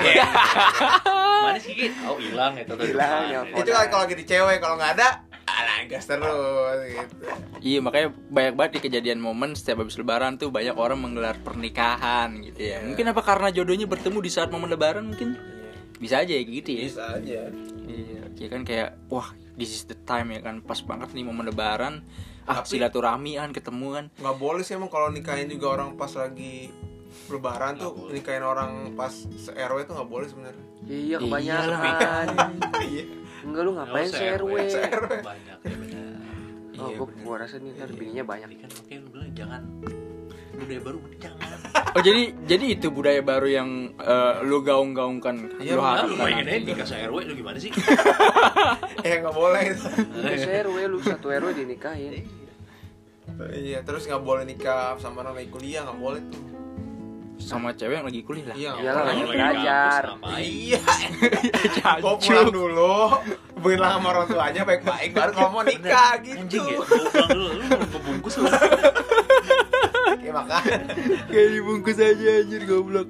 Mana 1.46 1.60
sih 1.60 1.72
Kit? 1.72 1.96
Oh 2.04 2.20
hilang 2.20 2.52
ya 2.56 2.64
tuh. 2.68 2.76
Hilang, 2.80 3.24
ya, 3.32 3.40
Itu 3.48 3.72
kan 3.72 3.88
kalau 3.88 4.04
lagi 4.04 4.16
di 4.20 4.26
cewek, 4.28 4.60
kalau 4.60 4.76
nggak 4.76 4.92
ada, 5.00 5.24
alah 5.48 5.88
gas 5.88 6.06
terus 6.06 6.80
gitu. 6.88 7.16
Iya 7.60 7.80
makanya 7.84 8.08
banyak 8.32 8.54
banget 8.56 8.72
di 8.76 8.80
kejadian 8.88 9.20
momen 9.20 9.56
setiap 9.56 9.84
habis 9.84 9.96
lebaran 10.00 10.36
tuh 10.40 10.52
banyak 10.52 10.76
orang 10.76 11.00
menggelar 11.00 11.36
pernikahan 11.40 12.40
gitu 12.44 12.76
ya. 12.76 12.84
Mungkin 12.84 13.06
apa 13.12 13.22
karena 13.24 13.48
jodohnya 13.52 13.88
bertemu 13.88 14.20
di 14.20 14.32
saat 14.32 14.50
momen 14.52 14.72
lebaran 14.72 15.12
mungkin 15.12 15.36
bisa 16.00 16.24
aja 16.24 16.32
ya 16.32 16.44
gitu 16.44 16.70
ya. 16.72 16.84
Bisa 16.88 17.04
aja. 17.20 17.40
Iya, 17.90 18.22
ya 18.32 18.48
kan 18.48 18.62
kayak 18.62 18.90
wah 19.10 19.28
this 19.56 19.74
is 19.74 19.84
the 19.84 19.98
time 20.00 20.30
ya 20.30 20.40
kan 20.40 20.62
pas 20.62 20.78
banget 20.80 21.10
nih 21.12 21.24
momen 21.24 21.44
lebaran. 21.44 22.06
Ah 22.46 22.62
Tapi- 22.62 22.78
silaturahmian 22.78 23.50
ketemuan. 23.50 24.14
nggak 24.16 24.38
boleh 24.38 24.62
sih 24.62 24.74
emang 24.74 24.88
kalau 24.88 25.10
nikahin 25.10 25.46
juga 25.48 25.74
orang 25.76 25.94
pas 25.94 26.10
lagi 26.12 26.70
lebaran 27.28 27.74
tuh 27.76 27.90
boleh. 27.92 28.14
nikahin 28.16 28.42
orang 28.42 28.72
pas 28.94 29.10
se 29.12 29.50
RW 29.50 29.82
tuh 29.84 29.94
nggak 29.96 30.08
boleh 30.08 30.26
sebenarnya 30.26 30.66
iya 30.84 31.18
Iyalah. 31.18 31.22
kebanyakan 31.24 32.26
iya 32.88 33.04
enggak 33.42 33.62
lu 33.64 33.72
ngapain 33.74 34.08
serwe 34.08 34.62
RW. 34.70 35.14
Banyak 35.20 35.58
ya 35.60 35.76
benar. 35.76 36.18
oh 36.76 36.88
Iya, 36.88 36.96
gua, 36.96 37.08
gua 37.20 37.36
rasa 37.40 37.58
nih 37.58 37.74
ntar 37.76 37.90
bininya 37.92 38.24
banyak 38.24 38.50
kan 38.56 38.70
makanya 38.72 39.00
lu 39.00 39.10
bilang 39.10 39.32
jangan 39.34 39.62
budaya 40.54 40.82
baru 40.82 40.98
jangan. 41.18 41.50
Oh 41.90 42.02
jadi 42.02 42.38
jadi 42.46 42.66
itu 42.78 42.88
budaya 42.90 43.20
baru 43.20 43.48
yang 43.50 43.70
eh, 43.98 44.34
lu 44.46 44.62
gaung-gaungkan 44.62 45.58
Iya, 45.58 45.74
lu 45.74 45.82
benar. 45.82 46.06
Lu 46.06 46.16
aja 46.22 46.42
nanti. 46.46 46.70
nikah 46.70 46.86
RW 46.86 47.16
lu 47.26 47.34
gimana 47.34 47.58
sih? 47.58 47.72
eh 49.08 49.14
nggak 49.18 49.34
boleh 49.34 49.64
lu 49.74 50.34
serw 50.38 50.74
lu 50.86 50.98
satu 51.02 51.28
rw 51.30 51.50
dinikahin 51.50 52.24
iya 53.56 53.80
terus 53.82 54.04
nggak 54.04 54.20
boleh 54.20 54.44
nikah 54.44 55.00
sama 55.00 55.24
orang 55.24 55.40
lagi 55.40 55.50
kuliah 55.50 55.88
nggak 55.88 55.98
boleh 55.98 56.22
tuh 56.28 56.44
sama 57.40 57.72
cewek 57.72 58.04
yang 58.04 58.06
lagi 58.06 58.22
kuliah 58.22 58.46
lah. 58.46 58.56
iya 58.60 58.72
Iyalah, 58.76 59.04
lagi 59.08 59.24
belajar. 59.24 60.02
kampus, 60.04 60.20
ngapain? 60.20 60.44
iya 60.44 60.80
pulang 62.20 62.50
dulu 62.52 62.96
bilang 63.60 63.92
sama 63.96 64.08
orang 64.12 64.28
tuanya 64.28 64.62
baik-baik 64.68 65.10
baru 65.16 65.32
kalau 65.32 65.50
mau 65.50 65.64
nikah 65.64 66.12
gitu 66.20 66.36
Anjing 66.38 66.66
ya, 66.68 66.78
pulang 66.84 67.30
dulu, 67.32 67.48
lu 67.56 67.64
mau 67.66 67.88
kebungkus 67.88 68.34
lu 68.36 68.48
ya 70.30 70.34
makanya 70.38 70.78
Kayak 71.34 71.50
dibungkus 71.58 71.98
aja 71.98 72.30
anjir 72.46 72.64
goblok. 72.70 73.10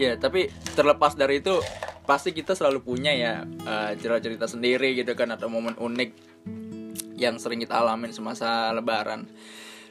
Ya, 0.00 0.16
tapi 0.16 0.48
terlepas 0.72 1.12
dari 1.12 1.44
itu 1.44 1.60
pasti 2.08 2.32
kita 2.32 2.56
selalu 2.56 2.80
punya 2.80 3.12
ya 3.12 3.44
eh, 3.44 3.90
cerita-cerita 4.00 4.48
sendiri 4.48 4.96
gitu 4.96 5.12
kan 5.12 5.28
atau 5.34 5.52
momen 5.52 5.76
unik 5.76 6.10
yang 7.20 7.36
sering 7.36 7.60
kita 7.60 7.76
alamin 7.76 8.14
semasa 8.14 8.72
lebaran. 8.72 9.28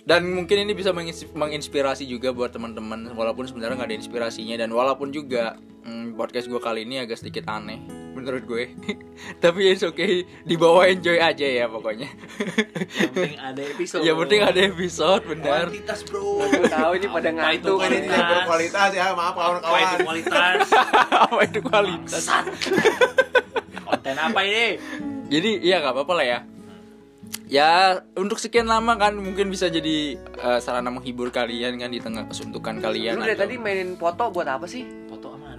Dan 0.02 0.26
mungkin 0.34 0.66
ini 0.66 0.74
bisa 0.74 0.90
mengins- 0.90 1.30
menginspirasi 1.38 2.10
juga 2.10 2.34
buat 2.34 2.50
teman-teman 2.50 3.14
walaupun 3.14 3.46
sebenarnya 3.46 3.78
nggak 3.78 3.90
ada 3.94 3.98
inspirasinya 4.02 4.56
dan 4.58 4.74
walaupun 4.74 5.14
juga 5.14 5.62
hmm, 5.86 6.18
podcast 6.18 6.50
gue 6.50 6.58
kali 6.58 6.90
ini 6.90 6.98
agak 7.06 7.22
sedikit 7.22 7.46
aneh 7.46 8.09
menurut 8.20 8.44
gue. 8.44 8.64
tapi 9.44 9.72
it's 9.72 9.82
okay, 9.82 10.28
dibawa 10.44 10.92
enjoy 10.92 11.18
aja 11.18 11.48
ya 11.48 11.66
pokoknya. 11.66 12.12
Yang 13.00 13.12
penting 13.16 13.40
ada 13.40 13.62
episode 13.64 14.02
yang 14.04 14.18
penting 14.20 14.42
ada 14.44 14.60
episode 14.60 15.24
benar. 15.26 15.66
Kuantitas 15.72 16.00
bro 16.04 16.44
tahu 16.68 16.92
ini 17.00 17.08
pada 17.08 17.30
itu 17.30 17.36
ngantuk 17.36 17.78
tidak 17.88 18.28
berkualitas 18.44 18.90
ya 18.92 19.06
maaf 19.16 19.34
Apa 19.34 19.40
itu 19.40 19.60
kawan-kawan 19.64 20.00
kualitas? 20.04 20.60
Apa 21.10 21.40
itu 21.48 21.60
kualitas? 21.64 22.24
Konten 23.88 24.16
apa 24.16 24.40
ini? 24.46 24.66
Jadi 25.30 25.50
iya 25.64 25.80
nggak 25.80 25.94
apa-apa 25.96 26.14
lah 26.20 26.26
ya. 26.28 26.40
Ya 27.50 28.02
untuk 28.14 28.38
sekian 28.38 28.70
lama 28.70 28.94
kan 28.98 29.18
mungkin 29.18 29.50
bisa 29.50 29.70
jadi 29.70 30.18
eh, 30.18 30.60
sarana 30.62 30.94
menghibur 30.94 31.34
kalian 31.34 31.82
kan 31.82 31.90
di 31.90 31.98
tengah 32.02 32.30
kesuntukan 32.30 32.78
kalian. 32.78 33.18
lu 33.18 33.26
dari 33.26 33.34
atau- 33.34 33.50
tadi 33.50 33.56
mainin 33.58 33.98
foto 33.98 34.30
buat 34.30 34.46
apa 34.46 34.70
sih 34.70 34.99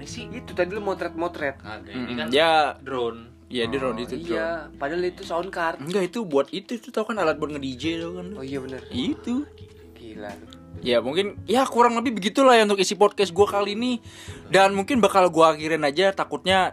Aneh 0.00 0.08
sih? 0.08 0.24
itu 0.32 0.56
tadi 0.56 0.72
lu 0.72 0.80
motret-motret. 0.80 1.60
Kagak, 1.60 1.92
ini 1.92 2.16
kan 2.16 2.32
ya. 2.32 2.72
drone. 2.80 3.28
Ya 3.52 3.68
di 3.68 3.76
road 3.76 4.00
itu 4.00 4.16
drone. 4.16 4.32
iya 4.32 4.48
padahal 4.80 5.04
itu 5.04 5.28
sound 5.28 5.52
card. 5.52 5.76
Enggak 5.76 6.08
itu 6.08 6.24
buat 6.24 6.48
itu 6.56 6.80
itu 6.80 6.88
tau 6.88 7.04
kan 7.04 7.20
alat 7.20 7.36
buat 7.36 7.52
nge 7.52 7.60
DJ 7.60 8.00
tau 8.00 8.16
kan. 8.16 8.26
oh 8.32 8.40
iya 8.40 8.64
bener. 8.64 8.80
Itu. 8.88 9.44
gila. 9.92 10.32
Ya 10.80 11.04
mungkin 11.04 11.36
ya 11.44 11.68
kurang 11.68 12.00
lebih 12.00 12.16
begitulah 12.16 12.56
ya 12.56 12.64
untuk 12.64 12.80
isi 12.80 12.96
podcast 12.96 13.36
gue 13.36 13.44
kali 13.44 13.76
ini. 13.76 14.00
Dan 14.48 14.72
mungkin 14.72 15.04
bakal 15.04 15.28
gue 15.28 15.44
akhirin 15.44 15.84
aja 15.84 16.16
takutnya 16.16 16.72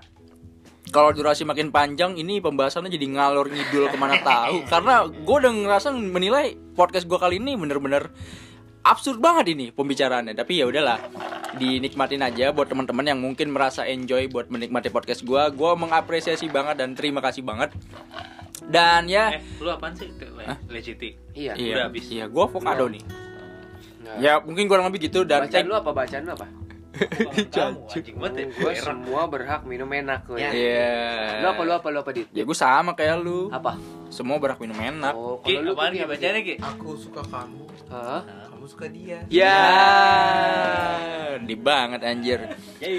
kalau 0.87 1.11
durasi 1.11 1.43
makin 1.43 1.67
panjang 1.67 2.15
ini 2.15 2.39
pembahasannya 2.39 2.87
jadi 2.87 3.11
ngalor 3.11 3.51
ngidul 3.51 3.91
ke 3.91 3.97
mana 3.99 4.23
tahu. 4.31 4.63
Karena 4.71 5.03
gue 5.03 5.35
udah 5.35 5.51
ngerasa 5.51 5.91
menilai 5.91 6.55
podcast 6.79 7.03
gue 7.03 7.19
kali 7.19 7.43
ini 7.43 7.59
bener-bener 7.59 8.07
absurd 8.87 9.17
banget 9.17 9.53
ini 9.53 9.69
pembicaraannya 9.69 10.31
Tapi 10.31 10.59
ya 10.59 10.65
udahlah 10.65 10.97
dinikmatin 11.53 12.21
aja 12.21 12.49
buat 12.49 12.65
teman-teman 12.65 13.05
yang 13.05 13.17
mungkin 13.17 13.49
merasa 13.49 13.83
enjoy 13.83 14.27
buat 14.27 14.47
menikmati 14.47 14.87
podcast 14.87 15.21
gue 15.21 15.43
Gue 15.51 15.71
mengapresiasi 15.73 16.47
banget 16.47 16.77
dan 16.77 16.93
terima 16.93 17.19
kasih 17.19 17.41
banget 17.41 17.71
Dan 18.61 19.07
ya 19.07 19.35
Eh, 19.35 19.41
lu 19.57 19.69
apaan 19.69 19.93
sih? 19.93 20.09
Legiti. 20.67 21.15
Iya. 21.31 21.53
Iya, 21.53 21.73
udah 21.73 21.85
habis. 21.87 22.05
iya 22.07 22.25
gue 22.25 22.43
avocado 22.43 22.85
nih 22.87 23.03
Nah, 23.99 24.15
Ya 24.17 24.33
mungkin 24.39 24.65
kurang 24.65 24.87
lebih 24.87 25.07
gitu 25.07 25.23
dan 25.23 25.45
bacaan 25.45 25.67
lu 25.67 25.75
apa? 25.75 25.91
Bacaan 25.91 26.23
lu 26.23 26.31
apa? 26.31 26.47
Kamu 27.47 27.79
anjing 27.85 28.17
banget 28.17 28.33
ya. 28.35 28.45
Gue 28.51 28.73
semua 28.75 29.21
berhak 29.25 29.61
minum 29.63 29.87
enak 29.87 30.25
gue. 30.25 30.37
Ya. 30.37 30.49
Iya. 30.49 30.93
Lu 31.39 31.47
apa? 31.49 31.61
Lu 31.61 31.73
apa? 31.73 31.87
Lu 31.89 31.99
apa 32.01 32.11
dit? 32.11 32.27
Ya 32.31 32.43
gue 32.43 32.53
sama 32.53 32.91
kayak 32.93 33.19
lu. 33.19 33.47
Apa? 33.49 33.77
Semua 34.07 34.37
berhak 34.37 34.57
minum 34.57 34.75
enak. 34.75 35.13
Oh, 35.13 35.37
Ki, 35.39 35.55
kalau 35.55 35.63
lu 35.63 35.71
apaan 35.73 35.93
apa, 35.93 36.07
bacanya 36.09 36.41
Ki? 36.41 36.55
Aku 36.57 36.95
suka 36.95 37.21
kamu, 37.21 37.63
Hah? 37.87 38.21
kamu 38.47 38.65
suka 38.65 38.85
dia. 38.87 39.19
Ya, 39.27 39.59
di 41.39 41.55
banget 41.55 42.01
anjir. 42.03 42.39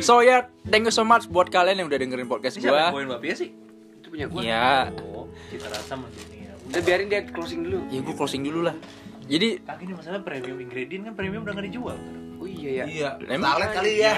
So 0.01 0.21
ya, 0.21 0.47
thank 0.65 0.85
you 0.85 0.93
so 0.93 1.03
much 1.03 1.27
buat 1.27 1.49
kalian 1.49 1.81
yang 1.81 1.89
udah 1.89 1.99
dengerin 1.99 2.29
podcast 2.29 2.57
Ini 2.57 2.69
siapa 2.69 2.93
yang 2.93 3.11
bapia 3.11 3.35
sih? 3.35 3.51
Itu 3.99 4.09
punya 4.09 4.27
gue. 4.29 4.41
Ya, 4.43 4.93
Oh, 5.09 5.27
cita 5.49 5.69
rasa 5.69 5.97
mendunia. 5.97 6.53
Udah 6.69 6.81
biarin 6.81 7.09
dia 7.09 7.25
closing 7.25 7.65
dulu. 7.65 7.79
ya 7.89 8.01
gue 8.01 8.15
closing 8.15 8.43
dulu 8.45 8.61
lah. 8.65 8.77
Jadi 9.29 9.61
Kaki 9.61 9.85
ini 9.85 9.93
masalah 9.93 10.21
premium 10.25 10.57
ingredient 10.57 11.05
kan 11.05 11.13
premium 11.13 11.45
udah 11.45 11.53
gak 11.53 11.67
dijual. 11.69 11.97
Oh 12.59 12.67
iya 12.67 12.83
ya. 12.83 12.85
Iya, 12.91 13.09
Emang? 13.31 13.55
talet 13.55 13.71
kali 13.71 13.93
ya. 14.03 14.13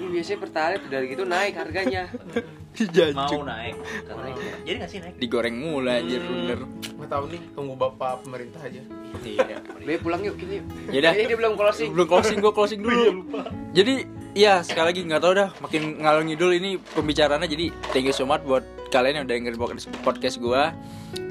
Ini 0.00 0.06
biasanya 0.08 0.38
pertalite 0.40 0.84
udah 0.88 1.00
gitu 1.04 1.22
naik 1.28 1.54
harganya. 1.60 2.08
Mau 3.14 3.42
naik. 3.42 3.74
Karena 4.04 4.28
jadi 4.62 4.76
nggak 4.82 4.90
sih 4.90 4.98
naik? 5.00 5.14
digoreng 5.16 5.56
mulu 5.56 5.88
anjir 5.88 6.20
bener. 6.20 6.60
Nggak 6.96 7.10
tahu 7.10 7.24
nih, 7.32 7.42
tunggu 7.56 7.74
bapak 7.74 8.22
pemerintah 8.22 8.60
aja. 8.60 8.82
Iya. 9.22 9.56
Be 9.86 9.96
pulang 9.96 10.20
yuk 10.20 10.36
kini. 10.36 10.60
Yaudah. 10.92 11.12
Ini 11.16 11.24
dia 11.30 11.38
belum 11.38 11.54
closing. 11.56 11.90
Belum 11.96 12.06
closing 12.06 12.36
gue 12.38 12.52
closing 12.52 12.80
dulu. 12.86 13.24
Jadi 13.72 13.94
ya 14.36 14.60
sekali 14.60 14.92
lagi 14.92 15.00
nggak 15.08 15.22
tahu 15.24 15.32
dah 15.32 15.48
makin 15.64 15.96
ngalor 15.96 16.20
ngidul 16.28 16.52
ini 16.52 16.76
pembicaraannya 16.92 17.48
jadi 17.48 17.66
thank 17.96 18.04
you 18.04 18.12
so 18.12 18.28
much 18.28 18.44
buat 18.44 18.60
kalian 18.92 19.16
yang 19.16 19.24
udah 19.24 19.32
dengerin 19.32 19.56
podcast- 19.56 19.88
podcast 20.04 20.36
gua 20.36 20.76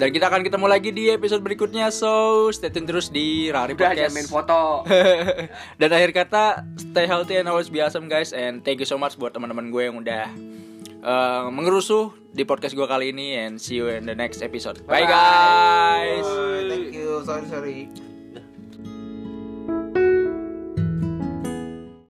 dan 0.02 0.10
kita 0.10 0.26
akan 0.26 0.42
ketemu 0.42 0.66
lagi 0.66 0.90
di 0.90 1.14
episode 1.14 1.46
berikutnya 1.46 1.94
so 1.94 2.50
stay 2.50 2.74
tune 2.74 2.90
terus 2.90 3.14
di 3.14 3.54
Rari 3.54 3.78
Udah 3.78 3.94
Podcast 3.94 4.18
main 4.18 4.26
foto. 4.26 4.82
dan 5.80 5.90
akhir 5.94 6.12
kata 6.18 6.66
stay 6.82 7.06
healthy 7.06 7.38
and 7.38 7.46
always 7.46 7.70
be 7.70 7.78
awesome 7.78 8.10
guys 8.10 8.34
and 8.34 8.66
thank 8.66 8.82
you 8.82 8.90
so 8.90 8.98
much 8.98 9.14
buat 9.22 9.38
teman-teman 9.38 9.70
gue 9.70 9.84
yang 9.86 10.02
udah 10.02 10.26
uh, 11.06 11.48
mengerusuh 11.54 12.34
di 12.34 12.44
podcast 12.44 12.74
gue 12.74 12.88
kali 12.90 13.14
ini 13.14 13.38
and 13.38 13.62
see 13.62 13.78
you 13.80 13.88
in 13.88 14.04
the 14.10 14.18
next 14.18 14.42
episode 14.42 14.82
bye, 14.90 15.06
Bye. 15.06 15.14
guys 15.14 16.26
Bye, 16.26 16.66
thank 16.68 16.90
you, 16.92 17.22
sorry 17.24 17.46
sorry. 17.48 18.15